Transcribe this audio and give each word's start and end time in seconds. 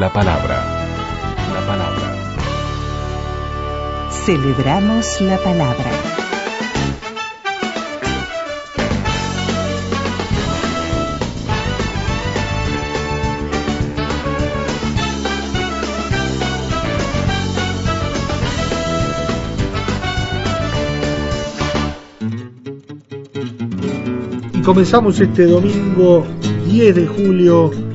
La 0.00 0.10
palabra. 0.10 0.56
La 1.52 1.60
palabra. 1.66 2.08
Celebramos 4.24 5.20
la 5.20 5.36
palabra. 5.36 5.90
Y 24.54 24.62
comenzamos 24.62 25.20
este 25.20 25.44
domingo 25.44 26.26
10 26.64 26.94
de 26.94 27.06
julio 27.06 27.89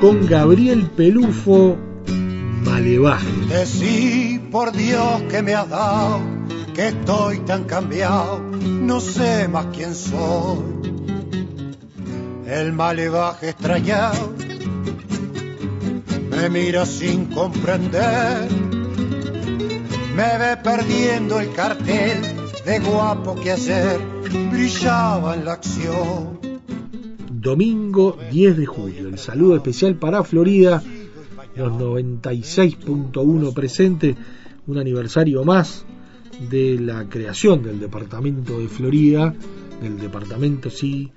con 0.00 0.26
Gabriel 0.26 0.86
Pelufo 0.96 1.76
Malevaje. 2.64 3.26
Decí 3.48 4.40
por 4.50 4.72
Dios 4.72 5.22
que 5.30 5.42
me 5.42 5.54
has 5.54 5.68
dado, 5.68 6.20
que 6.74 6.88
estoy 6.88 7.40
tan 7.40 7.64
cambiado, 7.64 8.40
no 8.40 9.00
sé 9.00 9.46
más 9.48 9.66
quién 9.74 9.94
soy. 9.94 10.80
El 12.46 12.72
malevaje 12.72 13.50
estrellado 13.50 14.34
me 16.30 16.48
mira 16.48 16.86
sin 16.86 17.26
comprender, 17.26 18.48
me 20.16 20.38
ve 20.38 20.56
perdiendo 20.62 21.38
el 21.40 21.52
cartel 21.52 22.22
de 22.64 22.78
guapo 22.80 23.34
que 23.36 23.52
ayer 23.52 24.00
brillaba 24.50 25.34
en 25.34 25.44
la 25.44 25.52
acción 25.52 26.49
domingo 27.40 28.16
10 28.30 28.56
de 28.56 28.66
julio. 28.66 29.08
El 29.08 29.18
saludo 29.18 29.56
especial 29.56 29.96
para 29.96 30.22
Florida, 30.24 30.82
los 31.56 31.72
96.1 31.72 33.54
presente, 33.54 34.16
un 34.66 34.78
aniversario 34.78 35.44
más 35.44 35.84
de 36.50 36.78
la 36.80 37.08
creación 37.08 37.62
del 37.62 37.80
departamento 37.80 38.58
de 38.58 38.68
Florida, 38.68 39.34
del 39.82 39.98
departamento 39.98 40.68
sí, 40.70 41.10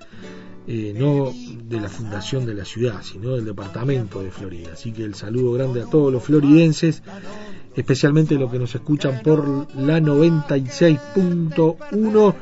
eh, 0.66 0.94
no 0.96 1.30
de 1.64 1.78
la 1.80 1.90
fundación 1.90 2.46
de 2.46 2.54
la 2.54 2.64
ciudad, 2.64 3.02
sino 3.02 3.34
del 3.34 3.44
departamento 3.44 4.22
de 4.22 4.30
Florida. 4.30 4.70
Así 4.72 4.92
que 4.92 5.04
el 5.04 5.14
saludo 5.14 5.52
grande 5.52 5.82
a 5.82 5.86
todos 5.86 6.10
los 6.12 6.22
floridenses, 6.22 7.02
especialmente 7.76 8.36
los 8.36 8.50
que 8.50 8.58
nos 8.58 8.74
escuchan 8.74 9.20
por 9.22 9.68
la 9.76 10.00
96.1 10.00 12.34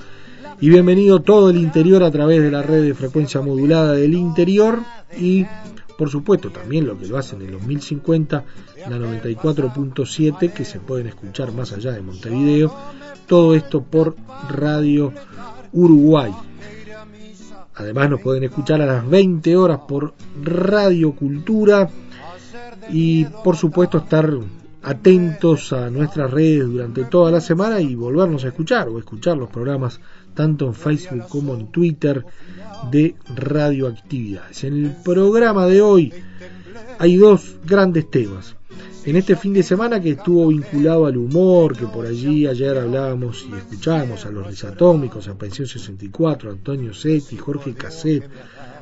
y 0.63 0.71
bienvenido 0.71 1.19
todo 1.19 1.51
el 1.51 1.57
interior 1.57 2.05
a 2.05 2.11
través 2.13 2.41
de 2.41 2.49
la 2.49 2.63
red 2.63 2.85
de 2.85 2.95
frecuencia 2.95 3.41
modulada 3.41 3.95
del 3.95 4.15
interior 4.15 4.79
y 5.19 5.45
por 5.99 6.09
supuesto 6.09 6.51
también 6.51 6.87
lo 6.87 6.97
que 6.97 7.09
lo 7.09 7.19
hacen 7.19 7.43
en 7.43 7.51
los 7.51 7.63
1050, 7.63 8.45
la 8.89 8.97
94.7 8.97 10.53
que 10.53 10.65
se 10.65 10.79
pueden 10.79 11.09
escuchar 11.09 11.51
más 11.53 11.73
allá 11.73 11.91
de 11.91 12.01
Montevideo, 12.01 12.73
todo 13.27 13.57
esto 13.57 13.83
por 13.83 14.15
Radio 14.51 15.13
Uruguay. 15.73 16.33
Además 17.75 18.11
nos 18.11 18.21
pueden 18.21 18.45
escuchar 18.45 18.81
a 18.83 18.87
las 18.87 19.11
20 19.11 19.57
horas 19.57 19.81
por 19.89 20.15
Radio 20.41 21.11
Cultura 21.11 21.91
y 22.89 23.25
por 23.25 23.57
supuesto 23.57 23.99
estar 23.99 24.33
atentos 24.83 25.73
a 25.73 25.91
nuestras 25.91 26.31
redes 26.31 26.67
durante 26.67 27.05
toda 27.05 27.31
la 27.31 27.41
semana 27.41 27.81
y 27.81 27.95
volvernos 27.95 28.45
a 28.45 28.49
escuchar 28.49 28.89
o 28.89 28.99
escuchar 28.99 29.37
los 29.37 29.49
programas 29.49 30.01
tanto 30.35 30.67
en 30.67 30.75
Facebook 30.75 31.29
como 31.29 31.55
en 31.55 31.69
Twitter 31.69 32.25
de 32.91 33.15
radioactividades. 33.35 34.65
En 34.65 34.85
el 34.85 34.91
programa 35.03 35.67
de 35.67 35.83
hoy 35.83 36.13
hay 36.99 37.17
dos 37.17 37.57
grandes 37.65 38.11
temas. 38.11 38.57
En 39.05 39.17
este 39.17 39.35
fin 39.35 39.53
de 39.53 39.65
semana 39.65 40.01
que 40.01 40.11
estuvo 40.11 40.47
vinculado 40.49 41.07
al 41.07 41.17
humor, 41.17 41.77
que 41.77 41.87
por 41.87 42.07
allí 42.07 42.47
ayer 42.47 42.79
hablábamos 42.79 43.45
y 43.51 43.57
escuchábamos 43.57 44.25
a 44.27 44.31
los 44.31 44.47
risatómicos, 44.47 45.27
a 45.27 45.35
Pensión 45.35 45.67
64, 45.67 46.53
Antonio 46.53 46.95
Setti, 46.95 47.37
Jorge 47.37 47.75
Casset, 47.75 48.23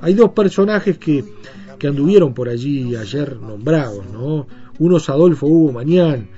hay 0.02 0.12
dos 0.12 0.30
personajes 0.32 0.98
que, 0.98 1.24
que 1.78 1.86
anduvieron 1.86 2.34
por 2.34 2.50
allí 2.50 2.94
ayer 2.96 3.38
nombrados, 3.40 4.04
¿no? 4.12 4.46
Uno 4.78 4.98
es 4.98 5.08
Adolfo 5.08 5.46
Hugo 5.46 5.72
Mañán, 5.72 6.28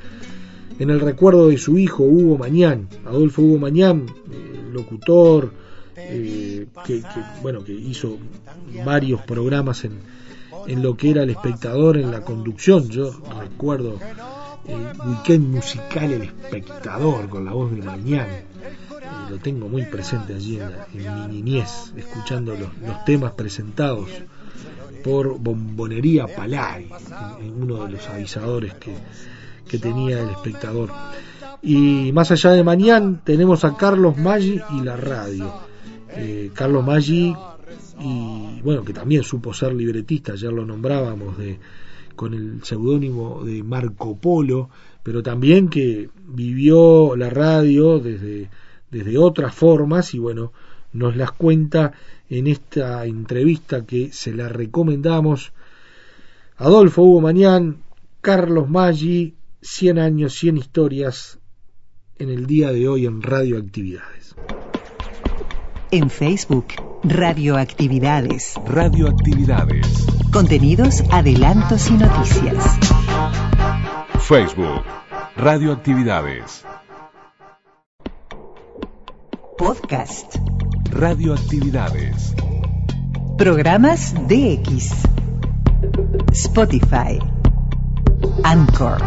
en 0.79 0.91
el 0.91 1.01
recuerdo 1.01 1.49
de 1.49 1.59
su 1.59 1.79
hijo 1.79 2.05
Hugo 2.05 2.39
Mañán. 2.39 2.89
Adolfo 3.05 3.43
Hugo 3.43 3.59
Mañán, 3.59 4.07
locutor, 4.73 5.53
eh, 5.97 6.67
que, 6.85 7.03
bueno, 7.43 7.63
que 7.65 7.73
hizo 7.73 8.19
varios 8.85 9.21
programas 9.23 9.85
en, 9.85 10.01
en 10.67 10.83
lo 10.83 10.97
que 10.97 11.11
era 11.11 11.23
el 11.23 11.31
espectador 11.31 11.97
en 11.97 12.11
la 12.11 12.23
conducción. 12.23 12.89
Yo 12.89 13.13
recuerdo 13.39 13.99
el 14.67 14.87
weekend 15.07 15.49
musical 15.49 16.13
El 16.13 16.23
Espectador 16.23 17.29
con 17.29 17.45
la 17.45 17.53
voz 17.53 17.73
de 17.73 17.83
Mañán. 17.83 18.29
Eh, 18.31 18.47
lo 19.31 19.39
tengo 19.39 19.69
muy 19.69 19.85
presente 19.87 20.35
allí 20.35 20.61
en, 20.61 21.31
mi 21.31 21.43
niñez, 21.43 21.93
escuchando 21.97 22.55
los, 22.55 22.71
los, 22.87 23.05
temas 23.05 23.33
presentados 23.33 24.09
por 25.03 25.39
Bombonería 25.39 26.27
Palay, 26.29 26.89
uno 27.57 27.85
de 27.85 27.93
los 27.93 28.09
avisadores 28.09 28.75
que, 28.75 28.95
que 29.69 29.79
tenía 29.79 30.21
el 30.21 30.31
espectador. 30.31 30.91
Y 31.63 32.11
más 32.13 32.33
allá 32.33 32.51
de 32.51 32.65
mañana 32.65 33.21
tenemos 33.25 33.65
a 33.65 33.77
Carlos 33.77 34.17
Maggi 34.17 34.61
y 34.77 34.81
la 34.83 34.97
radio. 34.97 35.53
Eh, 36.09 36.51
Carlos 36.53 36.85
Maggi, 36.85 37.35
y 38.01 38.61
bueno, 38.63 38.85
que 38.85 38.93
también 38.93 39.23
supo 39.23 39.55
ser 39.55 39.73
libretista, 39.73 40.35
ya 40.35 40.51
lo 40.51 40.67
nombrábamos 40.67 41.39
de, 41.39 41.61
con 42.17 42.35
el 42.35 42.65
seudónimo 42.65 43.45
de 43.45 43.63
Marco 43.63 44.17
Polo, 44.17 44.71
pero 45.05 45.23
también 45.23 45.69
que 45.69 46.11
vivió 46.27 47.15
la 47.17 47.31
radio 47.31 48.01
desde, 48.01 48.51
desde 48.91 49.17
otras 49.17 49.55
formas 49.55 50.15
y 50.15 50.19
bueno, 50.19 50.53
nos 50.93 51.17
las 51.17 51.31
cuenta 51.31 51.93
en 52.29 52.49
esta 52.49 53.07
entrevista 53.07 53.87
que 53.87 54.13
se 54.13 54.35
la 54.35 54.49
recomendamos. 54.49 55.53
Adolfo 56.57 57.03
Hugo 57.03 57.21
Mañán, 57.21 57.79
Carlos 58.21 58.69
Maggi, 58.69 59.35
100 59.61 59.99
años, 59.99 60.35
100 60.35 60.57
historias, 60.59 61.39
en 62.23 62.31
el 62.31 62.47
día 62.47 62.71
de 62.71 62.89
hoy 62.89 63.07
en 63.07 63.21
Radioactividades. 63.21 64.37
En 65.91 66.09
Facebook, 66.09 66.67
Radioactividades. 67.03 68.55
Radioactividades. 68.65 70.07
Contenidos, 70.33 71.03
adelantos 71.11 71.91
y 71.91 71.95
noticias. 71.95 72.79
Facebook, 74.21 74.85
Radioactividades. 75.37 76.65
Podcast. 79.59 80.37
Radioactividades. 80.93 82.35
Programas 83.37 84.15
DX. 84.29 84.93
Spotify. 86.31 87.19
Anchor. 88.45 89.03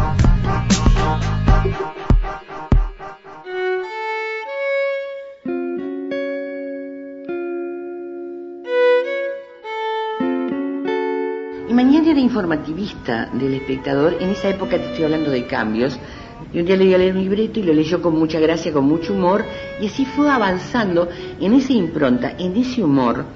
Mañana 11.76 12.10
era 12.10 12.20
informativista 12.20 13.26
del 13.34 13.52
espectador, 13.52 14.16
en 14.18 14.30
esa 14.30 14.48
época 14.48 14.78
te 14.78 14.86
estoy 14.86 15.04
hablando 15.04 15.30
de 15.30 15.46
cambios, 15.46 15.98
y 16.50 16.58
un 16.58 16.64
día 16.64 16.74
le 16.74 16.86
iba 16.86 16.96
a 16.96 16.98
leer 16.98 17.14
un 17.14 17.22
libreto 17.22 17.60
y 17.60 17.64
lo 17.64 17.74
leyó 17.74 18.00
con 18.00 18.18
mucha 18.18 18.40
gracia, 18.40 18.72
con 18.72 18.86
mucho 18.86 19.12
humor, 19.12 19.44
y 19.78 19.86
así 19.86 20.06
fue 20.06 20.30
avanzando 20.30 21.06
en 21.38 21.52
esa 21.52 21.74
impronta, 21.74 22.32
en 22.38 22.56
ese 22.56 22.82
humor 22.82 23.26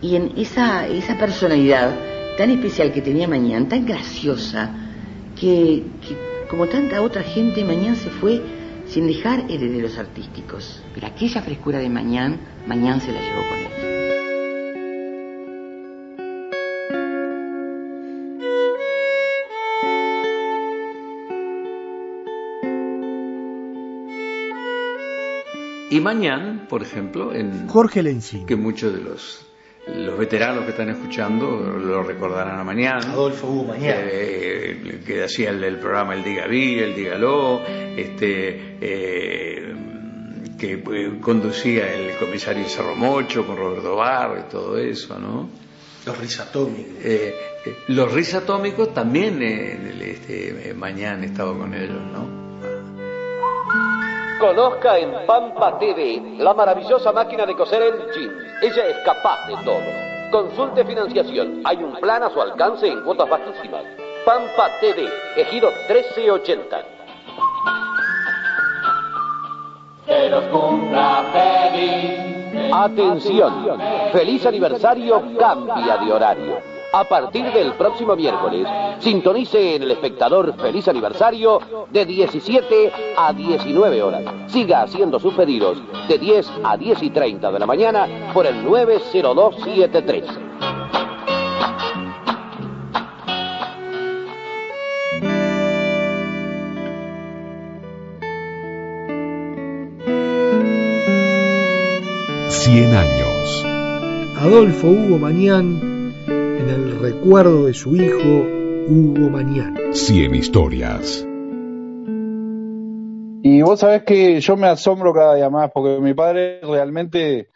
y 0.00 0.14
en 0.14 0.32
esa, 0.36 0.86
esa 0.86 1.18
personalidad 1.18 1.90
tan 2.38 2.50
especial 2.50 2.92
que 2.92 3.02
tenía 3.02 3.26
Mañana, 3.26 3.68
tan 3.68 3.84
graciosa, 3.84 4.70
que, 5.34 5.82
que 6.06 6.46
como 6.48 6.68
tanta 6.68 7.02
otra 7.02 7.24
gente, 7.24 7.64
Mañana 7.64 7.96
se 7.96 8.10
fue 8.10 8.40
sin 8.86 9.08
dejar 9.08 9.46
herederos 9.50 9.98
artísticos. 9.98 10.80
Pero 10.94 11.08
aquella 11.08 11.42
frescura 11.42 11.80
de 11.80 11.88
Mañana, 11.88 12.36
Mañana 12.64 13.00
se 13.00 13.10
la 13.10 13.20
llevó 13.20 13.42
con 13.48 13.58
él. 13.58 13.81
Y 25.92 26.00
mañana, 26.00 26.66
por 26.70 26.82
ejemplo, 26.82 27.34
en 27.34 27.68
Jorge 27.68 28.02
Lencín. 28.02 28.46
que 28.46 28.56
muchos 28.56 28.94
de 28.94 29.00
los, 29.02 29.44
los 29.86 30.18
veteranos 30.18 30.64
que 30.64 30.70
están 30.70 30.88
escuchando 30.88 31.44
lo 31.60 32.02
recordarán 32.02 32.58
a 32.58 32.64
mañana. 32.64 33.12
Adolfo 33.12 33.46
Hugo 33.46 33.64
Mañana. 33.74 34.00
Eh, 34.04 35.02
que 35.06 35.22
hacía 35.22 35.50
el, 35.50 35.62
el 35.62 35.78
programa 35.78 36.14
El 36.14 36.24
Diga 36.24 36.46
Vi, 36.46 36.78
El 36.78 36.94
Dígalo, 36.94 37.60
este, 37.94 38.78
eh, 38.80 39.74
que 40.58 40.72
eh, 40.72 41.18
conducía 41.20 41.92
el 41.94 42.16
comisario 42.16 42.64
Cerro 42.66 42.96
Mocho 42.96 43.46
con 43.46 43.58
Roberto 43.58 43.94
Barro 43.96 44.40
y 44.40 44.50
todo 44.50 44.78
eso, 44.78 45.18
¿no? 45.18 45.50
Los 46.06 46.18
risatómicos. 46.18 47.04
Eh, 47.04 47.34
eh, 47.66 47.76
los 47.88 48.10
risatómicos 48.10 48.94
también 48.94 49.42
eh, 49.42 50.12
este, 50.12 50.70
eh, 50.70 50.74
mañana 50.74 51.22
he 51.22 51.26
estado 51.26 51.58
con 51.58 51.74
ellos, 51.74 52.00
¿no? 52.12 52.41
Conozca 54.42 54.98
en 54.98 55.24
Pampa 55.24 55.78
TV 55.78 56.20
la 56.38 56.52
maravillosa 56.52 57.12
máquina 57.12 57.46
de 57.46 57.54
coser 57.54 57.80
el 57.80 58.12
jean. 58.12 58.36
Ella 58.60 58.86
es 58.88 58.96
capaz 59.04 59.46
de 59.46 59.54
todo. 59.64 59.80
Consulte 60.32 60.84
financiación. 60.84 61.62
Hay 61.64 61.76
un 61.76 61.94
plan 62.00 62.24
a 62.24 62.30
su 62.30 62.42
alcance 62.42 62.88
en 62.88 63.04
cuotas 63.04 63.30
bajísimas. 63.30 63.84
Pampa 64.26 64.68
TV, 64.80 65.08
ejido 65.36 65.70
1380. 65.88 66.76
Atención, 72.72 73.80
feliz 74.12 74.44
aniversario 74.44 75.22
cambia 75.38 75.98
de 75.98 76.12
horario. 76.12 76.71
A 76.94 77.04
partir 77.04 77.50
del 77.52 77.72
próximo 77.72 78.14
miércoles, 78.14 78.68
sintonice 78.98 79.76
en 79.76 79.82
el 79.84 79.92
espectador 79.92 80.54
Feliz 80.60 80.86
Aniversario 80.88 81.58
de 81.90 82.04
17 82.04 82.92
a 83.16 83.32
19 83.32 84.02
horas. 84.02 84.22
Siga 84.46 84.82
haciendo 84.82 85.18
sus 85.18 85.32
pedidos 85.32 85.78
de 86.06 86.18
10 86.18 86.52
a 86.62 86.76
10 86.76 87.02
y 87.02 87.08
30 87.08 87.50
de 87.50 87.58
la 87.58 87.64
mañana 87.64 88.30
por 88.34 88.46
el 88.46 88.62
90273. 88.62 90.24
Cien 102.50 102.94
años. 102.94 103.64
Adolfo 104.42 104.88
Hugo 104.88 105.18
Mañán 105.18 105.91
el 106.72 106.98
recuerdo 107.00 107.66
de 107.66 107.74
su 107.74 107.94
hijo 107.96 108.46
Hugo 108.88 109.28
Mañán. 109.30 109.76
Cien 109.92 110.34
historias. 110.34 111.26
Y 113.44 113.60
vos 113.62 113.80
sabés 113.80 114.04
que 114.04 114.40
yo 114.40 114.56
me 114.56 114.68
asombro 114.68 115.12
cada 115.12 115.34
día 115.34 115.50
más, 115.50 115.70
porque 115.72 116.00
mi 116.00 116.14
padre 116.14 116.60
realmente, 116.62 117.48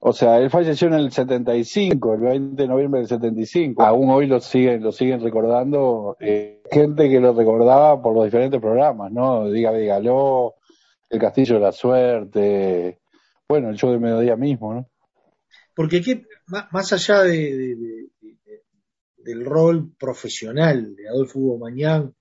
o 0.00 0.12
sea, 0.12 0.38
él 0.38 0.50
falleció 0.50 0.88
en 0.88 0.94
el 0.94 1.12
75, 1.12 2.14
el 2.14 2.20
20 2.20 2.62
de 2.62 2.68
noviembre 2.68 3.00
del 3.00 3.08
75. 3.08 3.82
Aún 3.82 4.10
hoy 4.10 4.26
lo 4.26 4.40
siguen, 4.40 4.82
lo 4.82 4.90
siguen 4.92 5.20
recordando, 5.22 6.16
eh, 6.20 6.62
gente 6.70 7.08
que 7.08 7.20
lo 7.20 7.32
recordaba 7.32 8.02
por 8.02 8.14
los 8.14 8.24
diferentes 8.24 8.60
programas, 8.60 9.12
¿no? 9.12 9.48
Diga, 9.50 9.72
dígalo, 9.72 10.54
El 11.08 11.20
Castillo 11.20 11.54
de 11.54 11.60
la 11.60 11.72
Suerte, 11.72 12.98
bueno, 13.48 13.70
el 13.70 13.76
show 13.76 13.90
de 13.92 13.98
mediodía 13.98 14.36
mismo, 14.36 14.74
¿no? 14.74 14.88
Porque 15.74 16.02
¿qué- 16.02 16.24
má- 16.48 16.68
más 16.72 16.92
allá 16.92 17.22
de, 17.22 17.30
de- 17.30 17.76
de- 17.76 17.76
de- 17.76 18.08
del 19.18 19.44
rol 19.44 19.92
profesional 19.98 20.94
de 20.96 21.08
Adolfo 21.08 21.38
Hugo 21.38 21.58
Mañán 21.58 22.14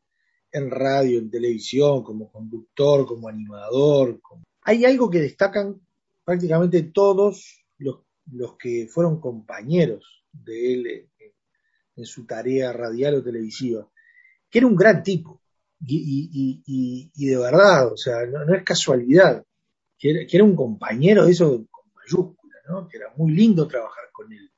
en 0.52 0.72
radio, 0.72 1.20
en 1.20 1.30
televisión, 1.30 2.04
como 2.04 2.32
conductor, 2.32 3.06
como 3.06 3.28
animador, 3.28 4.20
hay 4.68 4.84
algo 4.84 5.10
que 5.10 5.22
destacan 5.22 5.80
prácticamente 6.26 6.84
todos 6.84 7.64
los, 7.78 8.02
los 8.32 8.58
que 8.58 8.88
fueron 8.92 9.22
compañeros 9.22 10.26
de 10.34 10.74
él 10.74 11.10
en, 11.96 12.06
su 12.06 12.26
tarea 12.26 12.74
radial 12.74 13.16
o 13.16 13.24
televisiva, 13.24 13.90
que 14.50 14.60
era 14.60 14.68
un 14.68 14.76
gran 14.76 15.02
tipo. 15.02 15.42
Y, 15.80 17.12
de 17.16 17.38
verdad, 17.38 17.94
o 17.94 17.98
sea, 17.98 18.26
no, 18.26 18.54
es 18.54 18.64
casualidad, 18.64 19.44
que 19.98 20.12
era, 20.12 20.28
que 20.28 20.38
era 20.38 20.44
un 20.44 20.56
compañero 20.56 21.26
de 21.26 21.32
eso 21.32 21.66
con 21.72 21.86
mayúscula, 21.96 22.56
¿no? 22.68 22.88
que 22.88 22.98
era 22.98 23.14
muy 23.16 23.32
lindo 23.32 23.68
trabajar 23.68 24.10
con 24.12 24.32
él. 24.32 24.52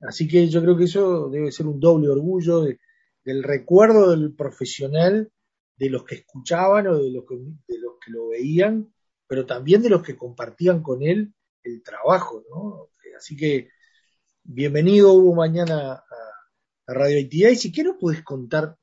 Así 0.00 0.26
que 0.28 0.48
yo 0.48 0.62
creo 0.62 0.76
que 0.76 0.84
eso 0.84 1.28
debe 1.28 1.52
ser 1.52 1.66
un 1.66 1.78
doble 1.80 2.08
orgullo 2.08 2.62
de- 2.62 2.80
del 3.24 3.42
recuerdo 3.42 4.10
del 4.10 4.34
profesional, 4.34 5.30
de 5.76 5.90
los 5.90 6.04
que 6.04 6.16
escuchaban 6.16 6.86
o 6.88 6.98
de 6.98 7.10
los 7.10 7.24
que, 7.26 7.36
de 7.36 7.78
los 7.78 7.94
que 8.04 8.10
lo 8.10 8.28
veían, 8.28 8.92
pero 9.26 9.46
también 9.46 9.82
de 9.82 9.90
los 9.90 10.02
que 10.02 10.16
compartían 10.16 10.82
con 10.82 11.02
él 11.02 11.32
el 11.62 11.82
trabajo. 11.82 12.42
¿no? 12.50 12.88
Así 13.16 13.36
que 13.36 13.68
bienvenido 14.42 15.12
Hugo 15.12 15.34
mañana 15.34 15.92
a, 15.92 16.04
a 16.88 16.94
Radio 16.94 17.20
Actividad. 17.22 17.50
Y 17.50 17.56
si 17.56 17.70
quieres 17.72 17.94
puedes 18.00 18.22
contar 18.22 18.76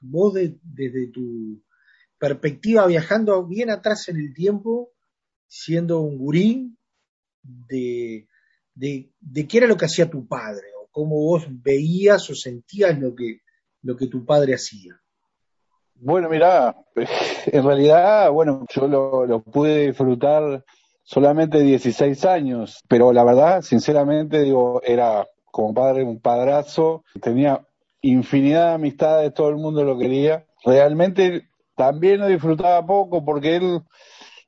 vos 0.00 0.34
de- 0.34 0.58
desde 0.62 1.08
tu 1.08 1.62
perspectiva 2.18 2.86
viajando 2.86 3.46
bien 3.46 3.70
atrás 3.70 4.08
en 4.08 4.16
el 4.16 4.34
tiempo, 4.34 4.92
siendo 5.46 6.00
un 6.00 6.18
gurí, 6.18 6.76
de, 7.42 8.26
de, 8.74 9.10
de 9.20 9.46
qué 9.46 9.58
era 9.58 9.66
lo 9.66 9.76
que 9.76 9.86
hacía 9.86 10.10
tu 10.10 10.26
padre, 10.26 10.66
o 10.82 10.88
cómo 10.90 11.16
vos 11.16 11.46
veías 11.48 12.28
o 12.30 12.34
sentías 12.34 12.98
lo 12.98 13.14
que, 13.14 13.40
lo 13.82 13.96
que 13.96 14.06
tu 14.06 14.24
padre 14.24 14.54
hacía. 14.54 15.00
Bueno, 15.94 16.28
mirá, 16.28 16.76
en 17.46 17.64
realidad, 17.64 18.30
bueno, 18.30 18.66
yo 18.74 18.88
lo, 18.88 19.26
lo 19.26 19.42
pude 19.42 19.86
disfrutar 19.86 20.64
solamente 21.02 21.60
16 21.60 22.24
años, 22.24 22.82
pero 22.88 23.12
la 23.12 23.24
verdad, 23.24 23.62
sinceramente, 23.62 24.40
digo, 24.40 24.82
era 24.82 25.26
como 25.44 25.72
padre 25.72 26.02
un 26.02 26.20
padrazo, 26.20 27.04
tenía 27.20 27.64
infinidad 28.00 28.68
de 28.68 28.74
amistades, 28.74 29.34
todo 29.34 29.50
el 29.50 29.56
mundo 29.56 29.84
lo 29.84 29.96
quería. 29.96 30.46
Realmente 30.64 31.48
también 31.76 32.20
lo 32.20 32.26
disfrutaba 32.26 32.84
poco 32.84 33.24
porque 33.24 33.56
él 33.56 33.82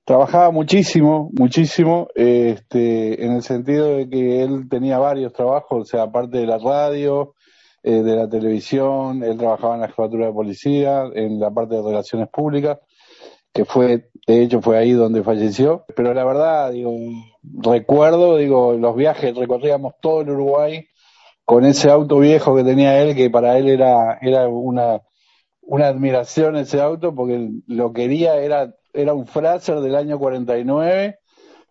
trabajaba 0.07 0.53
muchísimo, 0.53 1.31
muchísimo, 1.33 2.07
este, 2.15 3.25
en 3.25 3.33
el 3.33 3.43
sentido 3.43 3.89
de 3.97 4.09
que 4.09 4.41
él 4.43 4.69
tenía 4.71 4.99
varios 4.99 5.33
trabajos, 5.33 5.83
o 5.83 5.85
sea, 5.85 6.05
aparte 6.05 6.39
de 6.39 6.47
la 6.47 6.59
radio, 6.59 7.35
eh, 7.83 8.03
de 8.03 8.15
la 8.15 8.29
televisión, 8.29 9.25
él 9.25 9.37
trabajaba 9.37 9.75
en 9.75 9.81
la 9.81 9.89
jefatura 9.89 10.27
de 10.27 10.33
policía, 10.33 11.03
en 11.13 11.41
la 11.41 11.51
parte 11.51 11.75
de 11.75 11.83
relaciones 11.83 12.29
públicas, 12.29 12.79
que 13.53 13.65
fue, 13.65 14.11
de 14.29 14.43
hecho 14.43 14.63
fue 14.63 14.79
ahí 14.79 14.93
donde 14.93 15.25
falleció, 15.25 15.85
pero 15.97 16.15
la 16.15 16.25
verdad, 16.25 16.71
digo, 16.71 16.93
recuerdo, 17.43 18.37
digo, 18.37 18.75
los 18.75 18.95
viajes, 18.95 19.37
recorríamos 19.37 19.95
todo 20.01 20.21
el 20.21 20.31
Uruguay 20.31 20.87
con 21.45 21.65
ese 21.65 21.91
auto 21.91 22.21
viejo 22.21 22.55
que 22.55 22.63
tenía 22.63 23.03
él, 23.03 23.17
que 23.17 23.29
para 23.29 23.59
él 23.59 23.69
era, 23.69 24.19
era 24.23 24.47
una, 24.47 25.03
una 25.63 25.89
admiración 25.89 26.57
ese 26.57 26.81
auto, 26.81 27.13
porque 27.13 27.51
lo 27.67 27.93
quería, 27.93 28.37
era, 28.37 28.73
era 28.97 29.15
un 29.15 29.27
Fraser 29.27 29.81
del 29.81 29.97
año 29.97 30.19
49, 30.19 31.19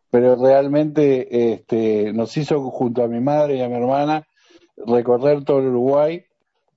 pero 0.09 0.35
realmente 0.35 1.53
este, 1.53 2.13
nos 2.13 2.35
hizo 2.37 2.61
junto 2.71 3.03
a 3.03 3.07
mi 3.07 3.19
madre 3.19 3.57
y 3.57 3.61
a 3.61 3.69
mi 3.69 3.75
hermana 3.75 4.25
recorrer 4.85 5.43
todo 5.43 5.59
el 5.59 5.67
Uruguay 5.67 6.23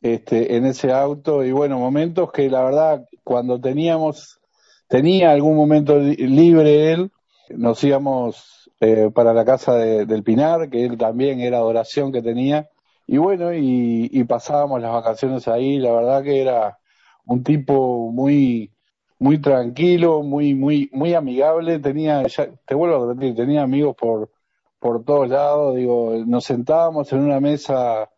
este, 0.03 0.57
en 0.57 0.67
ese 0.67 0.93
auto. 0.93 1.45
Y 1.45 1.53
bueno, 1.53 1.79
momentos 1.79 2.33
que 2.33 2.49
la 2.51 2.63
verdad 2.65 3.05
cuando 3.25 3.61
teníamos, 3.61 4.41
tenía 4.89 5.33
algún 5.33 5.57
momento 5.57 5.99
li- 5.99 6.17
libre 6.17 6.93
él, 6.93 7.11
nos 7.51 7.83
íbamos 7.85 8.71
eh, 8.81 9.11
para 9.15 9.33
la 9.35 9.45
casa 9.45 9.75
de- 9.77 10.07
del 10.07 10.23
Pinar, 10.23 10.71
que 10.71 10.85
él 10.85 10.97
también 10.99 11.41
era 11.41 11.59
adoración 11.59 12.13
que 12.13 12.23
tenía, 12.23 12.69
y 13.07 13.17
bueno, 13.19 13.53
y, 13.55 14.09
y 14.13 14.25
pasábamos 14.25 14.81
las 14.81 14.93
vacaciones 14.93 15.49
ahí, 15.49 15.79
la 15.79 15.93
verdad 15.93 16.23
que 16.23 16.41
era 16.43 16.79
un 17.27 17.43
tipo 17.43 18.11
muy 18.13 18.71
muy 19.19 19.41
tranquilo, 19.41 20.23
muy 20.23 20.55
muy 20.55 20.91
muy 20.93 21.15
amigable, 21.15 21.79
tenía, 21.79 22.27
ya, 22.27 22.49
te 22.67 22.75
vuelvo 22.75 23.05
a 23.05 23.09
repetir, 23.09 23.37
tenía 23.37 23.63
amigos 23.63 23.97
por 23.97 24.31
por 24.79 25.05
todos 25.05 25.29
lados, 25.29 25.77
digo, 25.77 26.15
nos 26.27 26.45
sentábamos 26.45 27.13
en 27.13 27.21
una 27.21 27.41
mesa 27.41 28.09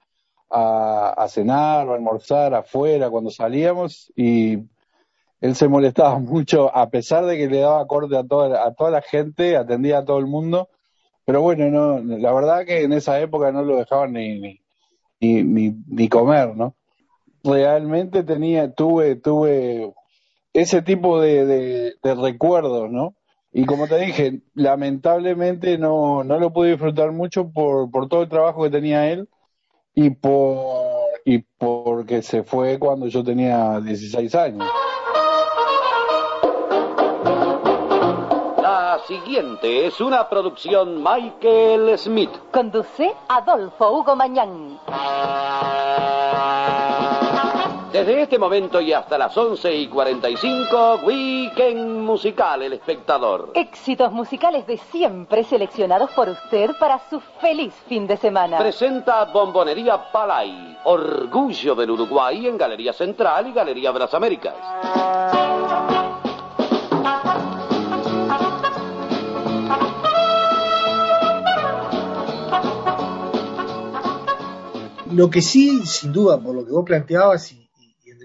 a, 0.51 1.27
cenar 1.29 1.89
o 1.89 1.93
a 1.93 1.95
almorzar 1.97 2.55
afuera 2.55 3.09
cuando 3.11 3.31
salíamos 3.31 4.13
y 4.17 4.59
él 5.41 5.55
se 5.55 5.69
molestaba 5.69 6.19
mucho, 6.19 6.75
a 6.75 6.91
pesar 6.91 7.25
de 7.27 7.39
que 7.39 7.49
le 7.49 7.61
daba 7.61 7.87
corte 7.87 8.17
a 8.17 8.25
toda, 8.25 8.67
a 8.67 8.75
toda 8.75 8.91
la 8.91 9.03
gente, 9.03 9.57
atendía 9.57 9.99
a 9.99 10.05
todo 10.05 10.19
el 10.19 10.27
mundo, 10.27 10.69
pero 11.25 11.43
bueno, 11.43 11.71
no, 11.71 12.19
la 12.19 12.33
verdad 12.33 12.67
que 12.67 12.83
en 12.83 12.93
esa 12.93 13.21
época 13.21 13.53
no 13.53 13.63
lo 13.63 13.77
dejaban 13.77 14.13
ni, 14.13 14.41
ni, 14.41 14.61
ni, 15.21 15.43
ni, 15.43 15.77
ni 15.87 16.09
comer, 16.09 16.57
¿no? 16.57 16.75
Realmente 17.43 18.23
tenía, 18.23 18.75
tuve, 18.75 19.17
tuve 19.17 19.95
ese 20.53 20.83
tipo 20.83 21.21
de, 21.21 21.47
de, 21.47 21.95
de 22.03 22.15
recuerdos, 22.15 22.91
¿no? 22.91 23.15
Y 23.53 23.65
como 23.67 23.89
te 23.89 23.99
dije, 23.99 24.43
lamentablemente 24.55 25.77
no, 25.77 26.23
no 26.23 26.39
lo 26.39 26.53
pude 26.53 26.71
disfrutar 26.71 27.11
mucho 27.13 27.51
por, 27.51 27.91
por 27.91 28.09
todo 28.09 28.23
el 28.23 28.29
trabajo 28.29 28.63
que 28.63 28.71
tenía 28.71 29.11
él 29.11 29.29
y 29.95 30.11
por 30.11 31.01
y 31.25 31.39
porque 31.59 32.23
se 32.23 32.43
fue 32.45 32.79
cuando 32.79 33.07
yo 33.07 33.23
tenía 33.23 33.81
16 33.81 34.35
años. 34.35 34.67
La 38.63 38.99
siguiente 39.07 39.87
es 39.87 40.01
una 40.01 40.29
producción 40.29 41.03
Michael 41.03 41.99
Smith. 41.99 42.31
Conduce 42.53 43.13
Adolfo 43.29 43.91
Hugo 43.91 44.17
Mañán. 44.17 44.79
Desde 48.01 48.23
este 48.23 48.39
momento 48.39 48.81
y 48.81 48.95
hasta 48.95 49.19
las 49.19 49.37
11 49.37 49.75
y 49.75 49.87
45, 49.89 51.01
Weekend 51.03 52.01
Musical 52.01 52.63
El 52.63 52.73
Espectador. 52.73 53.51
Éxitos 53.53 54.11
musicales 54.11 54.67
de 54.67 54.79
siempre 54.79 55.45
seleccionados 55.45 56.11
por 56.13 56.31
usted 56.31 56.71
para 56.81 56.99
su 57.11 57.21
feliz 57.43 57.75
fin 57.91 58.07
de 58.07 58.17
semana. 58.17 58.57
Presenta 58.57 59.27
Bombonería 59.27 60.11
Palay, 60.11 60.79
orgullo 60.85 61.75
del 61.75 61.91
Uruguay 61.91 62.47
en 62.47 62.57
Galería 62.57 62.95
Central 62.95 63.49
y 63.49 63.53
Galería 63.53 63.93
de 63.93 63.99
las 63.99 64.15
Américas. 64.15 64.55
Lo 75.13 75.29
que 75.29 75.43
sí, 75.43 75.85
sin 75.85 76.13
duda, 76.13 76.41
por 76.41 76.55
lo 76.55 76.65
que 76.65 76.73
vos 76.73 76.85
planteabas, 76.87 77.53
y, 77.53 77.70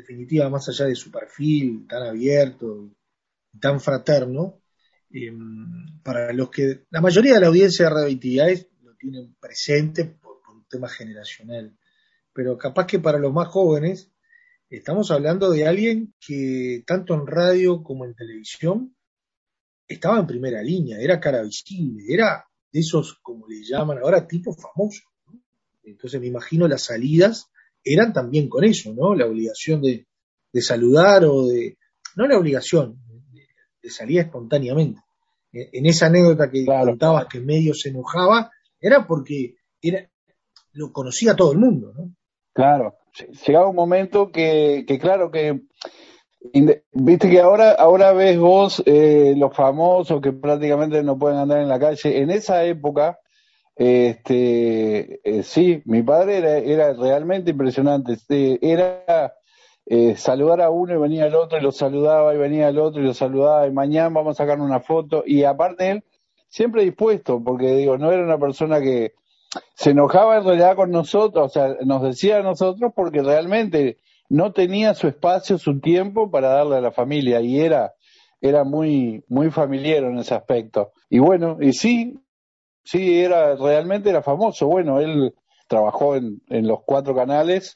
definitiva, 0.05 0.49
más 0.49 0.69
allá 0.69 0.85
de 0.85 0.95
su 0.95 1.11
perfil 1.11 1.87
tan 1.87 2.03
abierto 2.03 2.91
tan 3.59 3.79
fraterno, 3.79 4.61
eh, 5.11 5.31
para 6.03 6.33
los 6.33 6.49
que 6.49 6.85
la 6.89 7.01
mayoría 7.01 7.35
de 7.35 7.39
la 7.41 7.47
audiencia 7.47 7.85
de 7.85 7.91
Radio 7.91 8.13
Actividades 8.13 8.67
lo 8.83 8.95
tienen 8.95 9.35
presente 9.39 10.05
por, 10.05 10.41
por, 10.41 10.55
un 10.55 10.65
tema 10.67 10.89
generacional, 10.89 11.75
pero 12.33 12.57
capaz 12.57 12.85
que 12.85 12.99
para 12.99 13.17
los 13.17 13.31
más 13.31 13.47
jóvenes 13.47 14.11
estamos 14.69 15.09
hablando 15.11 15.51
de 15.51 15.67
alguien 15.67 16.13
que 16.19 16.83
tanto 16.85 17.13
en 17.13 17.27
radio 17.27 17.81
como 17.81 18.05
en 18.05 18.13
televisión 18.13 18.95
estaba 19.87 20.19
en 20.19 20.27
primera 20.27 20.61
línea, 20.61 20.99
era 20.99 21.19
cara 21.19 21.41
visible, 21.43 22.03
era 22.09 22.45
de 22.71 22.79
esos, 22.79 23.19
como 23.21 23.47
le 23.47 23.63
llaman 23.63 23.99
ahora, 23.99 24.27
tipos 24.27 24.57
famosos. 24.57 25.05
Entonces 25.83 26.19
me 26.19 26.27
imagino 26.27 26.67
las 26.67 26.83
salidas 26.83 27.51
eran 27.85 28.11
también 28.11 28.49
con 28.49 28.63
eso, 28.63 28.93
¿no? 28.93 29.13
La 29.15 29.27
obligación 29.27 29.81
de, 29.81 30.07
de 30.51 30.61
saludar 30.61 31.23
o 31.25 31.47
de, 31.47 31.77
no 32.15 32.27
la 32.27 32.37
obligación, 32.37 32.97
de, 33.31 33.47
de 33.81 33.89
salir 33.89 34.19
espontáneamente. 34.19 34.99
En 35.53 35.85
esa 35.85 36.07
anécdota 36.07 36.49
que 36.51 36.65
claro. 36.65 36.87
contabas 36.87 37.27
que 37.27 37.39
medio 37.39 37.73
se 37.73 37.89
enojaba, 37.89 38.51
era 38.81 39.07
porque 39.07 39.55
era, 39.81 40.09
lo 40.73 40.91
conocía 40.91 41.35
todo 41.35 41.53
el 41.53 41.59
mundo, 41.59 41.93
¿no? 41.95 42.13
Claro, 42.53 42.95
llegaba 43.45 43.69
un 43.69 43.75
momento 43.75 44.31
que, 44.31 44.85
que 44.87 44.99
claro, 44.99 45.31
que 45.31 45.61
viste 46.93 47.29
que 47.29 47.39
ahora, 47.39 47.71
ahora 47.71 48.13
ves 48.13 48.37
vos 48.37 48.83
eh, 48.85 49.33
los 49.37 49.55
famosos 49.55 50.21
que 50.21 50.31
prácticamente 50.31 51.01
no 51.03 51.17
pueden 51.17 51.37
andar 51.39 51.59
en 51.59 51.69
la 51.69 51.79
calle. 51.79 52.19
En 52.21 52.29
esa 52.29 52.63
época, 52.65 53.19
este, 53.75 55.19
eh, 55.23 55.43
sí, 55.43 55.81
mi 55.85 56.01
padre 56.01 56.37
era, 56.37 56.57
era 56.57 56.93
realmente 56.93 57.51
impresionante. 57.51 58.13
Este, 58.13 58.59
era 58.61 59.35
eh, 59.85 60.15
saludar 60.15 60.61
a 60.61 60.69
uno 60.69 60.93
y 60.93 60.97
venía 60.97 61.27
el 61.27 61.35
otro 61.35 61.57
y 61.57 61.61
lo 61.61 61.71
saludaba 61.71 62.33
y 62.33 62.37
venía 62.37 62.69
el 62.69 62.79
otro 62.79 63.01
y 63.01 63.05
lo 63.05 63.13
saludaba 63.13 63.67
y 63.67 63.71
mañana 63.71 64.09
vamos 64.09 64.39
a 64.39 64.43
sacar 64.43 64.59
una 64.61 64.79
foto. 64.79 65.23
Y 65.25 65.43
aparte 65.43 65.91
él, 65.91 66.03
siempre 66.47 66.83
dispuesto, 66.83 67.43
porque 67.43 67.75
digo, 67.75 67.97
no 67.97 68.11
era 68.11 68.23
una 68.23 68.39
persona 68.39 68.79
que 68.79 69.13
se 69.73 69.91
enojaba 69.91 70.37
en 70.37 70.45
realidad 70.45 70.75
con 70.75 70.91
nosotros, 70.91 71.45
o 71.45 71.49
sea, 71.49 71.75
nos 71.85 72.01
decía 72.01 72.37
a 72.37 72.43
nosotros 72.43 72.91
porque 72.95 73.21
realmente 73.21 73.97
no 74.29 74.53
tenía 74.53 74.93
su 74.93 75.07
espacio, 75.07 75.57
su 75.57 75.79
tiempo 75.79 76.31
para 76.31 76.49
darle 76.49 76.77
a 76.77 76.81
la 76.81 76.91
familia 76.91 77.41
y 77.41 77.59
era, 77.59 77.93
era 78.41 78.63
muy, 78.63 79.23
muy 79.27 79.51
familiar 79.51 80.03
en 80.03 80.17
ese 80.17 80.33
aspecto. 80.33 80.91
Y 81.09 81.19
bueno, 81.19 81.57
y 81.61 81.73
sí, 81.73 82.19
sí, 82.85 83.19
era, 83.21 83.55
realmente 83.55 84.09
era 84.09 84.21
famoso. 84.21 84.67
Bueno, 84.67 84.99
él 84.99 85.33
trabajó 85.67 86.15
en, 86.15 86.41
en 86.49 86.67
los 86.67 86.79
cuatro 86.85 87.13
canales 87.13 87.75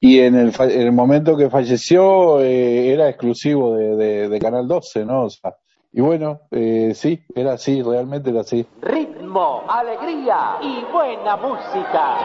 y 0.00 0.20
en 0.20 0.34
el, 0.34 0.52
en 0.58 0.80
el 0.80 0.92
momento 0.92 1.36
que 1.36 1.48
falleció 1.48 2.40
eh, 2.40 2.92
era 2.92 3.08
exclusivo 3.08 3.74
de, 3.76 4.28
de, 4.28 4.38
Canal 4.38 4.68
12, 4.68 5.04
¿no? 5.04 5.24
O 5.24 5.30
sea, 5.30 5.54
y 5.92 6.00
bueno, 6.00 6.40
eh, 6.50 6.92
sí, 6.94 7.22
era 7.34 7.54
así, 7.54 7.82
realmente 7.82 8.30
era 8.30 8.40
así. 8.40 8.66
Ritmo, 8.82 9.62
alegría 9.68 10.58
y 10.60 10.84
buena 10.92 11.36
música. 11.36 12.18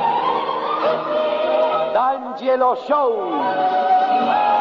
D'Angelo 1.94 2.76
Show. 2.88 4.61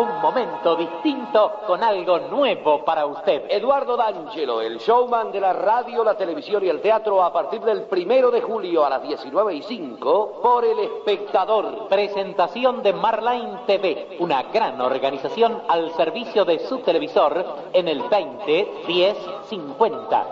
Un 0.00 0.22
momento 0.22 0.76
distinto 0.76 1.60
con 1.66 1.84
algo 1.84 2.20
nuevo 2.20 2.82
para 2.86 3.04
usted. 3.04 3.42
Eduardo 3.50 3.98
D'Angelo, 3.98 4.62
el 4.62 4.78
showman 4.78 5.30
de 5.30 5.40
la 5.40 5.52
radio, 5.52 6.02
la 6.02 6.16
televisión 6.16 6.64
y 6.64 6.70
el 6.70 6.80
teatro 6.80 7.22
a 7.22 7.30
partir 7.30 7.60
del 7.60 7.82
primero 7.82 8.30
de 8.30 8.40
julio 8.40 8.82
a 8.82 8.88
las 8.88 9.02
19 9.02 9.56
y 9.56 9.62
5 9.62 10.40
por 10.40 10.64
El 10.64 10.78
Espectador. 10.78 11.86
Presentación 11.90 12.82
de 12.82 12.94
Marline 12.94 13.58
TV, 13.66 14.16
una 14.20 14.44
gran 14.44 14.80
organización 14.80 15.64
al 15.68 15.94
servicio 15.94 16.46
de 16.46 16.60
su 16.60 16.78
televisor 16.78 17.44
en 17.74 17.86
el 17.86 18.02
20 18.08 18.84
10 18.86 19.16
50. 19.50 20.26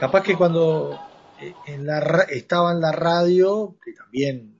Capaz 0.00 0.22
que 0.24 0.36
cuando 0.36 0.98
en 1.68 1.86
la, 1.86 2.00
estaba 2.30 2.72
en 2.72 2.80
la 2.80 2.90
radio, 2.90 3.76
que 3.80 3.92
también 3.92 4.53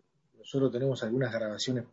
nosotros 0.44 0.72
tenemos 0.72 1.02
algunas 1.02 1.32
grabaciones 1.32 1.84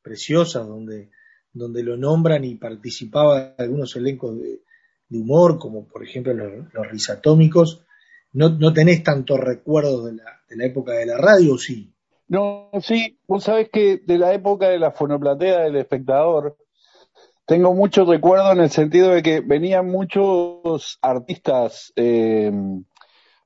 preciosas 0.00 0.66
donde, 0.66 1.10
donde 1.52 1.82
lo 1.82 1.98
nombran 1.98 2.42
y 2.42 2.54
participaba 2.54 3.54
algunos 3.58 3.94
elencos 3.96 4.40
de, 4.40 4.62
humor, 5.10 5.58
como 5.58 5.86
por 5.86 6.02
ejemplo 6.02 6.32
los, 6.32 6.90
risatómicos. 6.90 7.84
No, 8.32 8.48
no 8.48 8.72
tenés 8.72 9.02
tantos 9.02 9.38
recuerdos 9.38 10.06
de 10.06 10.14
la, 10.14 10.40
de 10.48 10.56
la 10.56 10.64
época 10.64 10.92
de 10.92 11.04
la 11.04 11.18
radio, 11.18 11.58
sí. 11.58 11.92
No, 12.28 12.70
sí, 12.80 13.18
vos 13.28 13.44
sabés 13.44 13.68
que 13.70 13.98
de 13.98 14.16
la 14.16 14.32
época 14.32 14.70
de 14.70 14.78
la 14.78 14.92
fonoplatea 14.92 15.64
del 15.64 15.76
espectador, 15.76 16.56
tengo 17.44 17.74
mucho 17.74 18.06
recuerdo 18.06 18.52
en 18.52 18.60
el 18.60 18.70
sentido 18.70 19.10
de 19.10 19.22
que 19.22 19.40
venían 19.40 19.86
muchos 19.86 20.98
artistas 21.02 21.92
eh, 21.94 22.50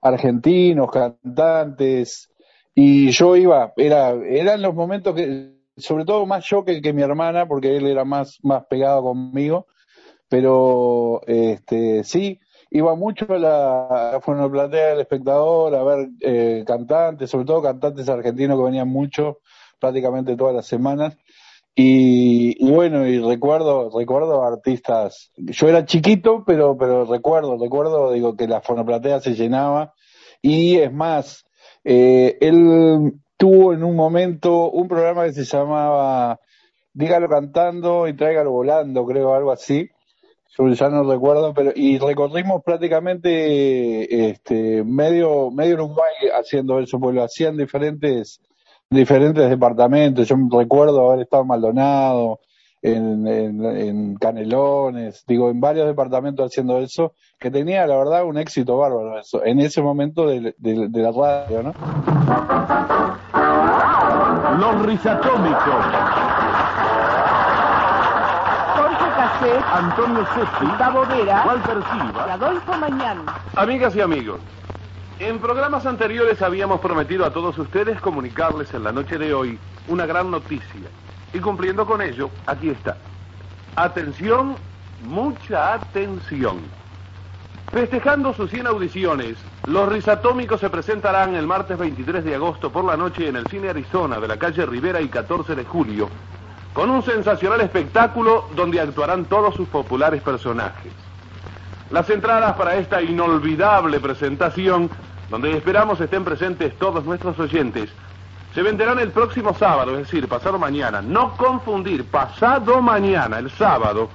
argentinos, 0.00 0.88
cantantes, 0.92 2.30
y 2.78 3.10
yo 3.10 3.36
iba, 3.36 3.72
era, 3.78 4.10
eran 4.10 4.60
los 4.60 4.74
momentos 4.74 5.14
que, 5.14 5.56
sobre 5.78 6.04
todo 6.04 6.26
más 6.26 6.44
yo 6.44 6.62
que, 6.62 6.82
que 6.82 6.92
mi 6.92 7.00
hermana, 7.00 7.48
porque 7.48 7.74
él 7.74 7.86
era 7.86 8.04
más, 8.04 8.38
más 8.42 8.66
pegado 8.66 9.02
conmigo, 9.02 9.66
pero 10.28 11.22
este 11.26 12.04
sí, 12.04 12.38
iba 12.70 12.94
mucho 12.94 13.24
a 13.30 13.38
la, 13.38 14.10
a 14.10 14.20
la 14.52 14.68
del 14.68 15.00
espectador 15.00 15.74
a 15.74 15.82
ver 15.84 16.08
eh, 16.20 16.64
cantantes, 16.66 17.30
sobre 17.30 17.46
todo 17.46 17.62
cantantes 17.62 18.10
argentinos 18.10 18.58
que 18.58 18.64
venían 18.64 18.88
mucho, 18.88 19.38
prácticamente 19.80 20.36
todas 20.36 20.54
las 20.54 20.66
semanas. 20.66 21.16
Y, 21.74 22.62
y, 22.62 22.70
bueno, 22.72 23.06
y 23.06 23.18
recuerdo, 23.20 23.88
recuerdo 23.98 24.44
artistas, 24.44 25.30
yo 25.36 25.68
era 25.68 25.86
chiquito, 25.86 26.44
pero, 26.46 26.76
pero 26.76 27.06
recuerdo, 27.06 27.56
recuerdo, 27.56 28.12
digo, 28.12 28.36
que 28.36 28.46
la 28.46 28.60
fonoplatea 28.60 29.20
se 29.20 29.34
llenaba, 29.34 29.94
y 30.42 30.76
es 30.76 30.92
más, 30.92 31.45
eh, 31.88 32.36
él 32.40 33.14
tuvo 33.36 33.72
en 33.72 33.84
un 33.84 33.94
momento 33.94 34.70
un 34.72 34.88
programa 34.88 35.24
que 35.24 35.32
se 35.32 35.44
llamaba 35.44 36.40
Dígalo 36.92 37.28
cantando 37.28 38.08
y 38.08 38.16
tráigalo 38.16 38.50
volando, 38.50 39.06
creo, 39.06 39.34
algo 39.34 39.52
así. 39.52 39.88
Yo 40.58 40.66
ya 40.68 40.88
no 40.88 41.04
recuerdo, 41.04 41.54
pero 41.54 41.70
y 41.76 41.98
recorrimos 41.98 42.62
prácticamente 42.64 44.30
este 44.30 44.82
medio 44.82 45.50
medio 45.52 45.74
Uruguay 45.74 46.14
haciendo 46.34 46.80
eso, 46.80 46.98
porque 46.98 47.16
lo 47.16 47.22
hacían 47.22 47.56
diferentes 47.56 48.40
diferentes 48.90 49.48
departamentos. 49.48 50.26
Yo 50.26 50.36
recuerdo 50.50 51.08
haber 51.10 51.22
estado 51.22 51.42
en 51.42 51.48
Maldonado, 51.48 52.40
en, 52.86 53.26
en, 53.26 53.64
en, 53.64 54.14
Canelones, 54.16 55.24
digo, 55.26 55.50
en 55.50 55.60
varios 55.60 55.86
departamentos 55.86 56.46
haciendo 56.46 56.78
eso, 56.78 57.14
que 57.38 57.50
tenía, 57.50 57.86
la 57.86 57.96
verdad, 57.96 58.24
un 58.24 58.38
éxito 58.38 58.78
bárbaro 58.78 59.18
eso, 59.18 59.44
en 59.44 59.58
ese 59.58 59.82
momento 59.82 60.26
de, 60.28 60.54
de, 60.56 60.88
de 60.88 61.02
la 61.02 61.10
radio, 61.10 61.62
¿no? 61.64 61.74
Los 64.60 64.86
risatómicos. 64.86 65.84
Jorge 68.76 69.08
Cassé, 69.16 69.52
Antonio 69.72 70.26
Seffi, 70.34 70.66
Gustavo 70.66 71.06
Vera, 71.06 71.44
Walter 71.44 71.82
Silva, 71.90 72.24
y 72.28 72.30
Adolfo 72.30 72.72
Mañán. 72.78 73.26
Amigas 73.56 73.96
y 73.96 74.00
amigos, 74.00 74.40
en 75.18 75.40
programas 75.40 75.84
anteriores 75.86 76.40
habíamos 76.40 76.80
prometido 76.80 77.26
a 77.26 77.32
todos 77.32 77.58
ustedes 77.58 78.00
comunicarles 78.00 78.72
en 78.74 78.84
la 78.84 78.92
noche 78.92 79.18
de 79.18 79.34
hoy 79.34 79.58
una 79.88 80.06
gran 80.06 80.30
noticia. 80.30 80.88
Y 81.36 81.38
cumpliendo 81.38 81.84
con 81.84 82.00
ello, 82.00 82.30
aquí 82.46 82.70
está. 82.70 82.96
Atención, 83.74 84.56
mucha 85.04 85.74
atención. 85.74 86.60
Festejando 87.70 88.32
sus 88.32 88.48
100 88.50 88.68
audiciones, 88.68 89.36
los 89.66 89.86
risatómicos 89.86 90.60
se 90.60 90.70
presentarán 90.70 91.34
el 91.34 91.46
martes 91.46 91.76
23 91.76 92.24
de 92.24 92.36
agosto 92.36 92.72
por 92.72 92.86
la 92.86 92.96
noche 92.96 93.28
en 93.28 93.36
el 93.36 93.46
Cine 93.48 93.68
Arizona 93.68 94.18
de 94.18 94.28
la 94.28 94.38
calle 94.38 94.64
Rivera 94.64 95.02
y 95.02 95.08
14 95.08 95.54
de 95.54 95.66
julio, 95.66 96.08
con 96.72 96.88
un 96.88 97.02
sensacional 97.02 97.60
espectáculo 97.60 98.48
donde 98.56 98.80
actuarán 98.80 99.26
todos 99.26 99.54
sus 99.56 99.68
populares 99.68 100.22
personajes. 100.22 100.92
Las 101.90 102.08
entradas 102.08 102.56
para 102.56 102.76
esta 102.76 103.02
inolvidable 103.02 104.00
presentación, 104.00 104.88
donde 105.28 105.54
esperamos 105.54 106.00
estén 106.00 106.24
presentes 106.24 106.78
todos 106.78 107.04
nuestros 107.04 107.38
oyentes, 107.38 107.90
se 108.56 108.62
venderán 108.62 108.98
el 108.98 109.10
próximo 109.10 109.52
sábado, 109.52 109.92
es 109.92 110.06
decir, 110.06 110.26
pasado 110.28 110.58
mañana. 110.58 111.02
No 111.02 111.36
confundir, 111.36 112.06
pasado 112.06 112.80
mañana, 112.80 113.38
el 113.38 113.50
sábado, 113.50 114.08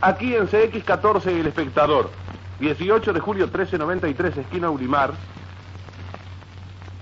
aquí 0.00 0.34
en 0.34 0.48
CX14 0.48 1.26
El 1.26 1.48
Espectador, 1.48 2.08
18 2.58 3.12
de 3.12 3.20
julio 3.20 3.44
1393, 3.48 4.38
esquina 4.38 4.70
Ulimar. 4.70 5.12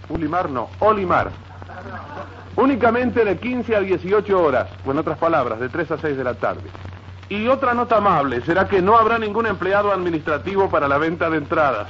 Ulimar 0.08 0.50
no, 0.50 0.68
Olimar. 0.80 1.30
Únicamente 2.56 3.24
de 3.24 3.38
15 3.38 3.76
a 3.76 3.80
18 3.82 4.42
horas, 4.42 4.68
o 4.84 4.90
en 4.90 4.98
otras 4.98 5.16
palabras, 5.16 5.60
de 5.60 5.68
3 5.68 5.92
a 5.92 5.98
6 5.98 6.16
de 6.16 6.24
la 6.24 6.34
tarde. 6.34 6.68
Y 7.28 7.46
otra 7.46 7.72
nota 7.72 7.98
amable 7.98 8.40
será 8.40 8.66
que 8.66 8.82
no 8.82 8.98
habrá 8.98 9.16
ningún 9.16 9.46
empleado 9.46 9.92
administrativo 9.92 10.68
para 10.68 10.88
la 10.88 10.98
venta 10.98 11.30
de 11.30 11.36
entradas. 11.36 11.86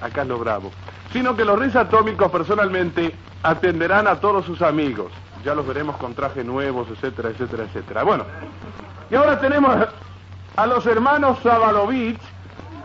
Acá 0.00 0.24
lo 0.24 0.38
bravo. 0.38 0.72
Sino 1.12 1.36
que 1.36 1.44
los 1.44 1.58
Reyes 1.58 1.76
Atómicos 1.76 2.30
personalmente 2.30 3.14
atenderán 3.42 4.06
a 4.06 4.16
todos 4.16 4.44
sus 4.44 4.62
amigos. 4.62 5.12
Ya 5.44 5.54
los 5.54 5.66
veremos 5.66 5.96
con 5.96 6.14
trajes 6.14 6.44
nuevos, 6.44 6.88
etcétera, 6.90 7.30
etcétera, 7.30 7.64
etcétera. 7.64 8.02
Bueno, 8.02 8.24
y 9.10 9.14
ahora 9.14 9.40
tenemos 9.40 9.74
a 10.56 10.66
los 10.66 10.86
hermanos 10.86 11.38
Zabalovich 11.42 12.20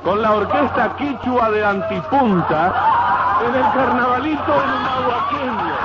con 0.04 0.22
la 0.22 0.34
orquesta 0.34 0.96
quichua 0.98 1.52
de 1.52 1.66
Antipunta 1.66 2.96
en 3.46 3.56
el 3.56 3.62
carnavalito 3.62 4.54
en 4.54 4.70
Humahuaqueño. 4.70 5.76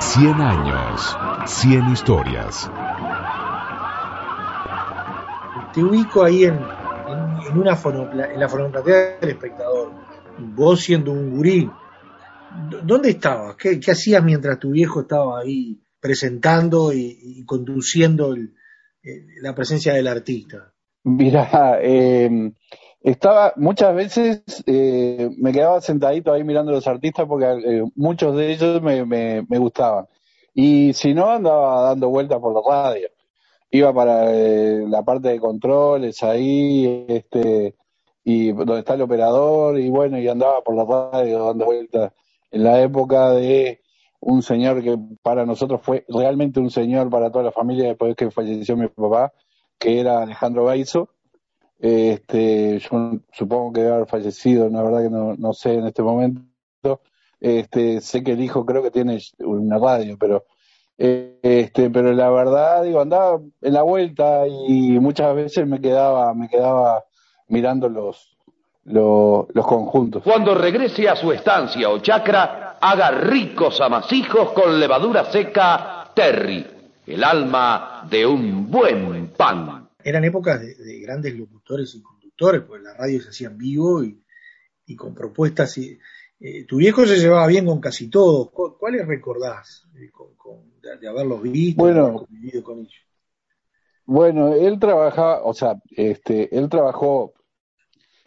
Cien 0.00 0.40
años, 0.40 1.18
cien 1.44 1.88
historias. 1.90 2.70
Te 5.74 5.84
ubico 5.84 6.24
ahí 6.24 6.44
en, 6.44 6.75
en, 7.48 7.58
una 7.58 7.78
en 8.32 8.40
la 8.40 8.48
fonoplatea 8.48 9.18
del 9.20 9.30
espectador. 9.30 9.92
Vos 10.38 10.80
siendo 10.80 11.12
un 11.12 11.30
gurí. 11.36 11.70
¿Dó- 12.70 12.80
¿Dónde 12.82 13.10
estabas? 13.10 13.56
¿Qué, 13.56 13.78
qué 13.80 13.90
hacías 13.92 14.22
mientras 14.22 14.58
tu 14.58 14.70
viejo 14.70 15.00
estaba 15.02 15.40
ahí 15.40 15.80
presentando 16.00 16.92
y, 16.92 17.44
conduciendo 17.46 18.34
el- 18.34 18.54
eh, 19.02 19.26
la 19.42 19.54
presencia 19.54 19.94
del 19.94 20.08
artista? 20.08 20.72
Mira, 21.04 21.78
eh, 21.80 22.52
estaba 23.00 23.52
muchas 23.56 23.94
veces 23.94 24.42
eh, 24.66 25.30
me 25.38 25.52
quedaba 25.52 25.80
sentadito 25.80 26.32
ahí 26.32 26.42
mirando 26.44 26.72
a 26.72 26.76
los 26.76 26.86
artistas 26.88 27.26
porque 27.28 27.46
eh, 27.46 27.84
muchos 27.94 28.36
de 28.36 28.52
ellos 28.52 28.82
me, 28.82 29.04
me, 29.04 29.44
me 29.48 29.58
gustaban. 29.58 30.06
Y 30.54 30.92
si 30.94 31.14
no, 31.14 31.30
andaba 31.30 31.82
dando 31.82 32.08
vueltas 32.08 32.40
por 32.40 32.52
la 32.54 32.60
radio. 32.68 33.08
Iba 33.70 33.92
para 33.92 34.32
eh, 34.34 34.84
la 34.88 35.02
parte 35.02 35.28
de 35.28 35.40
controles 35.40 36.22
ahí, 36.22 37.04
este, 37.08 37.74
y 38.24 38.52
donde 38.52 38.80
está 38.80 38.94
el 38.94 39.02
operador, 39.02 39.78
y 39.78 39.90
bueno, 39.90 40.18
y 40.18 40.28
andaba 40.28 40.62
por 40.62 40.76
la 40.76 40.84
radio 40.84 41.46
dando 41.46 41.66
vueltas 41.66 42.12
en 42.50 42.64
la 42.64 42.80
época 42.80 43.30
de 43.30 43.80
un 44.20 44.42
señor 44.42 44.82
que 44.82 44.98
para 45.22 45.44
nosotros 45.46 45.80
fue 45.82 46.04
realmente 46.08 46.60
un 46.60 46.70
señor 46.70 47.10
para 47.10 47.30
toda 47.30 47.44
la 47.44 47.52
familia 47.52 47.88
después 47.88 48.16
que 48.16 48.30
falleció 48.30 48.76
mi 48.76 48.88
papá, 48.88 49.32
que 49.78 50.00
era 50.00 50.22
Alejandro 50.22 50.64
Baizo. 50.64 51.10
Este, 51.78 52.78
yo 52.78 53.20
supongo 53.32 53.72
que 53.72 53.82
debe 53.82 53.94
haber 53.94 54.08
fallecido, 54.08 54.68
la 54.68 54.82
verdad 54.82 55.02
que 55.02 55.10
no, 55.10 55.34
no 55.36 55.52
sé 55.52 55.74
en 55.74 55.86
este 55.86 56.02
momento. 56.02 56.42
Este, 57.38 58.00
sé 58.00 58.24
que 58.24 58.32
el 58.32 58.42
hijo 58.42 58.64
creo 58.64 58.82
que 58.82 58.90
tiene 58.90 59.18
una 59.38 59.78
radio, 59.78 60.16
pero 60.18 60.44
eh, 60.98 61.38
este, 61.42 61.90
pero 61.90 62.12
la 62.12 62.30
verdad, 62.30 62.82
digo, 62.84 63.00
andaba 63.00 63.40
en 63.60 63.72
la 63.72 63.82
vuelta 63.82 64.46
y 64.46 64.98
muchas 64.98 65.34
veces 65.34 65.66
me 65.66 65.80
quedaba, 65.80 66.32
me 66.34 66.48
quedaba 66.48 67.04
mirando 67.48 67.88
los, 67.88 68.36
los, 68.84 69.46
los 69.52 69.66
conjuntos. 69.66 70.22
Cuando 70.22 70.54
regrese 70.54 71.08
a 71.08 71.16
su 71.16 71.32
estancia 71.32 71.90
o 71.90 71.98
chacra, 71.98 72.78
haga 72.80 73.10
ricos 73.10 73.80
amasijos 73.80 74.52
con 74.52 74.78
levadura 74.80 75.30
seca 75.30 76.10
Terry, 76.14 76.66
el 77.06 77.22
alma 77.22 78.06
de 78.08 78.26
un 78.26 78.70
buen 78.70 79.28
pan. 79.36 79.88
Eran 80.02 80.24
épocas 80.24 80.60
de, 80.60 80.74
de 80.74 81.00
grandes 81.00 81.34
locutores 81.36 81.94
y 81.94 82.02
conductores, 82.02 82.62
pues 82.62 82.82
la 82.82 82.94
radio 82.94 83.20
se 83.20 83.28
hacía 83.30 83.48
en 83.48 83.58
vivo 83.58 84.02
y, 84.02 84.22
y 84.86 84.96
con 84.96 85.14
propuestas. 85.14 85.76
Y, 85.78 85.98
eh, 86.40 86.64
tu 86.64 86.76
viejo 86.76 87.06
se 87.06 87.16
llevaba 87.18 87.46
bien 87.46 87.66
con 87.66 87.80
casi 87.80 88.08
todos. 88.10 88.50
¿Cu- 88.50 88.76
¿Cuáles 88.78 89.06
recordás 89.06 89.84
eh, 89.96 90.10
con- 90.10 90.34
con- 90.36 90.80
de, 90.80 90.98
de 90.98 91.08
haberlos 91.08 91.42
visto, 91.42 91.82
Bueno. 91.82 92.02
de 92.02 92.08
haber 92.08 92.16
convivido 92.26 92.62
con 92.64 92.78
ellos? 92.80 92.92
Bueno, 94.04 94.54
él 94.54 94.78
trabajaba, 94.78 95.42
o 95.42 95.52
sea, 95.52 95.80
este, 95.90 96.56
él 96.56 96.68
trabajó 96.68 97.32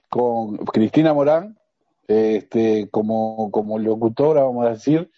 con 0.09 0.57
Cristina 0.57 1.13
Morán, 1.13 1.57
este, 2.07 2.89
como, 2.89 3.49
como 3.51 3.77
locutora, 3.77 4.43
vamos 4.43 4.65
a 4.65 4.71
decir, 4.71 5.09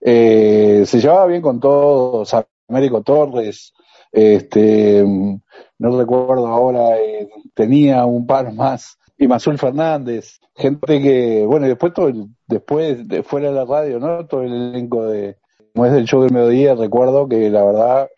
eh, 0.00 0.84
se 0.86 1.00
llevaba 1.00 1.26
bien 1.26 1.42
con 1.42 1.60
todos, 1.60 2.34
Américo 2.68 3.02
Torres, 3.02 3.72
este, 4.10 5.04
no 5.04 5.98
recuerdo 5.98 6.46
ahora, 6.46 6.98
eh, 6.98 7.28
tenía 7.54 8.04
un 8.06 8.26
par 8.26 8.52
más, 8.52 8.98
y 9.18 9.26
Mazul 9.26 9.58
Fernández, 9.58 10.38
gente 10.54 11.02
que, 11.02 11.44
bueno, 11.46 11.66
y 11.66 11.70
después 11.70 11.92
todo 11.92 12.08
el- 12.08 12.26
después, 12.46 13.06
de, 13.08 13.22
fuera 13.22 13.48
de 13.48 13.54
la 13.54 13.64
radio, 13.64 13.98
¿no? 13.98 14.26
Todo 14.26 14.42
el 14.42 14.52
elenco 14.52 15.04
de, 15.06 15.36
como 15.74 15.86
es 15.86 15.92
del 15.92 16.04
show 16.06 16.22
del 16.22 16.32
mediodía, 16.32 16.74
recuerdo 16.74 17.28
que 17.28 17.50
la 17.50 17.64
verdad, 17.64 18.08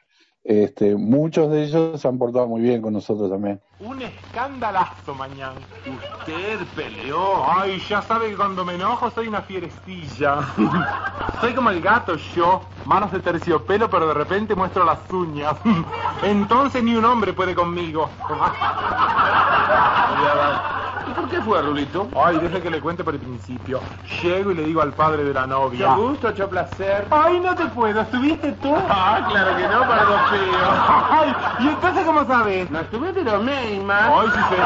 este, 0.44 0.96
muchos 0.96 1.50
de 1.50 1.64
ellos 1.64 2.00
se 2.00 2.08
han 2.08 2.18
portado 2.18 2.46
muy 2.48 2.60
bien 2.62 2.82
con 2.82 2.92
nosotros 2.92 3.30
también. 3.30 3.60
Un 3.80 4.02
escandalazo 4.02 5.14
mañana. 5.14 5.54
Usted 5.86 6.58
peleó. 6.76 7.44
Ay, 7.50 7.80
ya 7.88 8.02
sabe 8.02 8.30
que 8.30 8.36
cuando 8.36 8.64
me 8.64 8.74
enojo 8.74 9.10
soy 9.10 9.28
una 9.28 9.40
fierestilla. 9.42 10.38
soy 11.40 11.54
como 11.54 11.70
el 11.70 11.80
gato 11.80 12.16
yo, 12.34 12.60
manos 12.84 13.10
de 13.12 13.20
terciopelo, 13.20 13.88
pero 13.88 14.08
de 14.08 14.14
repente 14.14 14.54
muestro 14.54 14.84
las 14.84 14.98
uñas. 15.10 15.56
Entonces 16.22 16.82
ni 16.82 16.94
un 16.94 17.04
hombre 17.06 17.32
puede 17.32 17.54
conmigo. 17.54 18.10
¿Y 21.10 21.12
por 21.12 21.28
qué 21.28 21.42
fue, 21.42 21.60
Rulito? 21.60 22.08
Ay, 22.14 22.38
deje 22.38 22.62
que 22.62 22.70
le 22.70 22.80
cuente 22.80 23.02
por 23.02 23.14
el 23.14 23.20
principio. 23.20 23.80
Llego 24.22 24.52
y 24.52 24.54
le 24.54 24.64
digo 24.64 24.80
al 24.80 24.92
padre 24.92 25.24
de 25.24 25.34
la 25.34 25.44
novia. 25.44 25.88
Mucho 25.88 26.08
gusto, 26.08 26.28
mucho 26.28 26.48
placer. 26.48 27.04
Ay, 27.10 27.40
no 27.40 27.52
te 27.56 27.66
puedo. 27.66 28.00
¿Estuviste 28.00 28.52
tú? 28.52 28.72
Ah, 28.88 29.26
claro 29.28 29.56
que 29.56 29.62
no, 29.62 29.80
pardo 29.88 30.18
feo. 30.28 30.60
Ay, 31.10 31.34
¿y 31.60 31.68
entonces 31.68 32.04
cómo 32.04 32.24
sabes? 32.26 32.70
No 32.70 32.80
estuve, 32.80 33.12
pero 33.12 33.40
Meima. 33.40 34.20
Ay, 34.20 34.28
si 34.28 34.54
se... 34.54 34.62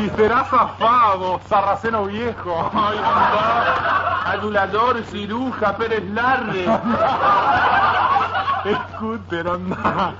Si 0.00 0.08
será 0.16 0.44
zafado, 0.44 1.40
sarraceno 1.48 2.06
viejo. 2.06 2.70
Ay, 2.72 2.98
anda. 2.98 4.30
Adulador, 4.32 5.02
ciruja, 5.04 5.76
Pérez 5.76 6.04
Larre. 6.10 6.64
Scooter, 8.94 9.48
anda. 9.48 10.14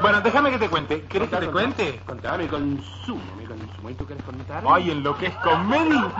Bueno, 0.00 0.20
déjame 0.20 0.50
que 0.50 0.58
te 0.58 0.68
cuente. 0.68 1.04
¿Quieres 1.08 1.28
que 1.28 1.36
te 1.36 1.50
cuente? 1.50 2.00
Contame, 2.06 2.48
consumo, 2.48 3.20
me 3.36 3.44
consumo. 3.44 3.69
¿Y 3.88 3.94
tú 3.94 4.04
quieres 4.04 4.24
contar? 4.24 4.62
Ay, 4.68 4.90
enloquezco, 4.90 5.50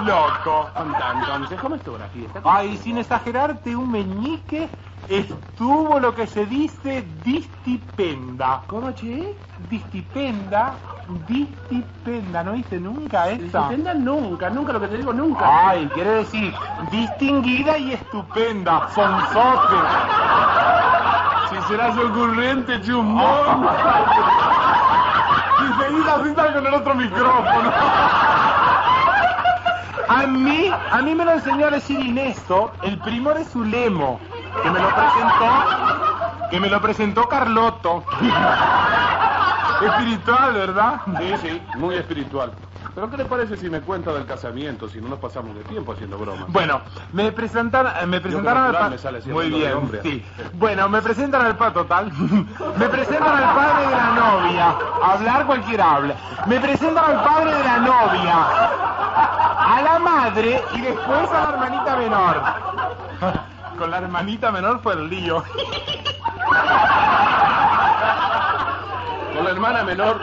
loco. 0.05 0.71
Contá, 0.75 1.13
entonces, 1.15 1.61
¿cómo 1.61 1.75
estuvo 1.75 1.99
la 1.99 2.07
fiesta? 2.09 2.41
Ay, 2.45 2.77
sin 2.79 2.99
exagerarte, 2.99 3.77
un 3.77 3.91
meñique 3.91 4.69
estuvo 5.09 5.99
lo 5.99 6.15
que 6.15 6.27
se 6.27 6.47
dice 6.47 7.05
distipenda. 7.25 8.63
¿Cómo, 8.67 8.93
che? 8.93 9.37
Distipenda, 9.69 10.75
distipenda, 11.29 12.43
¿no 12.43 12.53
viste 12.53 12.81
nunca 12.81 13.29
esa? 13.29 13.45
Estupenda 13.45 13.95
nunca, 13.95 14.49
nunca, 14.49 14.73
lo 14.73 14.81
que 14.81 14.89
te 14.89 14.97
digo 14.97 15.13
nunca. 15.13 15.69
Ay, 15.71 15.89
quiere 15.93 16.11
decir 16.11 16.55
distinguida 16.91 17.77
y 17.77 17.93
estupenda, 17.93 18.89
sonzote. 18.95 19.77
Si 21.51 21.69
serás 21.69 21.97
ocurrente, 21.99 22.81
chumón. 22.81 23.69
En 25.91 26.67
el 26.67 26.75
otro 26.75 26.95
micrófono. 26.95 27.73
A 30.09 30.27
mí, 30.27 30.71
a 30.71 31.03
mí 31.03 31.15
me 31.15 31.25
lo 31.25 31.33
enseñó 31.33 31.67
a 31.67 31.71
decir 31.71 31.99
Ineso, 31.99 32.71
el 32.83 32.99
primo 32.99 33.33
de 33.35 33.45
Zulemo, 33.45 34.21
que 34.63 34.71
me 34.71 34.79
lo 34.79 34.89
presentó, 34.95 36.49
que 36.51 36.61
me 36.61 36.69
lo 36.69 36.81
presentó 36.81 37.29
Carlotto. 37.29 38.05
Espiritual, 39.87 40.55
¿verdad? 40.55 41.01
Sí, 41.19 41.35
sí, 41.43 41.63
muy 41.77 41.95
espiritual. 41.97 42.53
Pero 42.95 43.09
¿qué 43.11 43.17
le 43.19 43.25
parece 43.25 43.57
si 43.57 43.71
me 43.71 43.81
cuenta 43.83 44.13
del 44.13 44.27
casamiento, 44.27 44.89
si 44.89 45.01
no 45.01 45.09
nos 45.09 45.19
pasamos 45.21 45.55
de 45.55 45.63
tiempo 45.65 45.93
haciendo 45.93 46.19
bromas? 46.19 46.47
Bueno, 46.49 46.81
me 47.13 47.31
presentaron, 47.31 47.93
me 48.11 48.21
presentaron 48.21 48.59
al 48.63 48.67
natural 48.73 48.85
pa- 48.87 48.91
me 48.91 48.99
sale 48.99 49.19
así 49.19 49.29
Muy 49.31 49.49
bien, 49.49 49.73
hombre. 49.75 50.01
sí. 50.03 50.25
Bueno, 50.55 50.89
me 50.89 51.01
presentan 51.01 51.47
al 51.47 51.57
pato 51.57 51.87
tal. 51.87 52.11
me 52.77 52.89
presentan 52.89 53.37
al 53.37 53.55
padre 53.55 53.87
de 53.87 53.93
la 53.97 54.07
novia. 54.15 54.75
Hablar 55.05 55.47
cualquiera 55.47 55.95
habla. 55.97 56.15
Me 56.47 56.59
presentan 56.59 57.05
al 57.05 57.23
padre 57.25 57.55
de 57.55 57.65
la 57.65 57.77
novia. 57.79 58.47
a 58.47 59.83
la 59.83 59.99
madre 60.01 60.63
y 60.75 60.81
después 60.81 61.31
a 61.31 61.43
la 61.43 61.49
hermanita 61.51 61.97
menor. 61.97 62.43
Con 63.79 63.91
la 63.91 63.99
hermanita 63.99 64.51
menor 64.51 64.81
fue 64.83 64.95
el 64.95 65.09
lío. 65.09 65.45
¿Con 69.41 69.47
la 69.47 69.53
hermana 69.53 69.85
menor 69.85 70.21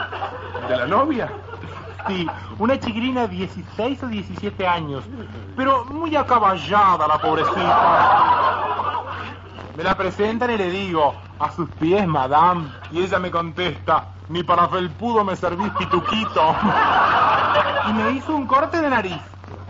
de 0.68 0.76
la 0.76 0.86
novia? 0.86 1.28
Sí, 2.06 2.24
una 2.60 2.78
chiquilina 2.78 3.22
de 3.22 3.34
16 3.34 4.04
o 4.04 4.06
17 4.06 4.64
años, 4.64 5.02
pero 5.56 5.84
muy 5.86 6.14
acaballada 6.14 7.08
la 7.08 7.18
pobrecita. 7.18 9.02
Me 9.76 9.82
la 9.82 9.96
presentan 9.96 10.52
y 10.52 10.56
le 10.56 10.70
digo, 10.70 11.16
a 11.40 11.50
sus 11.50 11.68
pies, 11.80 12.06
madame, 12.06 12.68
y 12.92 13.00
ella 13.02 13.18
me 13.18 13.32
contesta, 13.32 14.06
ni 14.28 14.44
para 14.44 14.68
felpudo 14.68 15.24
me 15.24 15.34
servís 15.34 15.72
pituquito. 15.72 16.54
Y 17.88 17.92
me 17.94 18.12
hizo 18.12 18.36
un 18.36 18.46
corte 18.46 18.80
de 18.80 18.88
nariz. 18.88 19.20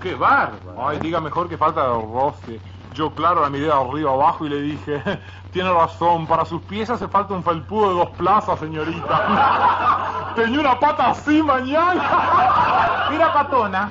¡Qué 0.03 0.15
bárbaro! 0.15 0.87
Ay, 0.87 0.99
diga 0.99 1.23
mejor 1.23 1.49
que 1.49 1.57
falta 1.57 1.85
de 1.85 1.89
roce. 1.89 2.61
Yo, 2.95 3.11
claro, 3.15 3.43
la 3.43 3.51
miré 3.51 3.67
de 3.67 3.73
arriba 3.73 4.13
abajo 4.13 4.47
y 4.47 4.49
le 4.49 4.61
dije, 4.61 5.03
tiene 5.53 5.73
razón, 5.73 6.27
para 6.27 6.45
sus 6.45 6.63
pies 6.63 6.91
hace 6.91 7.09
falta 7.09 7.35
un 7.35 7.43
felpudo 7.43 7.91
de 7.91 7.95
dos 7.95 8.11
plazas, 8.17 8.59
señorita. 8.59 10.33
Tenía 10.35 10.61
una 10.61 10.79
pata 10.79 11.11
así 11.11 11.43
mañana. 11.43 13.09
Era 13.13 13.33
patona. 13.33 13.91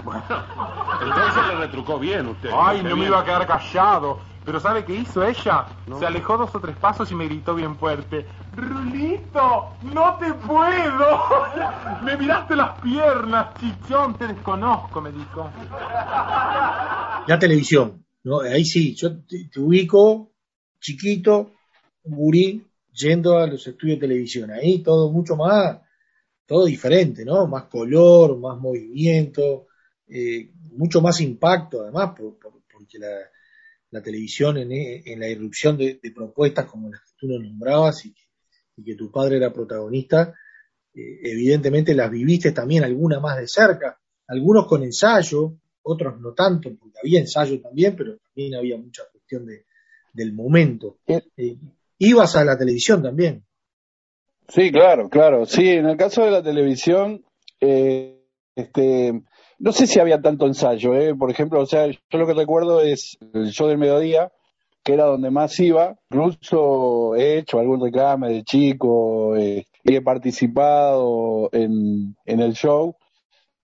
Entonces 1.01 1.47
le 1.47 1.55
retrucó 1.55 1.99
bien 1.99 2.27
usted. 2.27 2.49
Ay, 2.55 2.77
no 2.77 2.89
me 2.89 2.95
bien. 2.95 3.07
iba 3.07 3.19
a 3.19 3.23
quedar 3.23 3.45
callado. 3.47 4.19
Pero 4.47 4.61
¿sabe 4.61 4.85
qué 4.85 4.95
hizo 4.95 5.21
ella? 5.23 5.65
No. 5.87 5.99
Se 5.99 6.05
alejó 6.05 6.37
dos 6.37 6.55
o 6.55 6.59
tres 6.61 6.77
pasos 6.77 7.11
y 7.11 7.15
me 7.15 7.25
gritó 7.25 7.53
bien 7.53 7.75
fuerte. 7.75 8.25
Rulito, 8.55 9.73
no 9.83 10.13
te 10.15 10.33
puedo. 10.33 11.45
Me 12.01 12.15
miraste 12.15 12.55
las 12.55 12.79
piernas, 12.79 13.47
chichón, 13.59 14.13
te 14.13 14.27
desconozco, 14.27 15.01
me 15.01 15.11
dijo. 15.11 15.49
La 17.27 17.37
televisión, 17.37 18.05
¿no? 18.27 18.41
Ahí 18.41 18.65
sí, 18.65 18.95
yo 18.95 19.19
te, 19.23 19.49
ubico 19.59 20.33
chiquito, 20.79 21.53
gurí, 22.03 22.63
yendo 22.93 23.37
a 23.37 23.47
los 23.47 23.65
estudios 23.67 23.97
de 23.99 24.07
televisión. 24.07 24.51
Ahí 24.51 24.79
todo 24.83 25.11
mucho 25.11 25.35
más, 25.35 25.79
todo 26.45 26.65
diferente, 26.65 27.25
¿no? 27.25 27.47
Más 27.47 27.65
color, 27.65 28.37
más 28.39 28.57
movimiento, 28.59 29.67
eh, 30.07 30.51
mucho 30.73 31.01
más 31.01 31.21
impacto, 31.21 31.81
además, 31.83 32.13
por- 32.17 32.37
por- 32.39 32.63
porque 32.71 32.99
la, 32.99 33.15
la 33.91 34.01
televisión 34.01 34.57
en, 34.57 34.71
en 34.71 35.19
la 35.19 35.29
irrupción 35.29 35.77
de, 35.77 35.99
de 36.01 36.11
propuestas 36.11 36.65
como 36.65 36.89
las 36.89 37.01
que 37.01 37.11
tú 37.17 37.27
nos 37.27 37.41
nombrabas 37.41 38.05
y 38.05 38.13
que, 38.13 38.21
y 38.77 38.83
que 38.83 38.95
tu 38.95 39.11
padre 39.11 39.37
era 39.37 39.53
protagonista, 39.53 40.33
eh, 40.93 41.19
evidentemente 41.23 41.93
las 41.95 42.11
viviste 42.11 42.51
también 42.53 42.83
algunas 42.83 43.21
más 43.21 43.37
de 43.39 43.47
cerca, 43.47 43.99
algunos 44.27 44.67
con 44.67 44.83
ensayo, 44.83 45.57
otros 45.87 46.19
no 46.19 46.33
tanto, 46.33 46.69
porque 46.79 46.99
había 47.01 47.19
ensayo 47.19 47.59
también, 47.61 47.95
pero 47.95 48.17
también 48.17 48.55
había 48.55 48.77
mucha 48.77 49.03
cuestión 49.11 49.45
de, 49.45 49.65
del 50.13 50.33
momento. 50.33 50.97
Eh, 51.07 51.57
ibas 51.99 52.35
a 52.35 52.43
la 52.43 52.57
televisión 52.57 53.01
también. 53.01 53.43
Sí, 54.49 54.71
claro, 54.71 55.09
claro. 55.09 55.45
Sí, 55.45 55.69
en 55.69 55.87
el 55.87 55.97
caso 55.97 56.23
de 56.23 56.31
la 56.31 56.41
televisión, 56.41 57.23
eh, 57.59 58.23
este, 58.55 59.21
no 59.59 59.71
sé 59.71 59.87
si 59.87 59.99
había 59.99 60.21
tanto 60.21 60.45
ensayo, 60.45 60.95
¿eh? 60.95 61.15
Por 61.15 61.31
ejemplo, 61.31 61.59
o 61.59 61.65
sea, 61.65 61.87
yo 61.87 62.17
lo 62.17 62.27
que 62.27 62.33
recuerdo 62.33 62.81
es 62.81 63.17
el 63.33 63.51
show 63.51 63.67
del 63.67 63.77
mediodía, 63.77 64.31
que 64.83 64.93
era 64.93 65.05
donde 65.05 65.31
más 65.31 65.59
iba. 65.59 65.97
Incluso 66.09 67.15
he 67.15 67.39
hecho 67.39 67.59
algún 67.59 67.81
reclame 67.81 68.29
de 68.29 68.43
chico 68.43 69.35
eh, 69.35 69.65
y 69.83 69.95
he 69.95 70.01
participado 70.01 71.49
en, 71.51 72.15
en 72.25 72.39
el 72.39 72.53
show, 72.53 72.95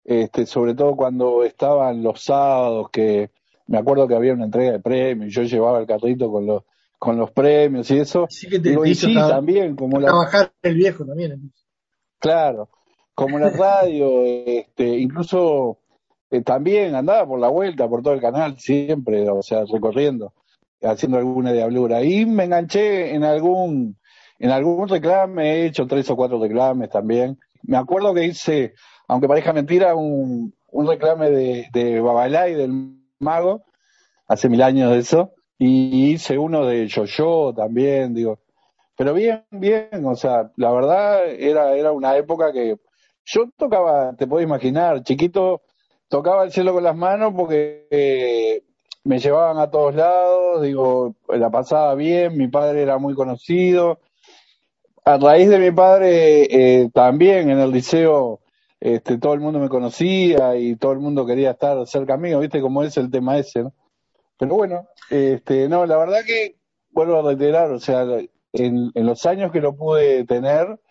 este, 0.04 0.46
sobre 0.46 0.76
todo 0.76 0.96
cuando 0.96 1.44
estaban 1.44 2.04
los 2.04 2.24
sábados, 2.24 2.90
que 2.92 3.32
me 3.68 3.78
acuerdo 3.78 4.08
que 4.08 4.16
había 4.16 4.34
una 4.34 4.46
entrega 4.46 4.74
de 4.74 4.80
premios, 4.80 5.30
y 5.30 5.34
yo 5.34 5.44
llevaba 5.44 5.80
el 5.80 5.88
carrito 5.88 6.32
con 6.32 6.46
los 6.46 6.64
con 7.04 7.18
los 7.18 7.32
premios 7.32 7.92
y 7.92 8.00
eso. 8.00 8.28
Sí 8.30 8.48
que 8.48 8.60
te 8.60 8.70
Digo, 8.70 8.86
y 8.86 8.96
sí, 8.96 9.14
también, 9.14 9.76
como 9.76 10.00
la, 10.00 10.08
trabajar 10.08 10.54
el 10.62 10.76
viejo 10.76 11.06
también. 11.06 11.52
Claro, 12.18 12.70
como 13.14 13.38
la 13.38 13.50
radio, 13.50 14.24
este, 14.24 14.88
incluso 15.00 15.80
eh, 16.32 16.42
también 16.42 16.96
andaba 16.96 17.28
por 17.28 17.40
la 17.42 17.50
vuelta, 17.50 17.90
por 17.90 18.02
todo 18.02 18.14
el 18.14 18.22
canal, 18.22 18.58
siempre, 18.58 19.30
o 19.30 19.44
sea, 19.44 19.66
recorriendo, 19.70 20.34
haciendo 20.82 21.18
alguna 21.18 21.52
diablura. 21.52 22.02
Y 22.04 22.26
me 22.26 22.46
enganché 22.46 23.14
en 23.14 23.26
algún, 23.26 23.98
en 24.40 24.50
algún 24.52 24.88
reclame, 24.88 25.52
he 25.52 25.66
hecho 25.66 25.86
tres 25.86 26.10
o 26.10 26.16
cuatro 26.16 26.42
reclames 26.42 26.90
también. 26.90 27.38
Me 27.64 27.76
acuerdo 27.76 28.14
que 28.14 28.24
hice, 28.24 28.76
aunque 29.08 29.28
parezca 29.28 29.54
mentira, 29.54 29.96
un, 29.96 30.54
un 30.72 30.88
reclame 30.88 31.30
de, 31.30 31.68
de 31.74 32.00
Babalay, 32.00 32.56
del 32.56 32.98
mago, 33.20 33.64
hace 34.28 34.50
mil 34.50 34.62
años 34.62 34.92
de 34.92 35.00
eso, 35.00 35.34
y 35.58 36.14
hice 36.14 36.38
uno 36.38 36.66
de 36.66 36.88
Yo-Yo 36.88 37.54
también, 37.56 38.14
digo, 38.14 38.40
pero 38.96 39.14
bien, 39.14 39.44
bien, 39.52 40.06
o 40.06 40.16
sea, 40.16 40.52
la 40.58 40.72
verdad 40.72 41.28
era, 41.28 41.76
era 41.76 41.92
una 41.92 42.16
época 42.18 42.52
que 42.52 42.78
yo 43.26 43.50
tocaba, 43.58 44.14
te 44.16 44.28
puedo 44.28 44.44
imaginar, 44.44 45.04
chiquito, 45.04 45.62
tocaba 46.10 46.44
el 46.44 46.52
cielo 46.52 46.74
con 46.74 46.84
las 46.84 46.96
manos 46.96 47.34
porque 47.36 47.88
eh, 47.90 48.64
me 49.04 49.20
llevaban 49.20 49.58
a 49.58 49.70
todos 49.70 49.96
lados, 49.96 50.62
digo, 50.62 51.16
la 51.30 51.50
pasaba 51.50 51.96
bien, 51.96 52.38
mi 52.38 52.48
padre 52.48 52.82
era 52.84 52.98
muy 52.98 53.16
conocido. 53.16 54.00
A 55.06 55.18
raíz 55.18 55.50
de 55.50 55.60
mi 55.60 55.72
padre, 55.72 56.44
eh, 56.50 56.90
también 56.94 57.50
en 57.50 57.60
el 57.60 57.72
liceo, 57.72 58.40
este, 58.86 59.18
todo 59.18 59.34
el 59.34 59.40
mundo 59.40 59.60
me 59.60 59.70
conocía 59.70 60.58
y 60.58 60.76
todo 60.76 60.92
el 60.92 61.00
mundo 61.00 61.26
quería 61.26 61.52
estar 61.52 61.88
cerca 61.88 62.18
mío, 62.18 62.42
viste 62.42 62.60
cómo 62.60 62.84
es 62.84 62.98
el 62.98 63.10
tema 63.10 63.38
ese, 63.38 63.64
¿no? 63.64 63.74
Pero 64.38 64.56
bueno, 64.56 64.90
este, 65.10 65.70
no, 65.70 65.86
la 65.86 65.96
verdad 65.96 66.26
que 66.26 66.58
vuelvo 66.92 67.18
a 67.18 67.22
reiterar, 67.22 67.72
o 67.72 67.80
sea, 67.80 68.06
en, 68.52 68.92
los 68.94 69.26
años 69.26 69.54
que 69.54 69.62
lo 69.62 69.78
pude 69.78 70.26
tener, 70.26 70.82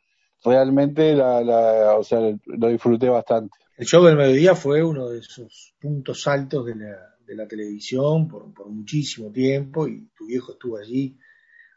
realmente 0.42 1.14
la, 1.14 1.42
la, 1.42 1.98
o 1.98 2.02
sea, 2.02 2.18
lo 2.46 2.68
disfruté 2.68 3.10
bastante. 3.10 3.58
El 3.76 3.84
show 3.84 4.02
del 4.02 4.16
mediodía 4.16 4.54
fue 4.54 4.82
uno 4.82 5.10
de 5.10 5.18
esos 5.18 5.74
puntos 5.78 6.26
altos 6.26 6.64
de 6.64 6.76
la, 6.76 6.96
de 7.26 7.34
la 7.34 7.46
televisión 7.46 8.26
por, 8.26 8.54
por 8.54 8.70
muchísimo 8.70 9.30
tiempo 9.30 9.86
y 9.86 10.08
tu 10.16 10.28
viejo 10.28 10.52
estuvo 10.52 10.78
allí 10.78 11.18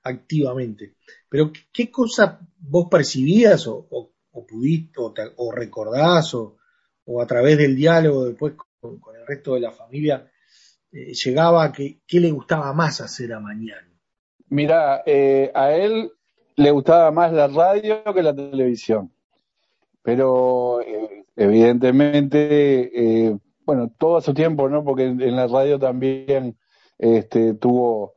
activamente. 0.02 0.96
Pero, 1.28 1.52
¿qué, 1.52 1.60
qué 1.74 1.92
cosa 1.92 2.40
vos 2.58 2.88
percibías 2.90 3.68
o, 3.68 3.86
o, 3.90 4.15
o 4.36 4.46
pudiste 4.46 5.00
o, 5.38 5.52
recordás 5.52 6.34
o, 6.34 6.58
o 7.06 7.22
a 7.22 7.26
través 7.26 7.58
del 7.58 7.76
diálogo 7.76 8.26
después 8.26 8.54
con, 8.80 9.00
el 9.16 9.26
resto 9.26 9.56
de 9.56 9.62
la 9.62 9.72
familia 9.72 10.30
eh, 10.92 11.14
llegaba 11.14 11.64
a 11.64 11.72
que 11.72 12.02
qué 12.06 12.20
le 12.20 12.32
gustaba 12.32 12.74
más 12.74 13.02
hacer 13.02 13.34
a 13.34 13.40
mañana? 13.40 13.88
Mira, 14.50 15.02
eh, 15.06 15.52
a 15.54 15.74
él 15.74 16.12
le 16.56 16.72
gustaba 16.72 17.12
más 17.12 17.34
la 17.34 17.48
radio 17.48 18.04
que 18.14 18.24
la 18.24 18.36
televisión, 18.36 19.12
pero 20.04 20.82
eh, 20.82 21.26
evidentemente, 21.36 23.40
bueno, 23.66 23.92
todo 23.98 24.18
a 24.18 24.22
su 24.22 24.34
tiempo, 24.34 24.70
¿no? 24.70 24.84
Porque 24.84 25.06
en, 25.06 25.22
en 25.22 25.36
la 25.36 25.48
radio 25.48 25.80
también 25.80 26.58
este, 27.00 27.56
tuvo 27.56 28.16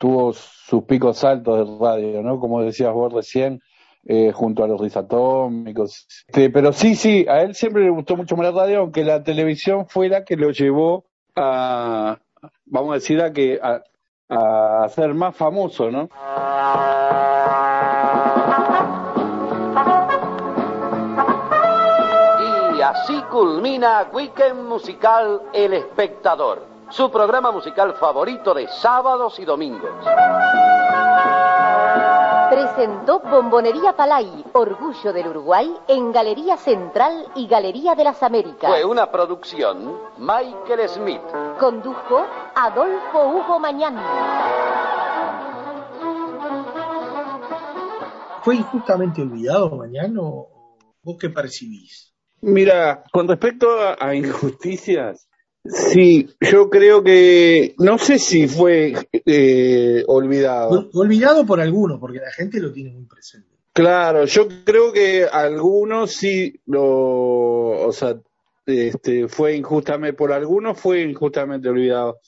tuvo 0.00 0.32
sus 0.32 0.84
picos 0.84 1.22
altos 1.24 1.58
de 1.58 1.78
radio, 1.78 2.22
¿no? 2.22 2.40
Como 2.40 2.62
decías 2.62 2.94
vos 2.94 3.12
recién, 3.12 3.60
eh, 4.06 4.32
junto 4.32 4.64
a 4.64 4.68
los 4.68 4.80
risatómicos. 4.80 6.06
Este, 6.26 6.50
pero 6.50 6.72
sí, 6.72 6.94
sí, 6.94 7.26
a 7.28 7.42
él 7.42 7.54
siempre 7.54 7.84
le 7.84 7.90
gustó 7.90 8.16
mucho 8.16 8.36
más 8.36 8.46
la 8.46 8.62
radio, 8.62 8.80
aunque 8.80 9.04
la 9.04 9.22
televisión 9.22 9.86
fue 9.86 10.08
la 10.08 10.24
que 10.24 10.36
lo 10.36 10.50
llevó 10.50 11.04
a, 11.36 12.18
vamos 12.64 12.90
a 12.92 12.94
decir, 12.94 13.20
a 13.20 13.32
que 13.32 13.60
a, 13.62 13.82
a 14.30 14.88
ser 14.88 15.12
más 15.14 15.36
famoso, 15.36 15.90
¿no? 15.90 16.08
Y 22.76 22.82
así 22.82 23.22
culmina 23.30 24.08
Weekend 24.12 24.66
Musical 24.66 25.42
El 25.52 25.74
Espectador, 25.74 26.66
su 26.88 27.10
programa 27.10 27.52
musical 27.52 27.94
favorito 27.94 28.54
de 28.54 28.66
sábados 28.68 29.38
y 29.38 29.44
domingos. 29.44 29.90
Presentó 32.60 33.20
Bombonería 33.20 33.96
Palay, 33.96 34.44
Orgullo 34.52 35.14
del 35.14 35.28
Uruguay, 35.28 35.74
en 35.88 36.12
Galería 36.12 36.58
Central 36.58 37.26
y 37.34 37.46
Galería 37.46 37.94
de 37.94 38.04
las 38.04 38.22
Américas. 38.22 38.70
Fue 38.70 38.84
una 38.84 39.10
producción 39.10 39.98
Michael 40.18 40.86
Smith. 40.86 41.22
Condujo 41.58 42.26
Adolfo 42.54 43.28
Hugo 43.28 43.58
Mañán. 43.58 43.96
¿Fue 48.42 48.56
injustamente 48.56 49.22
olvidado 49.22 49.70
mañana 49.76 50.20
o 50.20 50.50
vos 51.02 51.16
qué 51.18 51.30
percibís? 51.30 52.14
Mira, 52.42 53.04
con 53.10 53.26
respecto 53.26 53.70
a, 53.70 53.96
a 53.98 54.14
injusticias, 54.14 55.29
sí, 55.64 56.28
yo 56.40 56.70
creo 56.70 57.02
que 57.02 57.74
no 57.78 57.98
sé 57.98 58.18
si 58.18 58.48
fue 58.48 58.94
eh, 59.26 60.04
olvidado. 60.06 60.70
Ol- 60.70 60.90
Olvidado 60.94 61.46
por 61.46 61.60
algunos, 61.60 61.98
porque 62.00 62.18
la 62.18 62.30
gente 62.32 62.60
lo 62.60 62.72
tiene 62.72 62.90
muy 62.90 63.04
presente. 63.04 63.48
Claro, 63.72 64.24
yo 64.24 64.48
creo 64.64 64.92
que 64.92 65.24
algunos 65.24 66.12
sí 66.12 66.60
lo, 66.66 67.86
o 67.86 67.92
sea, 67.92 68.16
este, 68.66 69.28
fue 69.28 69.54
injustamente, 69.56 70.16
por 70.16 70.32
algunos 70.32 70.78
fue 70.78 71.02
injustamente 71.02 71.68
olvidado. 71.68 72.18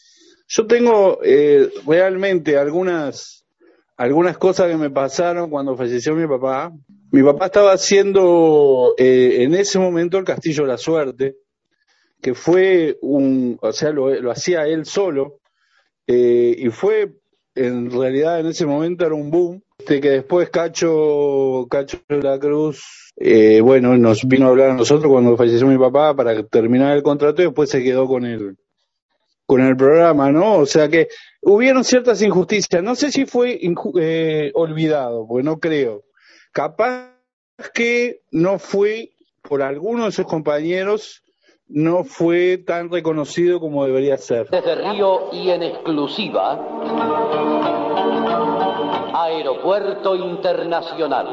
Yo 0.47 0.67
tengo 0.67 1.19
eh, 1.25 1.69
realmente 1.87 2.57
algunas, 2.59 3.45
algunas 3.97 4.39
cosas 4.39 4.71
que 4.71 4.77
me 4.77 4.91
pasaron 4.91 5.51
cuando 5.51 5.77
falleció 5.77 6.15
mi 6.15 6.27
papá. 6.29 6.73
Mi 7.11 7.23
papá 7.23 7.47
estaba 7.47 7.73
haciendo 7.73 8.95
eh, 8.97 9.39
en 9.43 9.55
ese 9.55 9.79
momento 9.79 10.19
el 10.19 10.25
Castillo 10.25 10.63
de 10.63 10.69
la 10.69 10.79
Suerte, 10.79 11.37
que 12.23 12.35
fue 12.35 12.99
un, 13.03 13.59
o 13.61 13.73
sea, 13.73 13.91
lo, 13.91 14.31
hacía 14.31 14.67
él 14.67 14.87
solo, 14.87 15.41
eh, 16.07 16.55
y 16.57 16.71
fue, 16.71 17.17
en 17.55 17.91
realidad 17.91 18.41
en 18.41 18.47
ese 18.47 18.65
momento 18.65 19.05
era 19.05 19.15
un 19.15 19.31
boom, 19.31 19.63
este, 19.77 20.01
que 20.01 20.11
después 20.11 20.49
Cacho, 20.49 21.67
Cacho 21.69 21.99
de 22.09 22.23
la 22.23 22.39
Cruz, 22.39 23.13
eh, 23.17 23.61
bueno, 23.61 23.97
nos 23.99 24.27
vino 24.27 24.47
a 24.47 24.51
hablar 24.51 24.71
a 24.71 24.75
nosotros 24.75 25.11
cuando 25.11 25.37
falleció 25.37 25.67
mi 25.67 25.77
papá 25.77 26.15
para 26.15 26.47
terminar 26.47 26.97
el 26.97 27.03
contrato 27.03 27.43
y 27.43 27.47
después 27.47 27.69
se 27.69 27.83
quedó 27.83 28.07
con 28.07 28.25
el, 28.25 28.57
con 29.45 29.61
el 29.61 29.77
programa, 29.77 30.31
¿no? 30.31 30.59
O 30.59 30.67
sea 30.67 30.89
que 30.89 31.09
hubieron 31.41 31.83
ciertas 31.83 32.23
injusticias. 32.23 32.83
No 32.83 32.95
sé 32.95 33.11
si 33.11 33.27
fue 33.27 33.59
eh, 34.01 34.53
olvidado, 34.55 35.27
porque 35.27 35.45
no 35.45 35.59
creo. 35.59 36.05
Capaz 36.53 37.17
que 37.75 38.21
no 38.31 38.61
fue, 38.61 39.11
por 39.43 39.63
algunos 39.63 40.07
de 40.07 40.13
sus 40.13 40.27
compañeros, 40.27 41.22
no 41.73 42.05
fue 42.05 42.59
tan 42.59 42.91
reconocido 42.91 43.59
como 43.59 43.85
debería 43.85 44.19
ser. 44.19 44.49
Desde 44.51 44.75
Río 44.75 45.31
y 45.33 45.49
en 45.49 45.63
exclusiva, 45.63 46.61
Aeropuerto 49.15 50.15
Internacional. 50.15 51.27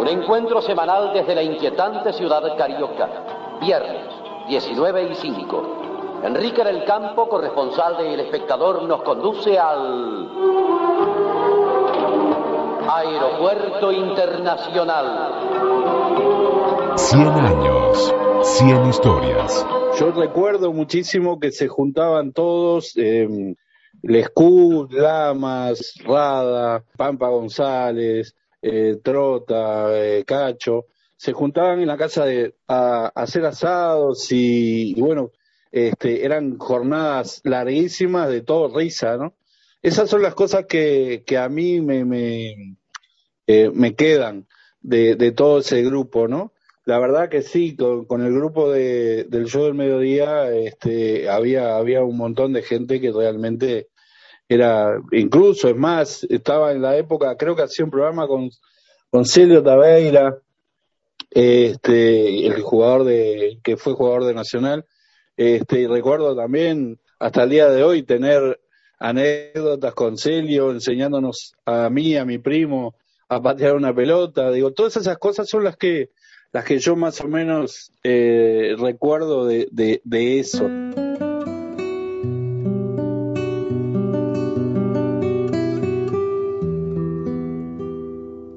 Un 0.00 0.08
encuentro 0.08 0.62
semanal 0.62 1.12
desde 1.12 1.34
la 1.34 1.42
inquietante 1.42 2.14
ciudad 2.14 2.56
carioca. 2.56 3.58
Viernes, 3.60 4.06
19 4.48 5.10
y 5.10 5.14
5. 5.14 6.20
Enrique 6.24 6.64
del 6.64 6.84
Campo, 6.84 7.28
corresponsal 7.28 7.98
de 7.98 8.14
El 8.14 8.20
Espectador, 8.20 8.84
nos 8.84 9.02
conduce 9.02 9.58
al 9.58 10.30
Aeropuerto 12.88 13.92
Internacional. 13.92 16.41
100 16.96 17.22
años, 17.22 18.14
100 18.42 18.86
historias. 18.86 19.66
Yo 19.98 20.12
recuerdo 20.12 20.72
muchísimo 20.72 21.40
que 21.40 21.50
se 21.50 21.68
juntaban 21.68 22.32
todos, 22.32 22.92
eh, 22.96 23.54
Lescú, 24.02 24.88
Lamas, 24.90 25.94
Rada, 26.04 26.84
Pampa 26.96 27.28
González, 27.28 28.34
eh, 28.60 28.98
Trota, 29.02 29.88
eh, 29.90 30.24
Cacho, 30.26 30.86
se 31.16 31.32
juntaban 31.32 31.80
en 31.80 31.88
la 31.88 31.96
casa 31.96 32.26
de, 32.26 32.56
a, 32.68 33.06
hacer 33.14 33.46
asados 33.46 34.26
y, 34.30 34.94
bueno, 35.00 35.30
este, 35.70 36.24
eran 36.24 36.58
jornadas 36.58 37.40
larguísimas 37.44 38.28
de 38.28 38.42
todo 38.42 38.76
risa, 38.76 39.16
¿no? 39.16 39.34
Esas 39.82 40.10
son 40.10 40.22
las 40.22 40.34
cosas 40.34 40.66
que, 40.66 41.24
que 41.26 41.38
a 41.38 41.48
mí 41.48 41.80
me, 41.80 42.04
me, 42.04 42.76
eh, 43.46 43.70
me 43.72 43.94
quedan 43.94 44.46
de, 44.80 45.16
de 45.16 45.32
todo 45.32 45.58
ese 45.58 45.82
grupo, 45.82 46.28
¿no? 46.28 46.52
La 46.84 46.98
verdad 46.98 47.28
que 47.28 47.42
sí, 47.42 47.76
con, 47.76 48.06
con 48.06 48.22
el 48.22 48.34
grupo 48.34 48.70
de, 48.70 49.24
del 49.24 49.46
show 49.46 49.64
del 49.64 49.74
mediodía 49.74 50.50
este, 50.50 51.28
había, 51.28 51.76
había 51.76 52.02
un 52.02 52.16
montón 52.16 52.52
de 52.52 52.62
gente 52.62 53.00
que 53.00 53.12
realmente 53.12 53.88
era, 54.48 55.00
incluso, 55.12 55.68
es 55.68 55.76
más, 55.76 56.24
estaba 56.24 56.72
en 56.72 56.82
la 56.82 56.96
época, 56.96 57.36
creo 57.36 57.54
que 57.54 57.62
hacía 57.62 57.84
un 57.84 57.90
programa 57.90 58.26
con, 58.26 58.50
con 59.10 59.24
Celio 59.24 59.62
Taveira, 59.62 60.38
este, 61.30 62.46
el 62.46 62.60
jugador 62.60 63.04
de, 63.04 63.60
que 63.62 63.76
fue 63.76 63.94
jugador 63.94 64.24
de 64.24 64.34
Nacional, 64.34 64.84
este, 65.36 65.80
y 65.80 65.86
recuerdo 65.86 66.36
también, 66.36 67.00
hasta 67.18 67.44
el 67.44 67.50
día 67.50 67.70
de 67.70 67.82
hoy, 67.82 68.02
tener 68.02 68.60
anécdotas 68.98 69.94
con 69.94 70.18
Celio, 70.18 70.70
enseñándonos 70.70 71.54
a 71.64 71.88
mí, 71.88 72.16
a 72.16 72.24
mi 72.24 72.38
primo, 72.38 72.96
a 73.28 73.40
patear 73.40 73.74
una 73.74 73.94
pelota, 73.94 74.50
digo, 74.50 74.72
todas 74.72 74.96
esas 74.96 75.18
cosas 75.18 75.48
son 75.48 75.64
las 75.64 75.76
que, 75.76 76.10
las 76.52 76.64
que 76.64 76.78
yo 76.78 76.96
más 76.96 77.20
o 77.20 77.28
menos 77.28 77.92
eh, 78.02 78.74
recuerdo 78.78 79.46
de, 79.46 79.68
de, 79.72 80.02
de 80.04 80.38
eso. 80.38 80.68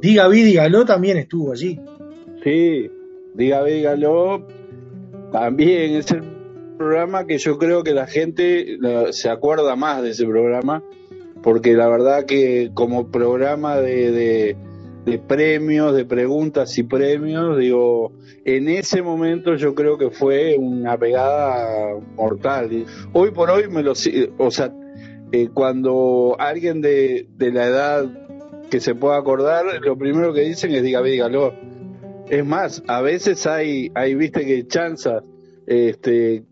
Diga 0.01 0.27
Vi, 0.27 0.43
dígalo 0.43 0.85
también 0.85 1.17
estuvo 1.17 1.51
allí. 1.51 1.79
Sí, 2.43 2.91
Diga 3.33 3.63
Vi, 3.63 3.73
dígalo 3.73 4.45
también 5.31 5.95
es 5.95 6.11
el 6.11 6.23
programa 6.77 7.25
que 7.25 7.37
yo 7.37 7.57
creo 7.57 7.83
que 7.83 7.93
la 7.93 8.07
gente 8.07 8.77
se 9.11 9.29
acuerda 9.29 9.75
más 9.75 10.01
de 10.01 10.11
ese 10.11 10.25
programa, 10.25 10.83
porque 11.41 11.73
la 11.73 11.87
verdad 11.87 12.25
que 12.25 12.71
como 12.73 13.09
programa 13.09 13.77
de, 13.77 14.11
de, 14.11 14.57
de 15.05 15.19
premios, 15.19 15.95
de 15.95 16.03
preguntas 16.03 16.77
y 16.77 16.83
premios, 16.83 17.59
digo, 17.59 18.11
en 18.43 18.67
ese 18.69 19.03
momento 19.03 19.55
yo 19.55 19.75
creo 19.75 19.97
que 19.97 20.09
fue 20.09 20.57
una 20.57 20.97
pegada 20.97 21.99
mortal. 22.15 22.85
Hoy 23.13 23.31
por 23.31 23.51
hoy 23.51 23.67
me 23.69 23.83
lo, 23.83 23.93
o 24.37 24.51
sea, 24.51 24.73
eh, 25.31 25.49
cuando 25.53 26.35
alguien 26.39 26.81
de, 26.81 27.27
de 27.37 27.51
la 27.51 27.65
edad 27.67 28.05
que 28.69 28.79
se 28.79 28.95
pueda 28.95 29.17
acordar, 29.17 29.65
lo 29.81 29.97
primero 29.97 30.33
que 30.33 30.41
dicen 30.41 30.73
es 30.73 30.81
diga, 30.81 31.01
dígalo. 31.03 31.53
Es 32.27 32.43
más, 32.43 32.83
a 32.87 33.01
veces 33.01 33.45
hay, 33.45 33.91
hay 33.93 34.15
viste 34.15 34.43
que 34.45 34.65
chanzas, 34.65 35.23
este, 35.67 36.43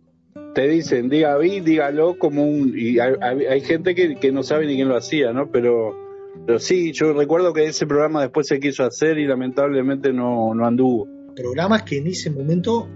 te 0.53 0.67
dicen, 0.67 1.09
diga 1.09 1.35
vi, 1.37 1.59
dígalo 1.61 2.19
como 2.19 2.45
un, 2.45 2.73
y 2.77 2.99
hay, 2.99 3.15
hay 3.49 3.61
gente 3.61 3.95
que, 3.95 4.15
que, 4.15 4.31
no 4.31 4.43
sabe 4.43 4.67
ni 4.67 4.75
quién 4.75 4.89
lo 4.89 4.95
hacía, 4.95 5.33
¿no? 5.33 5.49
Pero, 5.49 6.02
pero 6.45 6.59
sí, 6.59 6.91
yo 6.91 7.13
recuerdo 7.13 7.53
que 7.53 7.65
ese 7.65 7.85
programa 7.85 8.21
después 8.21 8.47
se 8.47 8.59
quiso 8.59 8.83
hacer 8.83 9.17
y 9.17 9.25
lamentablemente 9.25 10.11
no, 10.11 10.53
no 10.53 10.65
anduvo. 10.65 11.07
Programas 11.35 11.83
que 11.83 11.97
en 11.97 12.07
ese 12.07 12.29
momento 12.29 12.87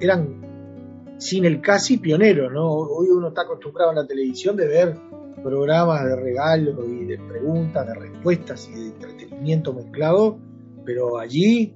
eran 0.00 1.14
sin 1.18 1.44
el 1.44 1.60
casi 1.60 1.98
pionero, 1.98 2.50
¿no? 2.50 2.66
Hoy 2.68 3.08
uno 3.08 3.28
está 3.28 3.42
acostumbrado 3.42 3.90
en 3.90 3.96
la 3.96 4.06
televisión 4.06 4.56
de 4.56 4.66
ver 4.66 4.96
programas 5.42 6.04
de 6.04 6.16
regalo 6.16 6.84
y 6.86 7.04
de 7.04 7.18
preguntas, 7.18 7.86
de 7.86 7.94
respuestas 7.94 8.68
y 8.68 8.74
de 8.74 8.86
entretenimiento 8.88 9.72
mezclado, 9.72 10.38
pero 10.84 11.18
allí 11.18 11.74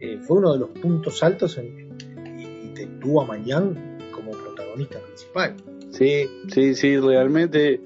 eh, 0.00 0.18
fue 0.18 0.38
uno 0.38 0.52
de 0.52 0.58
los 0.58 0.70
puntos 0.70 1.22
altos 1.22 1.58
en, 1.58 1.96
y, 2.38 2.80
y 2.80 2.86
tuvo 3.00 3.22
a 3.22 3.26
Mañán 3.26 3.98
como 4.12 4.32
protagonista 4.32 4.98
principal. 5.00 5.54
Sí, 5.90 6.26
sí, 6.52 6.74
sí, 6.74 6.96
realmente, 6.98 7.80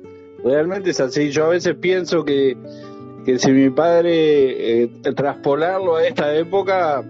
realmente 0.45 0.91
es 0.91 1.01
así. 1.01 1.31
Yo 1.31 1.47
a 1.47 1.49
veces 1.49 1.75
pienso 1.77 2.25
que, 2.25 2.57
que 3.25 3.39
si 3.39 3.53
mi 3.53 3.71
padre 3.71 4.83
eh, 4.83 4.89
traspolarlo 5.15 5.97
a 5.97 6.07
esta 6.07 6.35
época, 6.35 7.05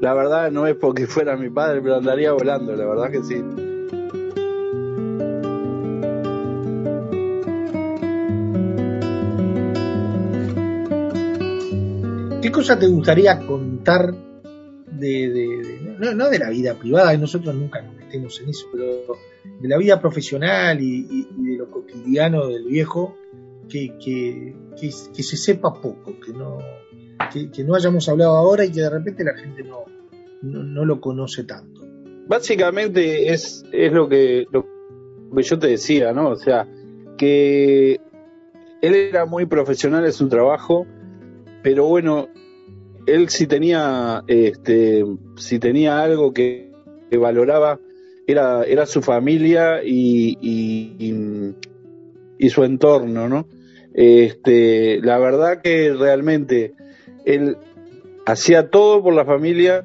la 0.00 0.14
verdad 0.14 0.50
no 0.50 0.66
es 0.66 0.76
porque 0.76 1.06
fuera 1.06 1.36
mi 1.36 1.50
padre, 1.50 1.80
pero 1.80 1.96
andaría 1.96 2.32
volando, 2.32 2.74
la 2.74 2.86
verdad 2.86 3.10
que 3.10 3.22
sí. 3.22 3.42
¿Qué 12.42 12.52
cosa 12.52 12.78
te 12.78 12.86
gustaría 12.86 13.44
contar 13.44 14.14
de, 14.92 15.96
no, 15.98 16.28
de 16.28 16.38
la 16.38 16.50
vida 16.50 16.74
privada, 16.74 17.16
nosotros 17.16 17.54
nunca 17.54 17.82
nos 17.82 17.94
metemos 17.96 18.40
en 18.40 18.48
eso, 18.50 18.66
pero 18.72 19.16
de 19.60 19.68
la 19.68 19.78
vida 19.78 20.00
profesional 20.00 20.80
y, 20.80 21.06
y, 21.10 21.28
y 21.38 21.46
de 21.52 21.56
lo 21.56 21.65
cotidiano 21.86 22.46
del 22.48 22.64
viejo, 22.64 23.16
que, 23.68 23.96
que, 23.98 24.54
que, 24.78 25.22
se 25.22 25.36
sepa 25.36 25.72
poco, 25.80 26.18
que 26.20 26.32
no, 26.32 26.58
que, 27.32 27.64
no 27.64 27.74
hayamos 27.74 28.08
hablado 28.08 28.36
ahora 28.36 28.64
y 28.64 28.70
que 28.70 28.80
de 28.80 28.90
repente 28.90 29.24
la 29.24 29.34
gente 29.34 29.62
no, 29.62 29.84
no, 30.42 30.62
no 30.62 30.84
lo 30.84 31.00
conoce 31.00 31.44
tanto? 31.44 31.82
Básicamente 32.28 33.32
es, 33.32 33.64
es 33.72 33.92
lo, 33.92 34.08
que, 34.08 34.46
lo 34.50 34.66
que 35.34 35.42
yo 35.42 35.58
te 35.58 35.68
decía, 35.68 36.12
¿no? 36.12 36.30
O 36.30 36.36
sea, 36.36 36.66
que 37.16 38.00
él 38.82 38.94
era 38.94 39.26
muy 39.26 39.46
profesional 39.46 40.04
en 40.04 40.12
su 40.12 40.28
trabajo, 40.28 40.86
pero 41.62 41.86
bueno, 41.86 42.28
él 43.06 43.28
si 43.28 43.46
tenía, 43.46 44.22
este, 44.26 45.04
si 45.36 45.58
tenía 45.58 46.02
algo 46.02 46.32
que, 46.32 46.66
valoraba, 47.18 47.80
era, 48.26 48.64
era 48.64 48.84
su 48.84 49.00
familia 49.00 49.80
y, 49.82 50.36
su 52.50 52.64
entorno, 52.64 53.28
¿no? 53.28 53.46
Este, 53.94 55.00
la 55.02 55.18
verdad 55.18 55.62
que 55.62 55.94
realmente 55.94 56.74
él 57.24 57.56
hacía 58.26 58.68
todo 58.68 59.02
por 59.02 59.14
la 59.14 59.24
familia 59.24 59.84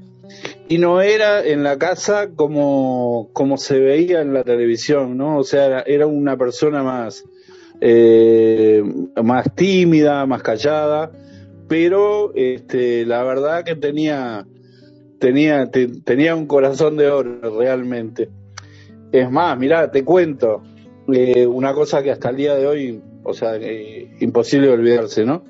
y 0.68 0.78
no 0.78 1.02
era 1.02 1.46
en 1.46 1.64
la 1.64 1.78
casa 1.78 2.30
como, 2.36 3.30
como 3.34 3.58
se 3.58 3.80
veía 3.80 4.22
en 4.22 4.34
la 4.34 4.44
televisión, 4.44 5.18
¿no? 5.18 5.38
O 5.38 5.44
sea, 5.44 5.66
era, 5.66 5.82
era 5.82 6.08
una 6.08 6.38
persona 6.38 6.84
más, 6.84 7.24
eh, 7.80 8.84
más 9.24 9.56
tímida, 9.56 10.26
más 10.26 10.44
callada, 10.44 11.12
pero 11.68 12.34
este, 12.36 13.06
la 13.06 13.24
verdad 13.24 13.64
que 13.64 13.76
tenía, 13.76 14.46
tenía, 15.20 15.70
tenía 15.72 16.36
un 16.36 16.48
corazón 16.48 16.98
de 16.98 17.10
oro, 17.10 17.58
realmente. 17.58 18.30
Es 19.12 19.30
más, 19.32 19.58
mirá, 19.58 19.90
te 19.92 20.04
cuento 20.04 20.64
eh, 21.13 21.47
una 21.47 21.74
cosa 21.74 22.04
que 22.04 22.12
hasta 22.12 22.30
el 22.30 22.36
día 22.38 22.56
de 22.56 22.67
hoy, 22.67 23.02
o 23.24 23.34
sea, 23.34 23.56
eh, 23.56 24.15
imposible 24.19 24.69
olvidarse, 24.69 25.26
¿no? 25.26 25.43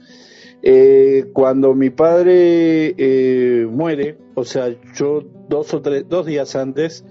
Eh, 0.64 1.26
cuando 1.34 1.74
mi 1.74 1.90
padre 1.90 2.94
eh, 2.98 3.66
muere, 3.68 4.18
o 4.36 4.44
sea, 4.46 4.76
yo 4.96 5.24
dos 5.50 5.74
o 5.74 5.82
tres, 5.82 6.08
dos 6.08 6.26
días 6.26 6.56
antes, 6.56 7.04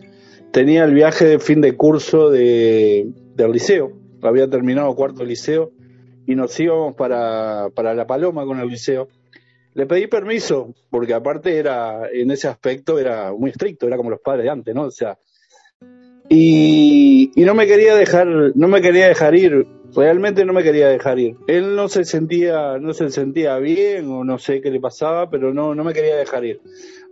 tenía 0.52 0.84
el 0.84 0.94
viaje 0.94 1.24
de 1.24 1.38
fin 1.40 1.60
de 1.60 1.76
curso 1.76 2.30
de, 2.30 3.08
del 3.34 3.50
liceo, 3.50 3.92
había 4.22 4.48
terminado 4.48 4.94
cuarto 4.94 5.24
liceo 5.24 5.72
y 6.26 6.36
nos 6.36 6.58
íbamos 6.60 6.94
para, 6.94 7.70
para 7.74 7.94
La 7.94 8.06
Paloma 8.06 8.44
con 8.44 8.60
el 8.60 8.68
liceo. 8.68 9.08
Le 9.74 9.86
pedí 9.86 10.06
permiso, 10.06 10.74
porque 10.90 11.14
aparte 11.14 11.56
era, 11.56 12.08
en 12.12 12.30
ese 12.30 12.48
aspecto 12.48 12.98
era 12.98 13.32
muy 13.32 13.50
estricto, 13.50 13.86
era 13.86 13.96
como 13.96 14.10
los 14.10 14.20
padres 14.20 14.44
de 14.44 14.50
antes, 14.50 14.74
¿no? 14.74 14.82
O 14.82 14.90
sea, 14.90 15.18
y, 16.32 17.32
no 17.44 17.54
me 17.54 17.66
quería 17.66 17.96
dejar, 17.96 18.28
no 18.54 18.68
me 18.68 18.80
quería 18.80 19.08
dejar 19.08 19.34
ir, 19.34 19.66
realmente 19.96 20.44
no 20.44 20.52
me 20.52 20.62
quería 20.62 20.86
dejar 20.86 21.18
ir. 21.18 21.36
Él 21.48 21.74
no 21.74 21.88
se 21.88 22.04
sentía, 22.04 22.78
no 22.78 22.94
se 22.94 23.10
sentía 23.10 23.58
bien 23.58 24.08
o 24.08 24.22
no 24.22 24.38
sé 24.38 24.60
qué 24.60 24.70
le 24.70 24.78
pasaba, 24.78 25.28
pero 25.28 25.52
no, 25.52 25.74
no 25.74 25.82
me 25.82 25.92
quería 25.92 26.14
dejar 26.14 26.44
ir. 26.44 26.60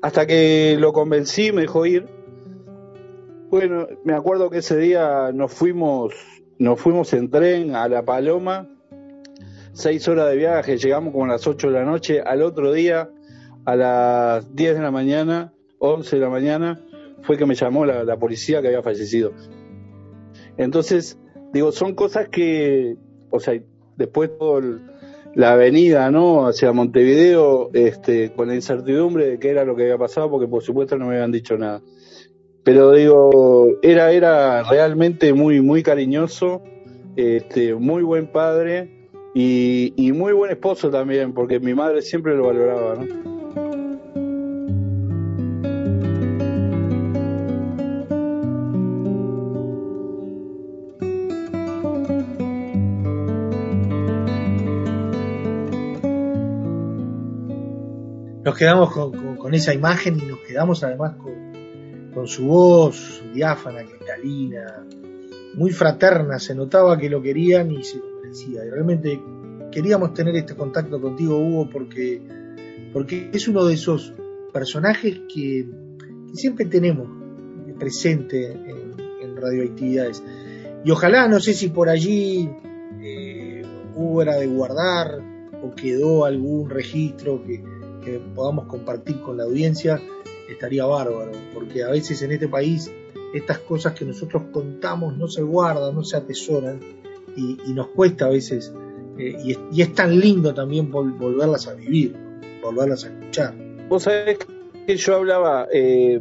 Hasta 0.03 0.25
que 0.25 0.77
lo 0.79 0.93
convencí, 0.93 1.51
me 1.51 1.63
dejó 1.63 1.85
ir. 1.85 2.07
Bueno, 3.51 3.89
me 4.05 4.15
acuerdo 4.15 4.51
que 4.51 4.59
ese 4.59 4.77
día 4.77 5.33
nos 5.35 5.53
fuimos, 5.53 6.15
nos 6.61 6.81
fuimos 6.81 7.13
en 7.13 7.29
tren 7.29 7.75
a 7.75 7.89
La 7.89 8.05
Paloma, 8.05 8.69
seis 9.73 10.07
horas 10.07 10.31
de 10.31 10.37
viaje, 10.37 10.79
llegamos 10.79 11.13
como 11.13 11.25
a 11.25 11.29
las 11.29 11.47
ocho 11.49 11.67
de 11.67 11.73
la 11.73 11.85
noche, 11.85 12.21
al 12.21 12.43
otro 12.43 12.73
día, 12.73 13.11
a 13.65 13.75
las 13.75 14.55
diez 14.55 14.77
de 14.77 14.83
la 14.83 14.93
mañana, 14.93 15.53
once 15.81 16.15
de 16.15 16.23
la 16.23 16.29
mañana, 16.29 16.81
fue 17.23 17.37
que 17.37 17.47
me 17.47 17.55
llamó 17.55 17.85
la, 17.85 18.17
policía 18.17 18.61
que 18.61 18.69
había 18.69 18.83
fallecido. 18.83 19.33
Entonces, 20.57 21.19
digo, 21.53 21.73
son 21.73 21.95
cosas 21.95 22.29
que, 22.29 22.97
o 23.31 23.41
sea, 23.41 23.61
después 23.97 24.31
todo 24.39 24.59
el- 24.59 24.81
la 25.35 25.53
avenida, 25.53 26.11
¿no? 26.11 26.47
Hacia 26.47 26.73
Montevideo, 26.73 27.71
este, 27.73 28.33
con 28.33 28.49
la 28.49 28.55
incertidumbre 28.55 29.29
de 29.29 29.39
qué 29.39 29.51
era 29.51 29.65
lo 29.65 29.77
que 29.77 29.83
había 29.85 29.99
pasado, 29.99 30.31
porque 30.31 30.49
por 30.49 30.63
supuesto 30.63 30.97
no 30.97 31.07
me 31.07 31.15
habían 31.15 31.33
dicho 31.33 31.57
nada. 31.57 31.81
Pero 32.65 32.93
digo, 32.93 33.69
era, 33.83 34.11
era 34.13 34.63
realmente 34.65 35.33
muy, 35.33 35.61
muy 35.61 35.83
cariñoso, 35.83 36.63
este, 37.17 37.75
muy 37.75 38.03
buen 38.03 38.31
padre 38.33 39.09
y, 39.35 39.93
y 39.97 40.13
muy 40.13 40.33
buen 40.33 40.51
esposo 40.51 40.91
también, 40.91 41.33
porque 41.33 41.61
mi 41.61 41.75
madre 41.75 42.03
siempre 42.03 42.37
lo 42.37 42.47
valoraba, 42.47 42.97
¿no? 42.97 43.38
Nos 58.49 58.57
quedamos 58.57 58.95
con, 58.95 59.53
esa 59.53 59.75
imagen 59.75 60.19
y 60.19 60.25
nos 60.25 60.39
quedamos 60.39 60.83
además 60.83 61.17
con, 61.17 62.27
su 62.27 62.47
voz, 62.47 62.97
su 62.97 63.31
diáfana, 63.35 63.85
cristalina, 63.85 64.87
muy 65.53 65.71
fraterna, 65.71 66.39
se 66.39 66.55
notaba 66.55 66.97
que 66.97 67.11
lo 67.11 67.21
querían 67.21 67.71
y 67.71 67.85
se 67.85 67.99
lo 67.99 68.05
merecía. 68.23 68.65
Y 68.65 68.71
realmente 68.71 69.21
queríamos 69.71 70.15
tener 70.15 70.35
este 70.35 70.57
contacto 70.57 70.99
contigo, 70.99 71.37
Hugo, 71.37 71.69
porque, 71.71 72.23
porque 72.95 73.29
es 73.35 73.49
uno 73.49 73.67
de 73.67 73.75
esos 73.75 74.15
personajes 74.51 75.21
que, 75.29 75.69
siempre 76.33 76.65
tenemos 76.65 77.07
presente 77.79 78.51
en, 78.51 78.95
en 79.21 79.37
radioactividades. 79.37 80.23
Y 80.87 80.91
ojalá, 80.91 81.29
no 81.29 81.39
sé 81.39 81.53
si 81.53 81.69
por 81.69 81.91
allí 81.91 82.49
eh, 83.03 83.63
hubo 83.95 84.23
era 84.23 84.37
de 84.37 84.47
guardar 84.47 85.21
o 85.63 85.75
quedó 85.75 86.25
algún 86.25 86.71
registro 86.71 87.45
que, 87.45 87.63
podamos 88.35 88.67
compartir 88.67 89.21
con 89.21 89.37
la 89.37 89.45
audiencia, 89.45 90.01
estaría 90.49 90.85
bárbaro, 90.85 91.33
porque 91.55 91.83
a 91.83 91.91
veces 91.91 92.23
en 92.23 92.33
este 92.33 92.49
país 92.49 92.91
estas 93.35 93.59
cosas 93.59 93.93
que 93.93 94.05
nosotros 94.05 94.45
contamos 94.53 95.17
no 95.17 95.29
se 95.29 95.43
guardan, 95.43 95.95
no 95.95 96.03
se 96.03 96.17
atesoran 96.17 96.81
y, 97.37 97.57
nos 97.73 97.89
cuesta 97.89 98.27
a 98.27 98.31
veces, 98.31 98.73
eh, 99.19 99.57
y, 99.73 99.83
es, 99.83 99.95
tan 99.95 100.19
lindo 100.19 100.53
también 100.55 100.91
vol- 100.91 101.17
volverlas 101.17 101.69
a 101.69 101.75
vivir, 101.75 102.15
volverlas 102.63 103.05
a 103.05 103.09
escuchar. 103.09 103.55
Vos 103.89 104.03
sabés 104.05 104.39
que 104.87 104.97
yo 104.97 105.17
hablaba, 105.17 105.69
eh, 105.73 106.19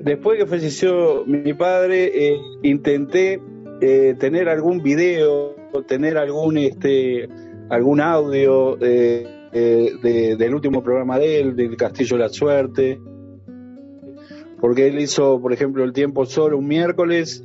después 0.00 0.38
que 0.38 0.46
falleció 0.46 1.24
mi 1.26 1.54
padre, 1.54 2.10
eh, 2.14 2.40
intenté 2.62 3.40
eh, 3.80 4.14
tener 4.18 4.48
algún 4.48 4.82
video, 4.82 5.56
tener 5.86 6.18
algún 6.18 6.58
este 6.58 7.28
algún 7.70 8.00
audio 8.00 8.76
eh, 8.80 9.26
de- 9.52 10.36
del 10.36 10.54
último 10.54 10.82
programa 10.82 11.18
de 11.18 11.40
él, 11.40 11.56
del 11.56 11.76
Castillo 11.76 12.16
de 12.16 12.22
la 12.22 12.28
Suerte, 12.28 13.00
porque 14.60 14.86
él 14.88 14.98
hizo, 15.00 15.40
por 15.40 15.52
ejemplo, 15.52 15.84
el 15.84 15.92
tiempo 15.92 16.26
solo 16.26 16.58
un 16.58 16.66
miércoles 16.68 17.42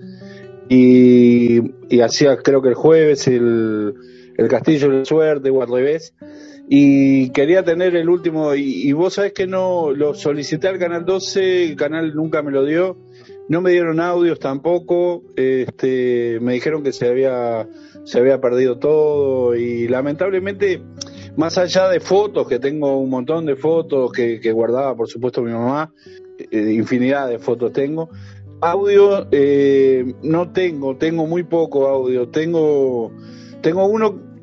y, 0.69 1.61
y 1.89 2.01
hacía, 2.01 2.37
creo 2.37 2.61
que 2.61 2.69
el 2.69 2.75
jueves, 2.75 3.27
el, 3.27 3.93
el 4.37 4.47
Castillo 4.47 4.89
de 4.89 4.99
la 4.99 5.05
Suerte 5.05 5.49
o 5.49 5.61
al 5.61 5.69
revés. 5.69 6.13
Y 6.67 7.29
quería 7.29 7.63
tener 7.63 7.95
el 7.95 8.09
último 8.09 8.55
y, 8.55 8.87
y 8.89 8.91
vos 8.93 9.13
sabés 9.13 9.33
que 9.33 9.45
no 9.45 9.91
lo 9.91 10.15
solicité 10.15 10.67
al 10.67 10.79
canal 10.79 11.05
12 11.05 11.63
el 11.65 11.75
canal 11.75 12.15
nunca 12.15 12.41
me 12.41 12.51
lo 12.51 12.65
dio 12.65 12.97
no 13.47 13.61
me 13.61 13.69
dieron 13.69 13.99
audios 13.99 14.39
tampoco 14.39 15.21
este 15.35 16.39
me 16.41 16.53
dijeron 16.53 16.81
que 16.81 16.91
se 16.91 17.07
había 17.07 17.69
se 18.03 18.17
había 18.17 18.41
perdido 18.41 18.79
todo 18.79 19.53
y 19.55 19.87
lamentablemente 19.87 20.81
más 21.37 21.57
allá 21.57 21.89
de 21.89 21.99
fotos 21.99 22.47
que 22.47 22.59
tengo 22.59 22.97
un 22.97 23.09
montón 23.09 23.45
de 23.45 23.55
fotos 23.55 24.11
que, 24.11 24.51
guardaba 24.51 24.95
por 24.95 25.07
supuesto 25.07 25.41
mi 25.41 25.51
mamá 25.51 25.93
eh, 26.37 26.71
infinidad 26.73 27.27
de 27.29 27.39
fotos 27.39 27.73
tengo 27.73 28.09
audio 28.61 29.27
eh, 29.31 30.13
no 30.23 30.51
tengo 30.51 30.95
tengo 30.97 31.27
muy 31.27 31.43
poco 31.43 31.87
audio 31.87 32.29
tengo 32.29 33.11
tengo 33.61 33.85
uno 33.85 34.35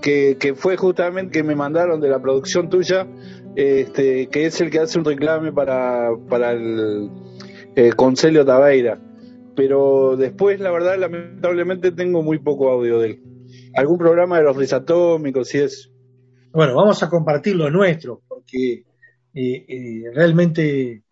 que, 0.00 0.36
que 0.38 0.54
fue 0.54 0.76
justamente 0.76 1.32
que 1.32 1.42
me 1.42 1.54
mandaron 1.54 2.00
de 2.00 2.08
la 2.08 2.20
producción 2.20 2.68
tuya, 2.68 3.06
este, 3.56 4.28
que 4.28 4.46
es 4.46 4.60
el 4.60 4.70
que 4.70 4.78
hace 4.78 4.98
un 4.98 5.04
reclame 5.04 5.52
para, 5.52 6.10
para 6.28 6.52
el 6.52 7.10
eh, 7.74 7.90
Concelio 7.96 8.44
Tabeira. 8.44 9.00
Pero 9.56 10.16
después, 10.16 10.60
la 10.60 10.70
verdad, 10.70 10.98
lamentablemente 10.98 11.90
tengo 11.90 12.22
muy 12.22 12.38
poco 12.38 12.70
audio 12.70 13.00
de 13.00 13.06
él. 13.08 13.22
Algún 13.74 13.98
programa 13.98 14.38
de 14.38 14.44
los 14.44 14.56
risatómicos 14.56 15.54
y 15.54 15.58
eso. 15.58 15.90
Bueno, 16.56 16.74
vamos 16.74 17.02
a 17.02 17.10
compartir 17.10 17.54
lo 17.54 17.70
nuestro, 17.70 18.22
porque 18.26 18.86
eh, 19.34 19.66
eh, 19.68 20.04
realmente 20.14 21.02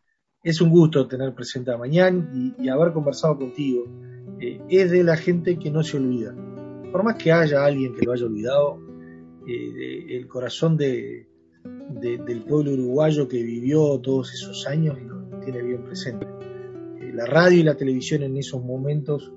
es 0.42 0.60
un 0.62 0.70
gusto 0.70 1.06
tener 1.06 1.34
presente 1.34 1.70
a 1.70 1.76
Mañana 1.76 2.32
y, 2.58 2.66
haber 2.70 2.94
conversado 2.94 3.36
contigo. 3.36 3.84
Eh, 4.40 4.58
es 4.70 4.90
de 4.90 5.04
la 5.04 5.18
gente 5.18 5.58
que 5.58 5.70
no 5.70 5.82
se 5.82 5.98
olvida. 5.98 6.34
Por 6.90 7.04
más 7.04 7.16
que 7.16 7.30
haya 7.30 7.62
alguien 7.62 7.94
que 7.94 8.06
lo 8.06 8.12
haya 8.12 8.24
olvidado, 8.24 8.80
el 9.46 10.26
corazón 10.28 10.78
de, 10.78 11.28
de- 11.90 12.16
del 12.16 12.44
pueblo 12.44 12.72
uruguayo 12.72 13.28
que 13.28 13.42
vivió 13.42 14.00
todos 14.00 14.32
esos 14.32 14.66
años 14.66 14.96
lo 15.02 15.40
tiene 15.40 15.60
bien 15.60 15.84
presente. 15.84 16.26
La 17.12 17.26
radio 17.26 17.58
y 17.58 17.64
la 17.64 17.76
televisión 17.76 18.22
en 18.22 18.38
esos 18.38 18.64
momentos 18.64 19.30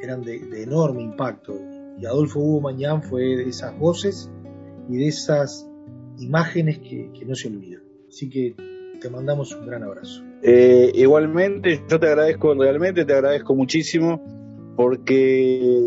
eran 0.00 0.22
de, 0.22 0.38
de 0.46 0.62
enorme 0.62 1.02
impacto 1.02 1.54
y 1.98 2.06
Adolfo 2.06 2.40
Hugo 2.40 2.62
Mañán 2.62 3.02
fue 3.02 3.36
de 3.36 3.50
esas 3.50 3.78
voces 3.78 4.30
y 4.88 4.96
de 4.98 5.08
esas 5.08 5.68
imágenes 6.18 6.78
que, 6.78 7.10
no 7.26 7.34
se 7.34 7.48
olvidan. 7.48 7.82
Así 8.08 8.28
que 8.28 8.54
te 9.00 9.10
mandamos 9.10 9.54
un 9.54 9.66
gran 9.66 9.82
abrazo. 9.82 10.22
Eh, 10.42 10.92
igualmente, 10.94 11.82
yo 11.88 11.98
te 11.98 12.06
agradezco, 12.06 12.54
realmente 12.54 13.04
te 13.04 13.12
agradezco 13.12 13.54
muchísimo, 13.54 14.22
porque 14.76 15.80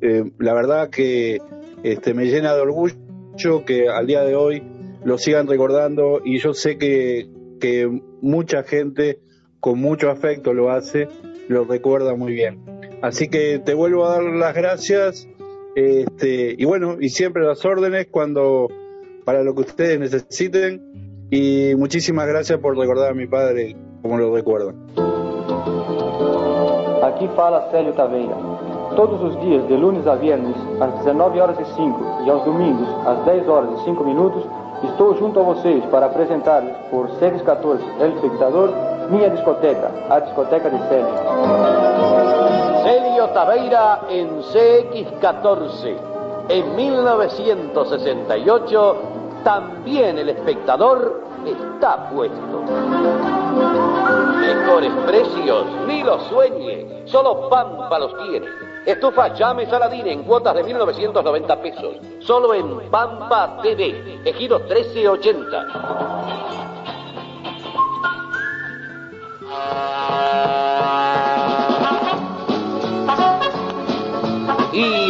eh, 0.00 0.30
la 0.38 0.54
verdad 0.54 0.90
que 0.90 1.38
este, 1.82 2.14
me 2.14 2.26
llena 2.26 2.54
de 2.54 2.60
orgullo 2.60 3.64
que 3.66 3.88
al 3.88 4.06
día 4.06 4.22
de 4.22 4.34
hoy 4.34 4.62
lo 5.04 5.18
sigan 5.18 5.46
recordando 5.46 6.20
y 6.24 6.38
yo 6.38 6.54
sé 6.54 6.78
que, 6.78 7.28
que 7.60 7.88
mucha 8.20 8.62
gente 8.62 9.18
con 9.60 9.80
mucho 9.80 10.10
afecto 10.10 10.54
lo 10.54 10.70
hace, 10.70 11.08
lo 11.48 11.64
recuerda 11.64 12.14
muy 12.14 12.32
bien. 12.32 12.60
Así 13.02 13.28
que 13.28 13.58
te 13.58 13.74
vuelvo 13.74 14.06
a 14.06 14.14
dar 14.14 14.22
las 14.22 14.54
gracias 14.54 15.28
este, 15.74 16.54
y 16.56 16.64
bueno, 16.64 16.96
y 17.00 17.08
siempre 17.08 17.44
las 17.44 17.64
órdenes 17.64 18.08
cuando 18.10 18.68
para 19.24 19.42
lo 19.42 19.54
que 19.54 19.62
ustedes 19.62 19.98
necesiten 19.98 21.26
y 21.30 21.74
muchísimas 21.76 22.26
gracias 22.26 22.58
por 22.58 22.76
recordar 22.76 23.10
a 23.10 23.14
mi 23.14 23.26
padre 23.26 23.76
como 24.02 24.18
lo 24.18 24.34
recuerdan. 24.34 24.76
Aqui 27.02 27.28
fala 27.36 27.70
Célio 27.70 27.92
Taveira. 27.94 28.36
Todos 28.96 29.20
os 29.20 29.40
dias, 29.44 29.68
de 29.68 29.76
lunes 29.76 30.06
a 30.06 30.14
viernes, 30.14 30.54
às 30.80 30.94
19 30.98 31.40
horas 31.40 31.58
e 31.58 31.64
5 31.64 32.22
e 32.26 32.30
aos 32.30 32.44
domingos, 32.44 32.88
às 33.06 33.24
10 33.24 33.48
horas 33.48 33.80
e 33.80 33.84
5 33.84 34.04
minutos, 34.04 34.44
Estou 34.84 35.14
junto 35.16 35.40
a 35.40 35.42
vocês 35.42 35.82
para 35.86 36.06
apresentar-lhes 36.06 36.76
por 36.90 37.08
CX14 37.18 37.80
El 38.00 38.12
Espectador 38.12 38.70
minha 39.10 39.30
discoteca, 39.30 39.90
a 40.10 40.20
discoteca 40.20 40.68
de 40.68 40.78
Célio. 40.88 41.83
Taveira 43.44 44.08
en 44.08 44.40
CX14. 44.40 46.48
En 46.48 46.76
1968 46.76 48.96
también 49.44 50.16
el 50.16 50.30
espectador 50.30 51.20
está 51.44 52.08
puesto. 52.08 52.62
Mejores 54.40 54.92
precios, 55.06 55.66
ni 55.86 56.02
los 56.02 56.22
sueñe, 56.28 57.02
solo 57.04 57.50
Pampa 57.50 57.98
los 57.98 58.16
tiene. 58.16 58.46
Estufa 58.86 59.34
Llame 59.34 59.66
Saladín 59.66 60.06
en 60.06 60.22
cuotas 60.22 60.54
de 60.54 60.64
1990 60.64 61.60
pesos, 61.60 61.96
solo 62.20 62.54
en 62.54 62.90
Pampa 62.90 63.58
TV, 63.60 64.22
ejido 64.24 64.58
1380. 64.60 66.14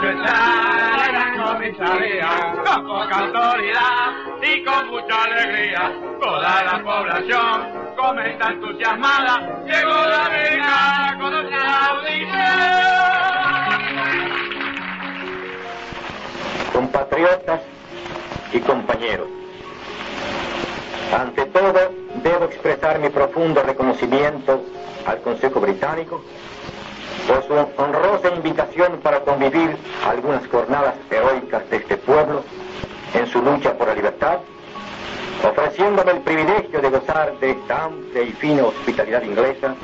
En 0.00 0.22
la 0.22 1.44
comisaría, 1.44 2.54
con 2.64 2.86
poca 2.86 3.18
autoridad 3.18 4.12
y 4.42 4.64
con 4.64 4.90
mucha 4.90 5.24
alegría. 5.24 5.92
Toda 6.20 6.62
la 6.64 6.82
población 6.84 7.94
comenta 7.96 8.48
entusiasmada, 8.48 9.64
llegó 9.66 10.06
la 10.06 10.26
América 10.26 11.16
con 11.20 11.32
nuestra 11.32 11.88
compatriotas 16.72 17.60
y 18.52 18.60
compañeros. 18.60 19.26
Ante 21.12 21.46
todo, 21.46 21.92
debo 22.22 22.44
expresar 22.44 23.00
mi 23.00 23.08
profundo 23.08 23.62
reconocimiento 23.62 24.62
al 25.06 25.20
Consejo 25.22 25.60
Británico 25.60 26.22
por 27.28 27.46
su 27.46 27.52
honrosa 27.52 28.34
invitación 28.34 28.98
para 29.02 29.20
convivir 29.20 29.76
algunas 30.08 30.46
jornadas 30.48 30.94
heroicas 31.10 31.68
de 31.70 31.76
este 31.76 31.98
pueblo 31.98 32.42
en 33.12 33.26
su 33.26 33.42
lucha 33.42 33.74
por 33.74 33.88
la 33.88 33.94
libertad, 33.94 34.38
ofreciéndome 35.46 36.12
el 36.12 36.20
privilegio 36.20 36.80
de 36.80 36.88
gozar 36.88 37.38
de 37.38 37.50
esta 37.50 37.84
amplia 37.84 38.22
y 38.22 38.32
fina 38.32 38.64
hospitalidad 38.64 39.22
inglesa, 39.22 39.74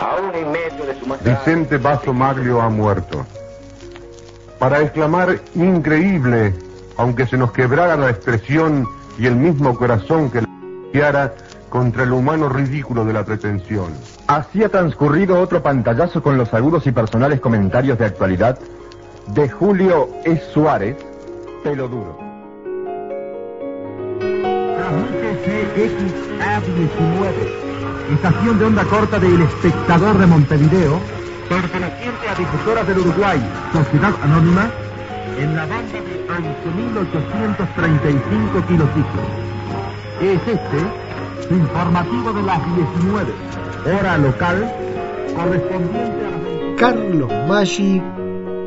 aún 0.00 0.34
en 0.34 0.50
medio 0.50 0.84
de 0.84 0.98
su 0.98 1.06
más 1.06 1.22
Vicente 1.22 1.76
Basso 1.78 2.12
Maglio 2.12 2.60
ha 2.60 2.68
muerto. 2.68 3.24
Para 4.58 4.80
exclamar 4.80 5.40
increíble, 5.54 6.52
aunque 6.96 7.26
se 7.26 7.36
nos 7.36 7.52
quebrara 7.52 7.96
la 7.96 8.10
expresión 8.10 8.84
y 9.16 9.26
el 9.26 9.36
mismo 9.36 9.76
corazón 9.76 10.28
que 10.30 10.40
la 10.40 11.32
contra 11.68 12.04
el 12.04 12.12
humano 12.12 12.48
ridículo 12.48 13.04
de 13.04 13.12
la 13.12 13.24
pretensión. 13.24 13.92
Así 14.26 14.64
ha 14.64 14.68
transcurrido 14.68 15.40
otro 15.40 15.62
pantallazo 15.62 16.22
con 16.22 16.36
los 16.36 16.52
agudos 16.54 16.86
y 16.86 16.92
personales 16.92 17.40
comentarios 17.40 17.98
de 17.98 18.06
actualidad 18.06 18.58
de 19.28 19.48
Julio 19.48 20.08
E. 20.24 20.40
Suárez, 20.52 20.96
pelo 21.62 21.88
duro. 21.88 22.18
Transmite 24.18 25.38
CXA19, 25.74 28.14
estación 28.14 28.58
de 28.58 28.64
onda 28.64 28.84
corta 28.84 29.18
del 29.18 29.42
Espectador 29.42 30.16
de 30.18 30.26
Montevideo, 30.26 30.98
perteneciente 31.48 32.28
a 32.28 32.34
Difusoras 32.34 32.86
del 32.86 32.98
Uruguay, 32.98 33.40
Sociedad 33.72 34.14
Anónima, 34.22 34.70
en 35.38 35.54
la 35.54 35.66
banda 35.66 35.92
de 35.92 36.18
11.835 36.28 38.66
kilociclos. 38.66 39.26
Es 40.20 40.40
este, 40.48 41.07
informativo 41.50 42.32
de 42.32 42.42
las 42.42 42.60
19, 42.76 43.32
hora 43.86 44.18
local, 44.18 44.72
correspondiente 45.34 46.26
a 46.26 46.30
las 46.30 46.78
Carlos 46.78 47.30
Maggi 47.48 48.02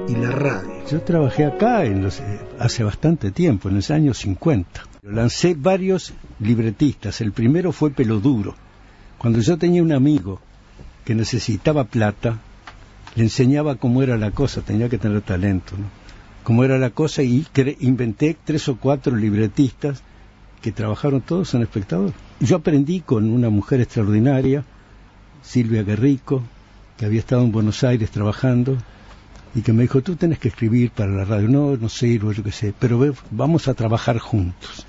y 0.08 0.16
la 0.16 0.32
radio. 0.32 0.72
Yo 0.90 1.02
trabajé 1.02 1.46
acá 1.46 1.86
en 1.86 2.04
los, 2.04 2.20
eh, 2.20 2.40
hace 2.60 2.84
bastante 2.84 3.32
tiempo, 3.32 3.70
en 3.70 3.76
los 3.76 3.92
años 3.92 4.18
50. 4.20 4.84
Lancé 5.04 5.56
varios 5.58 6.14
libretistas. 6.40 7.22
El 7.22 7.32
primero 7.32 7.72
fue 7.72 7.92
Peloduro. 7.92 8.56
Cuando 9.18 9.40
yo 9.40 9.58
tenía 9.58 9.82
un 9.84 9.92
amigo 9.94 10.40
que 11.06 11.16
necesitaba 11.16 11.86
plata, 11.86 12.40
le 13.16 13.24
enseñaba 13.24 13.76
cómo 13.76 14.02
era 14.04 14.18
la 14.18 14.32
cosa, 14.32 14.62
tenía 14.62 14.90
que 14.90 14.98
tener 14.98 15.22
talento, 15.22 15.76
¿no? 15.78 15.86
Cómo 16.44 16.64
era 16.64 16.78
la 16.80 16.90
cosa 16.90 17.22
y 17.22 17.46
cre- 17.54 17.78
inventé 17.82 18.36
tres 18.44 18.68
o 18.68 18.76
cuatro 18.78 19.16
libretistas 19.16 20.02
que 20.62 20.72
trabajaron 20.72 21.22
todos 21.22 21.54
en 21.54 21.64
espectador. 21.64 22.14
Yo 22.40 22.58
aprendí 22.58 23.02
con 23.02 23.30
una 23.30 23.50
mujer 23.50 23.82
extraordinaria, 23.82 24.64
Silvia 25.42 25.84
Guerrico, 25.84 26.44
que 26.98 27.06
había 27.06 27.20
estado 27.20 27.44
en 27.44 27.52
Buenos 27.52 27.84
Aires 27.84 28.12
trabajando 28.12 28.78
y 29.56 29.62
que 29.62 29.74
me 29.74 29.82
dijo, 29.84 30.02
tú 30.02 30.16
tienes 30.16 30.40
que 30.40 30.50
escribir 30.50 30.92
para 30.92 31.12
la 31.12 31.26
radio. 31.26 31.48
No, 31.50 31.76
no 31.76 31.90
sirvo, 31.90 32.32
yo 32.32 32.44
qué 32.44 32.52
sé, 32.52 32.74
pero 32.78 33.00
ve, 33.00 33.14
vamos 33.32 33.68
a 33.68 33.74
trabajar 33.74 34.20
juntos. 34.20 34.86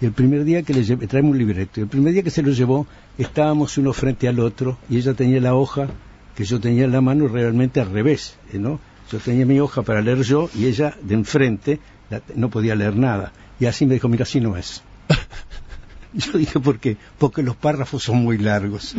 Y 0.00 0.06
el 0.06 0.12
primer 0.12 0.44
día 0.44 0.62
que 0.62 0.74
le 0.74 0.82
llevé, 0.82 1.06
traemos 1.06 1.32
un 1.32 1.38
libreto, 1.38 1.78
y 1.78 1.84
el 1.84 1.88
primer 1.88 2.12
día 2.12 2.24
que 2.24 2.30
se 2.30 2.42
lo 2.42 2.50
llevó, 2.50 2.86
estábamos 3.16 3.78
uno 3.78 3.92
frente 3.92 4.26
al 4.26 4.40
otro 4.40 4.76
y 4.90 4.96
ella 4.96 5.14
tenía 5.14 5.40
la 5.40 5.54
hoja 5.54 5.86
que 6.34 6.44
yo 6.44 6.58
tenía 6.58 6.84
en 6.84 6.92
la 6.92 7.00
mano 7.00 7.28
realmente 7.28 7.80
al 7.80 7.92
revés, 7.92 8.36
¿eh, 8.52 8.58
¿no? 8.58 8.80
Yo 9.10 9.18
tenía 9.18 9.46
mi 9.46 9.60
hoja 9.60 9.82
para 9.82 10.00
leer 10.00 10.22
yo 10.22 10.48
y 10.54 10.66
ella 10.66 10.96
de 11.02 11.14
enfrente 11.14 11.80
no 12.34 12.50
podía 12.50 12.74
leer 12.74 12.96
nada. 12.96 13.32
Y 13.60 13.66
así 13.66 13.86
me 13.86 13.94
dijo, 13.94 14.08
mira, 14.08 14.24
así 14.24 14.40
no 14.40 14.56
es. 14.56 14.82
yo 16.12 16.32
dije, 16.38 16.60
¿por 16.60 16.78
qué? 16.78 16.96
Porque 17.18 17.42
los 17.42 17.56
párrafos 17.56 18.02
son 18.02 18.16
muy 18.22 18.38
largos. 18.38 18.94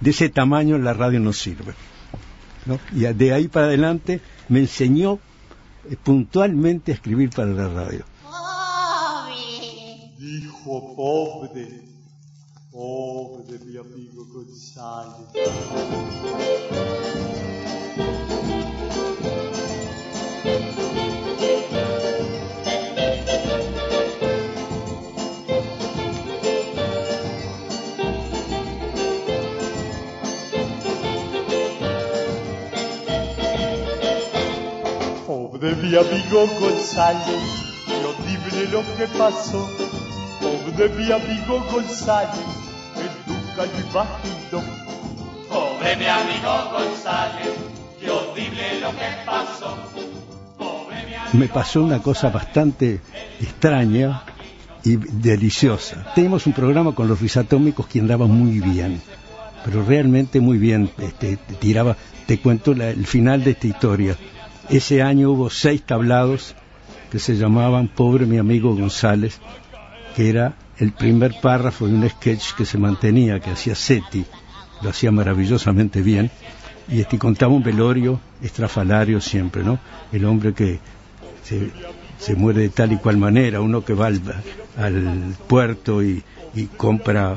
De 0.00 0.10
ese 0.10 0.28
tamaño 0.28 0.78
la 0.78 0.92
radio 0.92 1.20
no 1.20 1.32
sirve. 1.32 1.74
¿no? 2.66 2.78
Y 2.92 3.00
de 3.00 3.32
ahí 3.32 3.48
para 3.48 3.66
adelante 3.66 4.20
me 4.48 4.60
enseñó 4.60 5.18
eh, 5.88 5.96
puntualmente 6.02 6.92
a 6.92 6.94
escribir 6.94 7.30
para 7.30 7.48
la 7.48 7.68
radio. 7.68 8.04
Hijo 10.20 10.94
pobre, 10.96 11.84
pobre 12.70 13.58
mi 13.64 13.76
amigo 13.76 14.26
González. 14.26 15.28
Pobre 35.60 35.74
mi 35.76 35.96
amigo 35.96 36.46
González, 36.60 37.42
horrible 37.88 38.68
lo 38.70 38.82
que 38.96 39.06
pasó. 39.18 39.68
Pobre 40.40 40.88
mi 40.90 41.10
amigo 41.10 41.64
González, 41.72 42.38
él 42.96 43.10
nunca 43.26 43.64
lo 43.66 43.80
imaginó. 43.90 44.62
Pobre 45.48 45.96
mi 45.96 46.06
amigo 46.06 46.70
González, 46.72 47.48
que 48.00 48.10
horrible 48.10 48.80
lo 48.80 48.90
que 48.90 49.08
pasó. 49.26 49.76
me 51.32 51.48
pasó 51.48 51.82
una 51.82 52.00
cosa 52.00 52.30
bastante 52.30 53.00
extraña 53.40 54.22
y 54.84 54.96
deliciosa. 54.96 56.12
Tenemos 56.14 56.46
un 56.46 56.52
programa 56.52 56.94
con 56.94 57.08
los 57.08 57.20
risatómicos 57.20 57.86
que 57.88 57.98
andaba 58.00 58.26
muy 58.26 58.60
bien, 58.60 59.02
pero 59.64 59.84
realmente 59.84 60.40
muy 60.40 60.56
bien. 60.58 60.90
Este, 60.98 61.36
te 61.36 61.54
tiraba, 61.54 61.96
te 62.26 62.38
cuento 62.40 62.74
la- 62.74 62.90
el 62.90 63.06
final 63.06 63.42
de 63.44 63.50
esta 63.50 63.66
historia. 63.66 64.16
Ese 64.70 65.02
año 65.02 65.30
hubo 65.30 65.50
seis 65.50 65.82
tablados 65.82 66.54
que 67.10 67.18
se 67.18 67.36
llamaban 67.36 67.88
Pobre 67.88 68.26
mi 68.26 68.38
amigo 68.38 68.74
González, 68.74 69.38
que 70.14 70.28
era 70.28 70.54
el 70.78 70.92
primer 70.92 71.40
párrafo 71.40 71.86
de 71.86 71.94
un 71.94 72.08
sketch 72.08 72.52
que 72.54 72.64
se 72.66 72.76
mantenía, 72.78 73.40
que 73.40 73.50
hacía 73.50 73.74
Seti, 73.74 74.24
lo 74.82 74.90
hacía 74.90 75.10
maravillosamente 75.10 76.02
bien, 76.02 76.30
y 76.86 77.00
este 77.00 77.18
contaba 77.18 77.52
un 77.52 77.62
velorio 77.62 78.20
estrafalario 78.42 79.20
siempre, 79.20 79.62
¿no? 79.64 79.78
El 80.12 80.24
hombre 80.26 80.52
que 80.52 80.78
se, 81.42 81.70
se 82.18 82.34
muere 82.34 82.60
de 82.62 82.68
tal 82.68 82.92
y 82.92 82.96
cual 82.98 83.16
manera, 83.16 83.60
uno 83.60 83.84
que 83.84 83.94
va 83.94 84.06
al, 84.08 84.20
al 84.76 85.34
puerto 85.46 86.02
y, 86.02 86.22
y 86.54 86.64
compra 86.66 87.36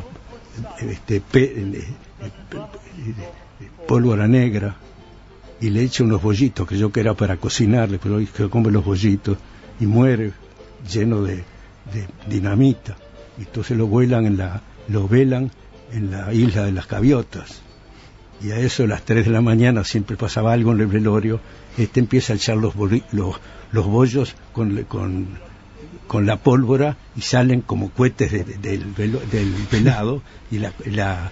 este, 0.81 1.21
pe- 1.21 1.53
eh, 1.55 1.83
eh, 2.21 3.69
pólvora 3.87 4.27
negra 4.27 4.75
y 5.61 5.69
le 5.69 5.83
echa 5.83 6.03
unos 6.03 6.21
bollitos, 6.21 6.67
que 6.67 6.77
yo 6.77 6.91
que 6.91 6.99
era 7.01 7.13
para 7.13 7.37
cocinarle, 7.37 7.99
pero 8.01 8.15
hoy 8.15 8.25
que 8.25 8.49
come 8.49 8.71
los 8.71 8.83
bollitos 8.83 9.37
y 9.79 9.85
muere 9.85 10.31
lleno 10.91 11.21
de, 11.21 11.35
de 11.93 12.07
dinamita. 12.27 12.97
Y 13.37 13.41
entonces 13.43 13.77
lo 13.77 13.87
vuelan 13.87 14.25
en 14.25 14.37
la, 14.37 14.61
lo 14.87 15.07
velan 15.07 15.51
en 15.93 16.11
la 16.11 16.33
isla 16.33 16.63
de 16.63 16.71
las 16.71 16.87
gaviotas. 16.87 17.61
Y 18.43 18.51
a 18.51 18.57
eso 18.59 18.83
a 18.83 18.87
las 18.87 19.03
3 19.03 19.25
de 19.25 19.31
la 19.31 19.41
mañana 19.41 19.83
siempre 19.83 20.17
pasaba 20.17 20.51
algo 20.53 20.71
en 20.71 20.79
el 20.81 20.87
velorio, 20.87 21.39
este 21.77 21.99
empieza 21.99 22.33
a 22.33 22.37
echar 22.37 22.57
los, 22.57 22.73
boli- 22.75 23.03
los, 23.11 23.35
los 23.71 23.85
bollos 23.85 24.33
con, 24.53 24.83
con, 24.85 25.27
con 26.07 26.25
la 26.25 26.37
pólvora 26.37 26.97
y 27.15 27.21
salen 27.21 27.61
como 27.61 27.91
cohetes 27.91 28.31
de- 28.31 28.43
de- 28.43 28.57
del, 28.57 28.85
velo- 28.95 29.21
del 29.31 29.53
velado 29.71 30.23
y 30.49 30.57
la, 30.57 30.73
la, 30.85 31.31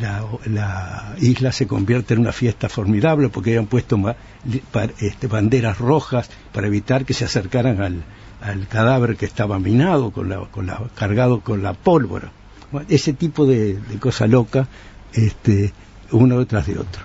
la, 0.00 0.24
la 0.46 1.14
isla 1.18 1.52
se 1.52 1.66
convierte 1.66 2.14
en 2.14 2.20
una 2.20 2.32
fiesta 2.32 2.68
formidable 2.68 3.28
porque 3.28 3.50
habían 3.50 3.66
puesto 3.66 3.96
ma- 3.96 4.16
este, 5.00 5.26
banderas 5.28 5.78
rojas 5.78 6.30
para 6.52 6.66
evitar 6.66 7.04
que 7.04 7.14
se 7.14 7.24
acercaran 7.24 7.80
al, 7.80 8.04
cadáver 8.68 9.16
que 9.16 9.24
estaba 9.26 9.58
minado, 9.58 10.10
con 10.10 10.28
la, 10.28 10.38
con 10.50 10.66
la, 10.66 10.80
cargado 10.94 11.40
con 11.40 11.62
la 11.62 11.72
pólvora. 11.74 12.30
Ese 12.88 13.12
tipo 13.12 13.46
de, 13.46 13.74
de 13.78 13.98
cosa 13.98 14.26
loca, 14.26 14.66
este, 15.12 15.72
uno 16.10 16.38
detrás 16.40 16.66
de 16.66 16.78
otro. 16.78 17.02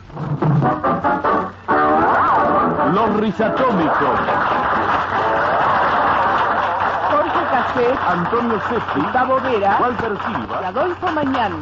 Los. 4.00 4.59
Antonio 7.78 8.60
Sesti. 8.68 9.00
Gustavo 9.00 9.40
Vera, 9.42 9.78
Walter 9.80 10.18
Silva. 10.26 10.60
y 10.62 10.66
Adolfo 10.66 11.12
Mañán. 11.12 11.60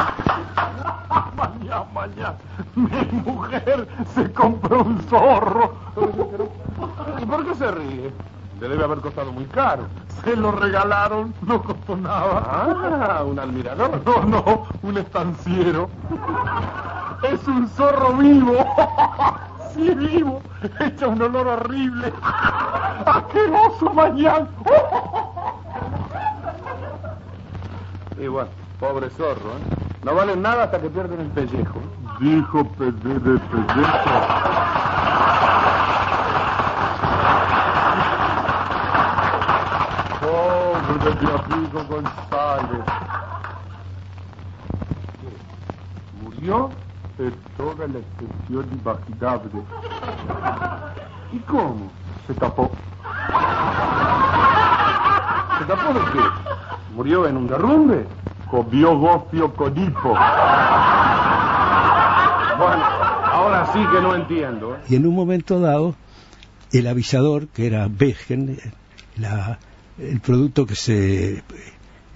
Mañana, 1.35 1.83
mañana. 1.93 2.35
Mi 2.75 3.21
mujer 3.25 3.87
se 4.15 4.31
compró 4.33 4.83
un 4.83 5.01
zorro. 5.09 5.73
¿Y 7.21 7.25
por 7.25 7.45
qué 7.45 7.55
se 7.55 7.71
ríe? 7.71 8.13
Le 8.59 8.69
debe 8.69 8.83
haber 8.85 8.99
costado 8.99 9.31
muy 9.31 9.45
caro. 9.45 9.83
Se 10.23 10.35
lo 10.35 10.51
regalaron, 10.51 11.33
no 11.41 11.61
costó 11.61 11.95
nada. 11.97 12.41
Ah, 13.19 13.23
un 13.23 13.37
admirador. 13.39 14.01
No, 14.05 14.23
no, 14.23 14.63
un 14.83 14.97
estanciero. 14.97 15.89
Es 17.21 17.45
un 17.47 17.67
zorro 17.69 18.13
vivo. 18.13 18.53
Sí, 19.73 19.93
vivo. 19.93 20.41
Echa 20.79 21.07
un 21.07 21.21
olor 21.21 21.47
horrible. 21.47 22.11
Asqueroso 23.05 23.93
mañana. 23.93 24.47
Y 28.19 28.27
bueno, 28.27 28.49
pobre 28.79 29.09
zorro, 29.11 29.51
¿eh? 29.51 29.87
No 30.03 30.15
valen 30.15 30.41
nada 30.41 30.63
hasta 30.63 30.81
que 30.81 30.89
pierden 30.89 31.21
el 31.21 31.27
pellejo. 31.27 31.79
Dijo 32.19 32.65
perder 32.71 33.15
el 33.15 33.39
pellejo. 33.39 34.09
Pobre 40.19 40.97
de 41.03 41.21
mi 41.21 41.27
amigo 41.31 41.83
González. 41.89 42.85
Murió 46.23 46.69
en 47.19 47.35
toda 47.55 47.87
la 47.87 47.99
extensión 47.99 48.79
imaginable. 48.81 49.61
¿Y 51.31 51.39
cómo? 51.39 51.91
Se 52.25 52.33
tapó. 52.33 52.71
¿Se 55.59 55.65
tapó 55.65 55.93
de 55.93 55.99
qué? 56.13 56.46
¿Murió 56.97 57.27
en 57.27 57.37
un 57.37 57.47
derrumbe? 57.47 58.05
Comió 58.49 58.97
gofio 58.97 59.53
con 59.53 59.77
hipo. 59.77 60.09
Bueno, 62.57 62.83
ahora 63.23 63.69
sí 63.71 63.79
que 63.93 64.01
no 64.01 64.15
entiendo. 64.15 64.73
¿eh? 64.75 64.79
Y 64.89 64.95
en 64.95 65.05
un 65.05 65.13
momento 65.15 65.59
dado, 65.59 65.93
el 66.71 66.87
avisador, 66.87 67.49
que 67.49 67.67
era 67.67 67.87
Bergen, 67.87 68.49
eh, 68.59 68.71
la- 69.19 69.59
el 69.99 70.19
producto 70.21 70.65
que 70.65 70.73
se 70.73 71.43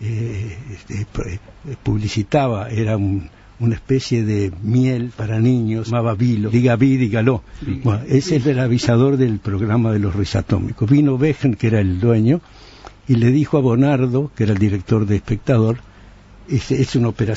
eh, 0.03 0.57
este, 0.71 1.01
eh, 1.01 1.39
publicitaba 1.84 2.69
era 2.69 2.97
un- 2.97 3.29
una 3.59 3.75
especie 3.75 4.23
de 4.25 4.51
miel 4.63 5.11
para 5.15 5.39
niños, 5.39 5.89
llamaba 5.91 6.15
Vilo, 6.15 6.49
diga 6.49 6.75
vi, 6.75 6.97
dígalo. 6.97 7.43
Bueno, 7.84 8.01
ese 8.07 8.38
es 8.38 8.47
el 8.47 8.59
avisador 8.59 9.17
del 9.17 9.38
programa 9.38 9.91
de 9.91 9.99
los 9.99 10.15
risatómicos. 10.15 10.89
Vino 10.89 11.19
Bergen, 11.19 11.53
que 11.53 11.67
era 11.67 11.79
el 11.82 11.99
dueño, 11.99 12.41
y 13.08 13.16
le 13.16 13.32
dijo 13.32 13.58
a 13.58 13.62
Bonardo, 13.62 14.32
que 14.36 14.43
era 14.43 14.54
el 14.54 14.60
director 14.60 15.06
de 15.06 15.16
Espectador, 15.18 15.78
es, 16.47 16.72
es, 16.72 16.95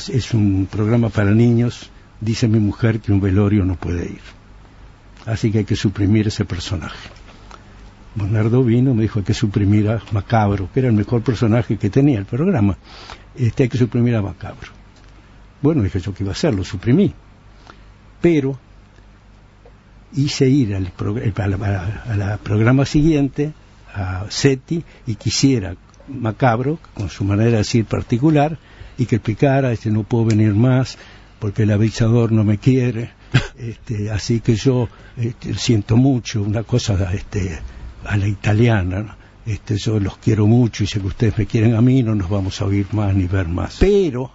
es 0.09 0.33
un 0.33 0.67
programa 0.69 1.09
para 1.09 1.31
niños, 1.31 1.89
dice 2.21 2.47
mi 2.47 2.59
mujer 2.59 2.99
que 2.99 3.11
un 3.11 3.21
velorio 3.21 3.65
no 3.65 3.75
puede 3.75 4.05
ir. 4.05 4.21
Así 5.25 5.51
que 5.51 5.59
hay 5.59 5.65
que 5.65 5.75
suprimir 5.75 6.27
ese 6.27 6.45
personaje. 6.45 7.09
Bernardo 8.15 8.63
vino, 8.63 8.93
me 8.93 9.01
dijo 9.03 9.19
hay 9.19 9.25
que 9.25 9.33
suprimir 9.33 9.89
a 9.89 10.01
Macabro, 10.11 10.69
que 10.73 10.79
era 10.81 10.89
el 10.89 10.95
mejor 10.95 11.21
personaje 11.21 11.77
que 11.77 11.89
tenía 11.89 12.19
el 12.19 12.25
programa. 12.25 12.77
Este 13.35 13.63
hay 13.63 13.69
que 13.69 13.77
suprimir 13.77 14.15
a 14.15 14.21
Macabro. 14.21 14.69
Bueno, 15.61 15.81
dije 15.83 15.99
yo 15.99 16.13
que 16.13 16.23
iba 16.23 16.31
a 16.31 16.33
hacer, 16.33 16.53
lo 16.53 16.63
suprimí. 16.63 17.13
Pero 18.21 18.57
hice 20.13 20.47
ir 20.47 20.75
al 20.75 20.93
progr- 20.95 21.33
a 21.37 21.47
la, 21.47 21.55
a 21.55 21.69
la- 21.69 22.03
a 22.13 22.15
la 22.15 22.37
programa 22.37 22.85
siguiente, 22.85 23.53
a 23.95 24.25
SETI, 24.29 24.83
y 25.07 25.15
quisiera 25.15 25.75
Macabro, 26.07 26.79
con 26.93 27.09
su 27.09 27.23
manera 27.23 27.51
de 27.51 27.57
decir 27.57 27.85
particular, 27.85 28.59
y 28.97 29.05
que 29.05 29.15
explicara, 29.17 29.71
este, 29.71 29.89
no 29.89 30.03
puedo 30.03 30.25
venir 30.25 30.53
más, 30.53 30.97
porque 31.39 31.63
el 31.63 31.71
avisador 31.71 32.31
no 32.31 32.43
me 32.43 32.57
quiere, 32.57 33.11
este, 33.57 34.11
así 34.11 34.39
que 34.39 34.55
yo 34.55 34.87
este, 35.17 35.53
siento 35.55 35.97
mucho, 35.97 36.41
una 36.41 36.63
cosa 36.63 37.11
este, 37.13 37.59
a 38.05 38.17
la 38.17 38.27
italiana, 38.27 38.99
¿no? 39.01 39.25
este, 39.45 39.77
yo 39.77 39.99
los 39.99 40.17
quiero 40.17 40.47
mucho 40.47 40.83
y 40.83 40.87
sé 40.87 40.99
que 40.99 41.07
ustedes 41.07 41.37
me 41.37 41.45
quieren 41.45 41.75
a 41.75 41.81
mí, 41.81 42.01
no 42.03 42.15
nos 42.15 42.29
vamos 42.29 42.61
a 42.61 42.65
oír 42.65 42.87
más 42.91 43.13
ni 43.13 43.27
ver 43.27 43.47
más. 43.47 43.77
Pero, 43.79 44.31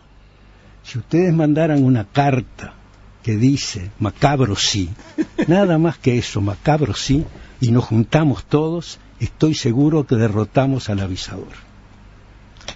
si 0.82 0.98
ustedes 0.98 1.34
mandaran 1.34 1.84
una 1.84 2.04
carta 2.04 2.74
que 3.22 3.36
dice 3.36 3.90
macabro 3.98 4.56
sí, 4.56 4.90
nada 5.46 5.78
más 5.78 5.98
que 5.98 6.18
eso, 6.18 6.40
macabro 6.40 6.94
sí, 6.94 7.24
y 7.60 7.70
nos 7.70 7.84
juntamos 7.84 8.44
todos, 8.44 8.98
estoy 9.20 9.54
seguro 9.54 10.06
que 10.06 10.16
derrotamos 10.16 10.88
al 10.88 11.00
avisador. 11.00 11.52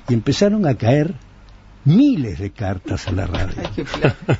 Y 0.08 0.14
empezaron 0.14 0.66
a 0.66 0.74
caer 0.74 1.14
miles 1.84 2.38
de 2.38 2.50
cartas 2.50 3.08
a 3.08 3.12
la 3.12 3.26
radio. 3.26 3.62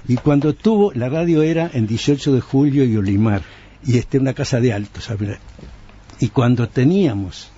Y 0.08 0.16
cuando 0.16 0.54
tuvo, 0.54 0.92
la 0.92 1.08
radio 1.08 1.42
era 1.42 1.70
en 1.72 1.86
18 1.86 2.34
de 2.34 2.40
julio 2.40 2.84
y 2.84 2.96
Olimar, 2.96 3.42
y 3.84 3.98
este 3.98 4.18
una 4.18 4.34
casa 4.34 4.60
de 4.60 4.72
alto, 4.72 5.00
¿sabe? 5.00 5.38
Y 6.20 6.28
cuando 6.28 6.68
teníamos 6.68 7.50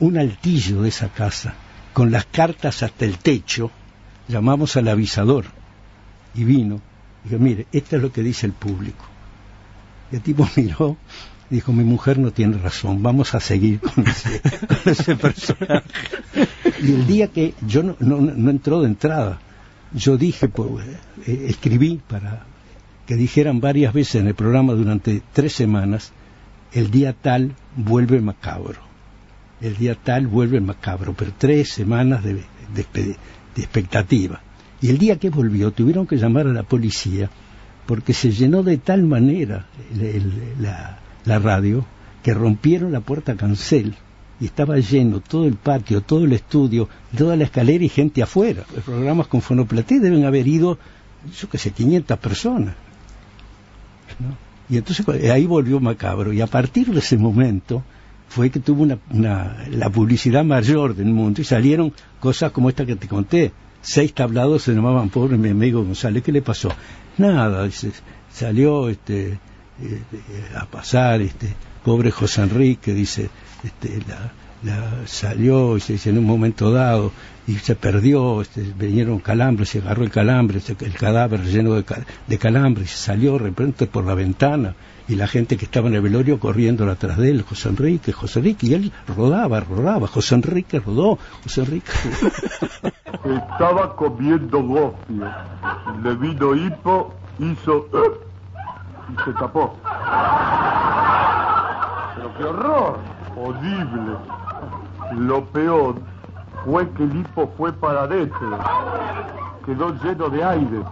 un 0.00 0.18
altillo 0.18 0.82
de 0.82 0.88
esa 0.88 1.08
casa, 1.08 1.54
con 1.92 2.10
las 2.10 2.26
cartas 2.26 2.82
hasta 2.82 3.04
el 3.04 3.18
techo, 3.18 3.70
llamamos 4.28 4.76
al 4.76 4.88
avisador, 4.88 5.44
y 6.34 6.44
vino, 6.44 6.80
y 7.24 7.28
dijo, 7.28 7.42
mire, 7.42 7.66
esto 7.72 7.96
es 7.96 8.02
lo 8.02 8.12
que 8.12 8.22
dice 8.22 8.46
el 8.46 8.52
público. 8.52 9.04
Y 10.10 10.16
el 10.16 10.22
tipo 10.22 10.48
miró, 10.56 10.96
dijo, 11.52 11.72
mi 11.72 11.84
mujer 11.84 12.18
no 12.18 12.30
tiene 12.30 12.56
razón, 12.56 13.02
vamos 13.02 13.34
a 13.34 13.40
seguir 13.40 13.78
con 13.80 14.06
ese, 14.06 14.40
con 14.66 14.92
ese 14.92 15.16
personaje. 15.16 15.84
Y 16.82 16.92
el 16.92 17.06
día 17.06 17.28
que 17.28 17.54
yo 17.66 17.82
no, 17.82 17.94
no, 18.00 18.20
no 18.20 18.50
entró 18.50 18.80
de 18.80 18.88
entrada, 18.88 19.38
yo 19.92 20.16
dije, 20.16 20.48
pues, 20.48 20.86
eh, 21.26 21.46
escribí 21.48 22.00
para 22.08 22.46
que 23.06 23.16
dijeran 23.16 23.60
varias 23.60 23.92
veces 23.92 24.22
en 24.22 24.28
el 24.28 24.34
programa 24.34 24.72
durante 24.72 25.22
tres 25.34 25.52
semanas, 25.52 26.12
el 26.72 26.90
día 26.90 27.12
tal 27.12 27.54
vuelve 27.76 28.22
macabro, 28.22 28.80
el 29.60 29.76
día 29.76 29.94
tal 29.94 30.28
vuelve 30.28 30.60
macabro, 30.60 31.12
pero 31.12 31.32
tres 31.36 31.68
semanas 31.68 32.24
de, 32.24 32.42
de, 32.74 33.16
expectativa. 33.56 34.40
Y 34.80 34.88
el 34.88 34.96
día 34.96 35.18
que 35.18 35.28
volvió 35.28 35.70
tuvieron 35.70 36.06
que 36.06 36.16
llamar 36.16 36.46
a 36.46 36.52
la 36.52 36.62
policía 36.62 37.28
porque 37.86 38.14
se 38.14 38.30
llenó 38.30 38.62
de 38.62 38.78
tal 38.78 39.02
manera 39.02 39.66
la, 40.58 40.98
la 41.24 41.38
radio 41.38 41.84
que 42.22 42.34
rompieron 42.34 42.92
la 42.92 43.00
puerta 43.00 43.34
cancel 43.36 43.94
y 44.40 44.46
estaba 44.46 44.76
lleno 44.78 45.20
todo 45.20 45.46
el 45.46 45.54
patio, 45.54 46.00
todo 46.00 46.24
el 46.24 46.32
estudio, 46.32 46.88
toda 47.16 47.36
la 47.36 47.44
escalera 47.44 47.84
y 47.84 47.88
gente 47.88 48.22
afuera. 48.22 48.64
Los 48.74 48.84
programas 48.84 49.26
con 49.28 49.40
Fonoplaté 49.40 50.00
deben 50.00 50.24
haber 50.24 50.46
ido, 50.48 50.78
yo 51.40 51.48
qué 51.48 51.58
sé, 51.58 51.70
500 51.70 52.18
personas. 52.18 52.74
Y 54.68 54.76
entonces 54.76 55.04
cu- 55.04 55.12
ahí 55.12 55.46
volvió 55.46 55.80
Macabro 55.80 56.32
y 56.32 56.40
a 56.40 56.46
partir 56.46 56.88
de 56.92 56.98
ese 57.00 57.18
momento 57.18 57.82
fue 58.28 58.50
que 58.50 58.60
tuvo 58.60 58.82
una, 58.82 58.98
una- 59.10 59.56
la 59.70 59.90
publicidad 59.90 60.44
mayor 60.44 60.94
del 60.94 61.08
mundo 61.08 61.40
y 61.40 61.44
salieron 61.44 61.92
cosas 62.20 62.52
como 62.52 62.68
esta 62.68 62.86
que 62.86 62.96
te 62.96 63.08
conté. 63.08 63.52
Seis 63.80 64.14
tablados 64.14 64.62
se 64.62 64.72
llamaban 64.74 65.08
pobre 65.10 65.36
mi 65.36 65.50
amigo 65.50 65.84
González. 65.84 66.22
¿Qué 66.22 66.32
le 66.32 66.40
pasó? 66.42 66.70
Nada, 67.18 67.64
dice, 67.64 67.90
salió 68.32 68.88
este, 68.88 69.38
eh, 69.82 70.02
eh, 70.12 70.56
a 70.56 70.64
pasar 70.66 71.20
este 71.20 71.54
pobre 71.84 72.10
José 72.10 72.42
Enrique, 72.42 72.94
dice, 72.94 73.28
este, 73.64 74.00
la, 74.08 74.32
la- 74.62 75.06
salió 75.06 75.74
dice, 75.74 76.10
en 76.10 76.18
un 76.18 76.24
momento 76.24 76.70
dado 76.72 77.10
y 77.46 77.54
se 77.56 77.74
perdió, 77.74 78.40
este, 78.40 78.62
vinieron 78.78 79.18
calambres, 79.18 79.70
se 79.70 79.78
agarró 79.78 80.04
el 80.04 80.10
calambre, 80.10 80.60
el 80.80 80.94
cadáver 80.94 81.42
lleno 81.44 81.74
de, 81.74 81.84
de 82.28 82.38
calambres, 82.38 82.92
y 82.92 82.96
salió 82.96 83.32
de 83.32 83.38
repente 83.40 83.86
por 83.88 84.04
la 84.04 84.14
ventana 84.14 84.74
y 85.08 85.16
la 85.16 85.26
gente 85.26 85.56
que 85.56 85.64
estaba 85.64 85.88
en 85.88 85.96
el 85.96 86.00
velorio 86.02 86.38
corriendo 86.38 86.88
atrás 86.88 87.18
de 87.18 87.30
él, 87.30 87.42
José 87.42 87.70
Enrique, 87.70 88.12
José 88.12 88.38
Enrique, 88.38 88.68
y 88.68 88.74
él 88.74 88.92
rodaba, 89.16 89.58
rodaba, 89.58 90.06
José 90.06 90.36
Enrique 90.36 90.78
rodó, 90.78 91.18
José 91.42 91.62
Enrique. 91.62 91.90
Estaba 93.24 93.96
comiendo 93.96 94.62
gofio. 94.62 94.94
Le 96.04 96.14
vino 96.16 96.54
hipo, 96.54 97.12
hizo... 97.40 97.88
Y 99.08 99.24
se 99.24 99.32
tapó. 99.34 99.74
Pero 102.14 102.34
qué 102.36 102.44
horror. 102.44 102.98
Horrible. 103.36 104.16
Lo 105.12 105.44
peor 105.46 105.94
fue 106.64 106.88
que 106.90 107.04
el 107.04 107.16
hipo 107.16 107.50
fue 107.56 107.72
para 107.72 108.02
adentro. 108.02 108.58
Quedó 109.64 109.94
lleno 110.02 110.28
de 110.28 110.44
aire. 110.44 110.82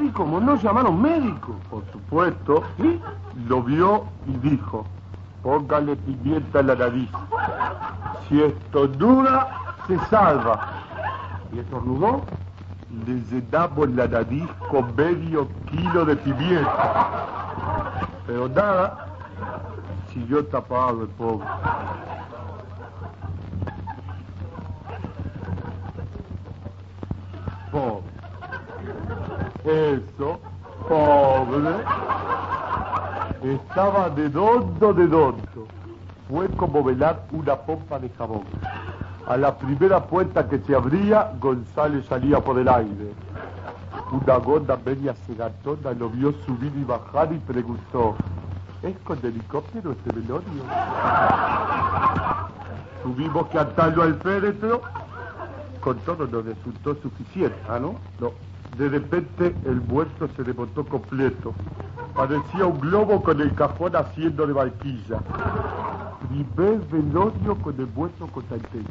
Y 0.00 0.08
como 0.10 0.40
no 0.40 0.56
llamaron 0.56 1.00
médico, 1.00 1.54
por 1.70 1.84
supuesto, 1.92 2.62
lo 3.46 3.62
vio 3.62 4.04
y 4.26 4.32
dijo, 4.48 4.84
póngale 5.42 5.96
pimienta 5.96 6.60
en 6.60 6.66
la 6.66 6.74
nariz. 6.74 7.10
Si 8.28 8.42
estornuda, 8.42 9.48
se 9.86 9.98
salva. 10.06 10.58
Y 11.52 11.58
estornudó, 11.60 12.22
le 13.06 13.20
llenamos 13.30 13.88
la 13.90 14.06
nariz 14.06 14.48
con 14.70 14.94
medio 14.94 15.48
kilo 15.70 16.04
de 16.04 16.16
pimienta. 16.16 18.06
Pero 18.26 18.48
nada, 18.48 19.06
siguió 20.12 20.44
tapado 20.46 21.02
el 21.02 21.08
pobre. 21.08 21.46
Pobre. 27.70 28.12
Eso, 29.64 30.40
pobre. 30.88 31.70
Estaba 33.42 34.10
de 34.10 34.28
dondo 34.28 34.92
de 34.92 35.06
dondo. 35.06 35.66
Fue 36.28 36.48
como 36.50 36.84
velar 36.84 37.24
una 37.32 37.56
pompa 37.56 37.98
de 37.98 38.08
jabón. 38.10 38.44
A 39.26 39.36
la 39.36 39.56
primera 39.56 40.04
puerta 40.04 40.48
que 40.48 40.58
se 40.58 40.74
abría, 40.74 41.32
González 41.40 42.04
salía 42.06 42.40
por 42.40 42.58
el 42.58 42.68
aire. 42.68 43.12
Una 44.10 44.36
gonda 44.38 44.76
media 44.84 45.14
cegatona 45.26 45.92
lo 45.92 46.10
vio 46.10 46.32
subir 46.44 46.72
y 46.76 46.84
bajar 46.84 47.32
y 47.32 47.38
preguntó, 47.38 48.16
¿es 48.82 48.96
con 49.04 49.18
helicóptero 49.22 49.92
este 49.92 50.12
velorio? 50.12 50.64
Tuvimos 53.02 53.46
que 53.48 53.58
atarlo 53.58 54.02
al 54.02 54.14
féretro. 54.16 54.82
Con 55.80 55.98
todo 56.00 56.26
no 56.26 56.42
resultó 56.42 56.94
suficiente, 56.96 57.56
¿ah, 57.68 57.78
no? 57.78 57.96
No. 58.20 58.32
De 58.76 58.88
repente 58.88 59.54
el 59.64 59.80
muerto 59.82 60.28
se 60.36 60.44
desmontó 60.44 60.84
completo. 60.84 61.54
Parecía 62.14 62.66
un 62.66 62.80
globo 62.80 63.22
con 63.22 63.40
el 63.40 63.54
cajón 63.54 63.96
haciendo 63.96 64.46
de 64.46 64.52
barquilla. 64.52 65.20
Primer 66.28 66.80
velorio 66.90 67.56
con 67.56 67.78
el 67.78 67.86
muerto 67.94 68.26
contra 68.28 68.56
el 68.56 68.62
techo. 68.62 68.88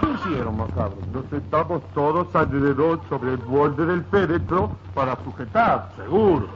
¿Qué 0.00 0.10
hicieron, 0.10 0.56
macabro? 0.56 0.96
Nos 1.12 1.24
sentamos 1.26 1.82
todos 1.94 2.34
alrededor 2.34 3.00
sobre 3.08 3.32
el 3.32 3.38
borde 3.38 3.86
del 3.86 4.04
féretro 4.04 4.70
para 4.94 5.16
sujetar, 5.24 5.90
seguro. 5.96 6.48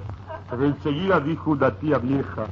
Pero 0.51 0.65
enseguida 0.65 1.21
dijo 1.21 1.53
una 1.53 1.71
tía 1.71 1.99
vieja, 1.99 2.47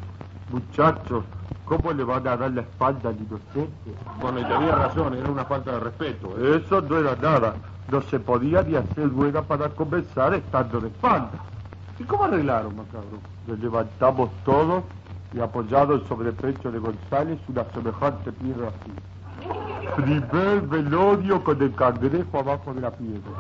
muchachos, 0.51 1.25
¿cómo 1.65 1.93
le 1.93 2.05
van 2.05 2.27
a 2.29 2.37
dar 2.37 2.51
la 2.51 2.61
espalda 2.63 3.11
al 3.11 3.17
inocente? 3.17 3.93
Bueno, 4.21 4.41
y 4.41 4.45
tenía 4.45 4.75
razón, 4.75 5.15
era 5.15 5.31
una 5.31 5.45
falta 5.45 5.73
de 5.73 5.81
respeto. 5.81 6.37
Eso 6.55 6.81
no 6.83 6.99
era 6.99 7.17
nada. 7.17 7.55
No 7.91 8.03
se 8.03 8.21
podía 8.21 8.63
ni 8.63 8.77
hacer 8.77 9.11
rueda 9.11 9.43
para 9.43 9.69
conversar 9.71 10.35
estando 10.35 10.81
de 10.81 10.89
espalda. 10.89 11.31
¿Y 11.99 12.05
cómo 12.05 12.25
arreglaron, 12.25 12.77
macabro? 12.77 13.19
Nos 13.47 13.59
levantamos 13.59 14.31
todos 14.45 14.85
y 15.33 15.41
apoyados 15.41 16.07
sobre 16.09 16.31
el 16.31 16.35
pecho 16.35 16.71
de 16.71 16.79
González 16.79 17.39
una 17.49 17.65
semejante 17.75 18.33
piedra 18.33 18.69
así. 18.69 18.93
Primer 19.97 20.61
velorio 20.63 21.43
con 21.45 21.61
el 21.63 21.75
cangrejo 21.75 22.39
abajo 22.39 22.75
de 22.75 22.81
la 22.81 22.91
piedra. 22.91 23.31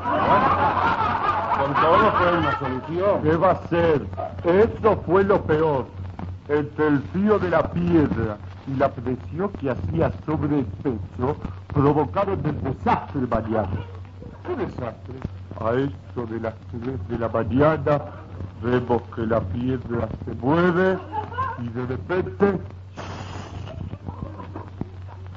Con 1.59 1.74
todo 1.74 2.12
fue 2.12 2.39
una 2.39 2.59
solución. 2.59 3.22
¿Qué 3.22 3.36
va 3.36 3.51
a 3.53 3.68
ser? 3.68 4.07
Eso 4.45 4.97
fue 5.07 5.24
lo 5.24 5.43
peor. 5.43 5.86
Entre 6.49 6.86
el 6.86 7.03
frío 7.12 7.39
de 7.39 7.51
la 7.51 7.62
piedra 7.70 8.39
y 8.66 8.74
la 8.76 8.89
presión 8.91 9.51
que 9.61 9.70
hacía 9.70 10.12
sobre 10.24 10.61
el 10.61 10.64
pecho 10.64 11.36
provocaron 11.74 12.41
el 12.45 12.62
desastre 12.62 13.20
mañana. 13.28 13.68
¿Qué 14.47 14.57
desastre? 14.57 15.14
A 15.61 15.72
eso 15.72 16.26
de 16.26 16.41
las 16.41 16.55
3 16.82 17.09
de 17.09 17.18
la 17.18 17.28
mañana 17.28 18.01
vemos 18.62 19.03
que 19.14 19.26
la 19.26 19.41
piedra 19.41 20.09
se 20.24 20.34
mueve 20.34 20.99
y 21.59 21.68
de 21.68 21.86
repente... 21.86 22.61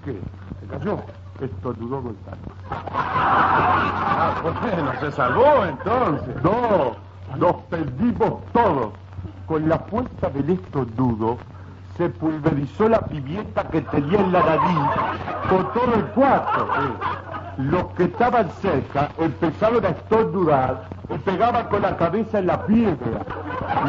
¿Qué? 0.04 0.20
¿Se 0.60 0.68
cayó? 0.68 1.00
Esto 1.40 1.74
dudó 1.74 2.02
Gonzalo. 2.02 2.38
Ah, 2.70 4.42
bueno, 4.44 4.92
se 5.00 5.12
salvó 5.12 5.66
entonces. 5.66 6.36
No, 6.44 6.96
nos 7.38 7.56
perdimos 7.64 8.44
todos. 8.54 8.92
Con 9.48 9.68
la 9.68 9.80
fuerza 9.80 10.30
del 10.30 10.52
estornudo 10.52 11.38
se 11.98 12.10
pulverizó 12.10 12.88
la 12.88 13.02
pimienta 13.02 13.68
que 13.68 13.82
tenía 13.82 14.20
en 14.20 14.32
la 14.32 14.40
nariz 14.44 14.90
por 15.50 15.74
todo 15.74 15.96
el 15.96 16.06
cuarto. 16.12 16.68
Los 17.58 17.86
que 17.96 18.06
estaban 18.06 18.50
cerca 18.62 19.10
empezaron 19.18 19.86
a 19.86 19.90
estornudar 19.90 20.88
y 21.14 21.18
pegaban 21.20 21.68
con 21.68 21.82
la 21.82 21.98
cabeza 21.98 22.40
en 22.40 22.48
la 22.48 22.66
piedra. 22.66 23.26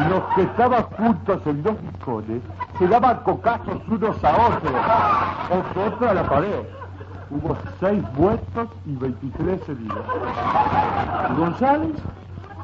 Los 0.09 0.23
que 0.35 0.43
estaban 0.43 0.83
juntos 0.83 1.41
en 1.45 1.63
los 1.63 1.77
rincones 1.79 2.41
se 2.77 2.87
daban 2.87 3.17
cocazos 3.23 3.81
unos 3.87 4.23
a 4.23 4.47
otros, 4.47 4.73
o 5.51 5.73
contra 5.73 6.13
la 6.13 6.23
pared. 6.23 6.61
Hubo 7.29 7.57
seis 7.79 8.03
muertos 8.15 8.67
y 8.85 8.95
23 8.95 9.69
heridos. 9.69 10.05
González 11.37 11.95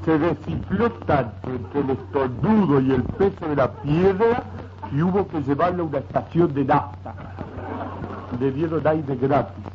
se 0.05 0.19
desinfló 0.19 0.91
tanto 0.91 1.49
entre 1.49 1.79
el 1.81 1.89
estornudo 1.91 2.79
y 2.79 2.91
el 2.91 3.03
peso 3.03 3.47
de 3.47 3.55
la 3.55 3.71
piedra 3.71 4.43
y 4.91 5.01
hubo 5.01 5.27
que 5.27 5.41
llevarlo 5.41 5.83
a 5.83 5.87
una 5.87 5.97
estación 5.99 6.53
de 6.53 6.65
nafta. 6.65 7.13
Le 8.39 8.51
dieron 8.51 8.85
aire 8.85 9.15
gratis. 9.15 9.65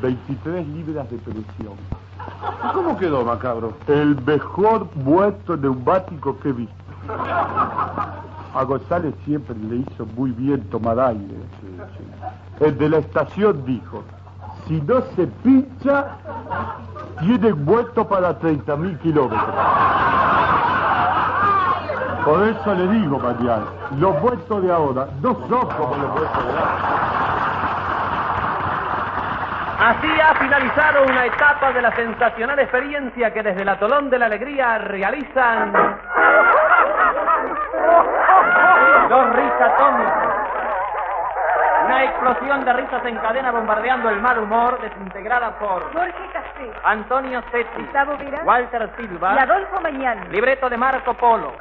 23 0.00 0.66
libras 0.68 1.10
de 1.10 1.18
presión. 1.18 1.76
¿Y 2.64 2.72
cómo 2.72 2.96
quedó, 2.96 3.24
macabro? 3.24 3.74
El 3.86 4.20
mejor 4.24 4.86
muerto 4.96 5.56
neumático 5.56 6.38
que 6.40 6.50
he 6.50 6.52
visto. 6.52 6.74
A 8.54 8.64
González 8.64 9.14
siempre 9.24 9.54
le 9.56 9.76
hizo 9.76 10.06
muy 10.16 10.32
bien 10.32 10.60
tomar 10.70 10.98
aire. 10.98 11.36
El 12.60 12.76
de 12.78 12.88
la 12.88 12.98
estación 12.98 13.64
dijo, 13.64 14.02
si 14.66 14.80
no 14.82 15.02
se 15.16 15.26
pincha, 15.26 16.16
tienen 17.20 17.64
muerto 17.64 18.06
para 18.06 18.38
30.000 18.38 18.98
kilómetros. 19.00 19.54
Por 22.24 22.46
eso 22.46 22.74
le 22.74 22.88
digo, 22.88 23.18
Mariano, 23.18 23.66
los 23.98 24.20
muertos 24.20 24.62
de 24.62 24.72
ahora 24.72 25.08
no 25.22 25.34
son 25.48 25.68
como 25.68 25.96
los 25.96 26.10
muertos 26.12 26.44
de 26.44 26.50
ahora. 26.50 27.19
Así 29.80 30.08
ha 30.20 30.34
finalizado 30.34 31.04
una 31.04 31.24
etapa 31.24 31.72
de 31.72 31.80
la 31.80 31.90
sensacional 31.96 32.58
experiencia 32.58 33.32
que 33.32 33.42
desde 33.42 33.62
el 33.62 33.68
Atolón 33.70 34.10
de 34.10 34.18
la 34.18 34.26
Alegría 34.26 34.76
realizan 34.76 35.72
los 39.08 39.36
risatómicos. 39.36 40.34
Una 41.86 42.04
explosión 42.04 42.64
de 42.66 42.72
risas 42.74 43.06
encadena 43.06 43.50
bombardeando 43.52 44.10
el 44.10 44.20
mal 44.20 44.38
humor, 44.40 44.78
desintegrada 44.82 45.58
por 45.58 45.90
Jorge 45.94 46.30
Café, 46.30 46.70
Antonio 46.84 47.42
Setti, 47.50 47.82
Gustavo 47.82 48.18
Vera 48.18 48.42
Walter 48.44 48.90
Silva 48.98 49.34
y 49.34 49.38
Adolfo 49.38 49.80
Mañán. 49.80 50.30
Libreto 50.30 50.68
de 50.68 50.76
Marco 50.76 51.14
Polo. 51.14 51.52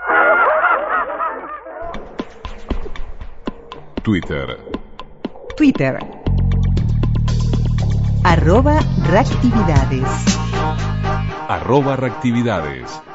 Twitter. 4.03 4.57
Twitter. 5.55 5.97
Arroba 8.23 8.79
reactividades. 8.97 10.03
Arroba 11.47 11.95
reactividades. 11.95 13.08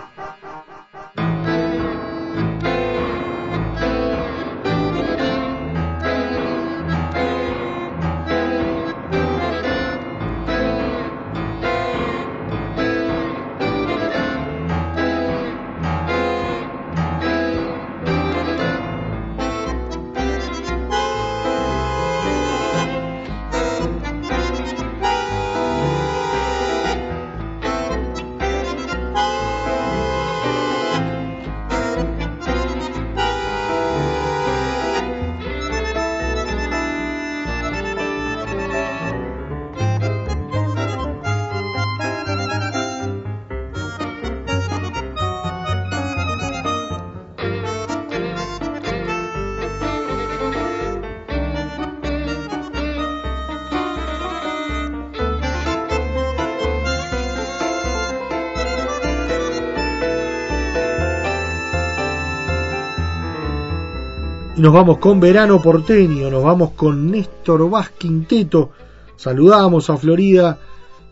Nos 64.64 64.72
vamos 64.72 64.96
con 64.96 65.20
Verano 65.20 65.60
Porteño, 65.60 66.30
nos 66.30 66.42
vamos 66.42 66.70
con 66.70 67.10
Néstor 67.10 67.68
Vaz 67.68 67.90
Quinteto. 67.90 68.70
Saludamos 69.14 69.90
a 69.90 69.98
Florida 69.98 70.58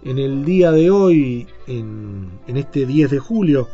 en 0.03 0.18
el 0.18 0.42
día 0.42 0.70
de 0.70 0.90
hoy, 0.90 1.46
en, 1.66 2.30
este 2.46 2.86
10 2.86 3.11
de 3.11 3.18
julio, 3.18 3.68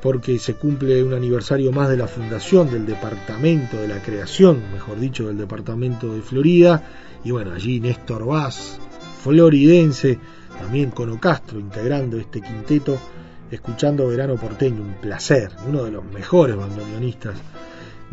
porque 0.00 0.38
se 0.38 0.54
cumple 0.54 1.02
un 1.02 1.14
aniversario 1.14 1.72
más 1.72 1.88
de 1.88 1.96
la 1.96 2.06
fundación 2.06 2.70
del 2.70 2.86
departamento, 2.86 3.76
de 3.76 3.88
la 3.88 4.00
creación, 4.00 4.62
mejor 4.72 5.00
dicho, 5.00 5.26
del 5.26 5.36
departamento 5.36 6.14
de 6.14 6.22
Florida. 6.22 6.80
Y 7.24 7.32
bueno, 7.32 7.54
allí 7.54 7.80
Néstor 7.80 8.24
Vaz, 8.24 8.78
floridense, 9.24 10.20
también 10.60 10.92
con 10.92 11.10
Ocastro 11.10 11.58
integrando 11.58 12.18
este 12.18 12.40
quinteto, 12.40 12.98
escuchando 13.50 14.06
Verano 14.06 14.36
Porteño, 14.36 14.80
un 14.80 14.94
placer, 15.00 15.50
uno 15.68 15.82
de 15.82 15.90
los 15.90 16.04
mejores 16.04 16.54
bandoneonistas 16.54 17.34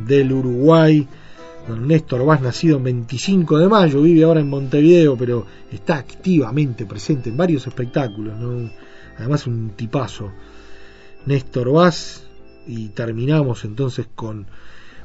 del 0.06 0.32
Uruguay. 0.32 1.08
Don 1.68 1.88
Néstor 1.88 2.26
Vaz, 2.26 2.42
nacido 2.42 2.78
el 2.78 2.84
25 2.84 3.60
de 3.60 3.70
mayo, 3.70 4.02
vive 4.02 4.24
ahora 4.24 4.40
en 4.40 4.50
Montevideo, 4.50 5.16
pero 5.16 5.46
está 5.72 5.98
activamente 5.98 6.86
presente 6.86 7.30
en 7.30 7.38
varios 7.38 7.68
espectáculos. 7.68 8.34
Además, 9.18 9.46
un 9.48 9.72
tipazo. 9.76 10.32
Néstor 11.26 11.72
Vaz, 11.72 12.28
y 12.68 12.90
terminamos 12.90 13.66
entonces 13.66 14.08
con 14.16 14.48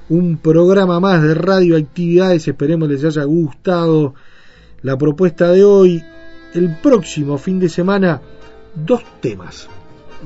un 0.09 0.39
programa 0.39 1.01
más 1.01 1.23
de 1.23 1.35
radioactividades. 1.35 2.49
Esperemos 2.49 2.89
les 2.89 3.05
haya 3.05 3.25
gustado 3.25 4.15
la 4.83 4.97
propuesta 4.97 5.51
de 5.51 5.65
hoy. 5.65 6.03
El 6.55 6.77
próximo 6.77 7.39
fin 7.39 7.59
de 7.59 7.69
semana, 7.69 8.23
dos 8.75 9.03
temas. 9.21 9.69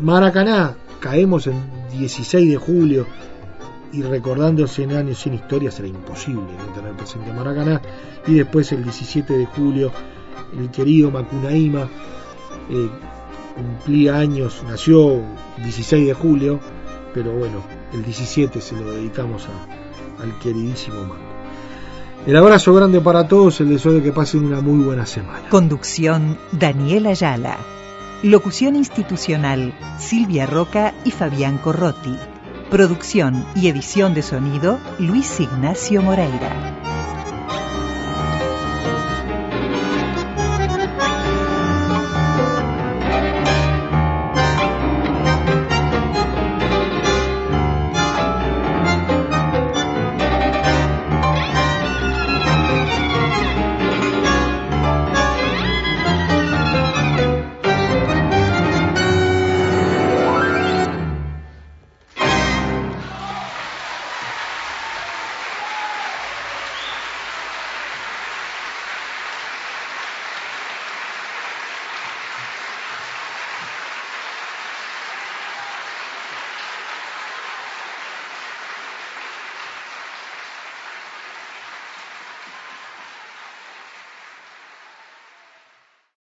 Maracaná, 0.00 0.76
caemos 1.00 1.46
en 1.46 1.60
16 1.98 2.50
de 2.50 2.56
julio 2.56 3.06
y 3.92 4.02
recordando 4.02 4.66
100 4.66 4.96
años 4.96 5.20
sin 5.20 5.34
historia 5.34 5.70
será 5.70 5.88
imposible 5.88 6.42
no 6.58 6.72
tener 6.72 6.92
presente 6.94 7.32
Maracaná. 7.32 7.80
Y 8.26 8.34
después 8.34 8.70
el 8.72 8.84
17 8.84 9.36
de 9.36 9.46
julio 9.46 9.90
el 10.58 10.70
querido 10.70 11.10
Macunaíma 11.10 11.88
eh, 12.70 12.88
cumplía 13.54 14.16
años 14.16 14.62
nació 14.66 15.22
16 15.62 16.08
de 16.08 16.14
julio 16.14 16.60
pero 17.14 17.32
bueno 17.32 17.62
el 17.92 18.04
17 18.04 18.60
se 18.60 18.76
lo 18.76 18.92
dedicamos 18.92 19.46
al 20.20 20.38
queridísimo 20.38 21.02
Macu. 21.02 21.30
El 22.26 22.36
abrazo 22.36 22.74
grande 22.74 23.00
para 23.00 23.26
todos 23.26 23.60
el 23.60 23.70
deseo 23.70 23.92
de 23.92 24.02
que 24.02 24.12
pasen 24.12 24.44
una 24.44 24.60
muy 24.60 24.84
buena 24.84 25.06
semana. 25.06 25.48
Conducción 25.48 26.38
Daniel 26.52 27.06
Ayala. 27.06 27.56
Locución 28.22 28.76
institucional 28.76 29.72
Silvia 29.98 30.44
Roca 30.44 30.92
y 31.04 31.10
Fabián 31.10 31.56
Corrotti 31.56 32.14
Producción 32.70 33.44
y 33.56 33.66
edición 33.66 34.14
de 34.14 34.22
sonido 34.22 34.78
Luis 35.00 35.40
Ignacio 35.40 36.02
Moreira. 36.02 36.79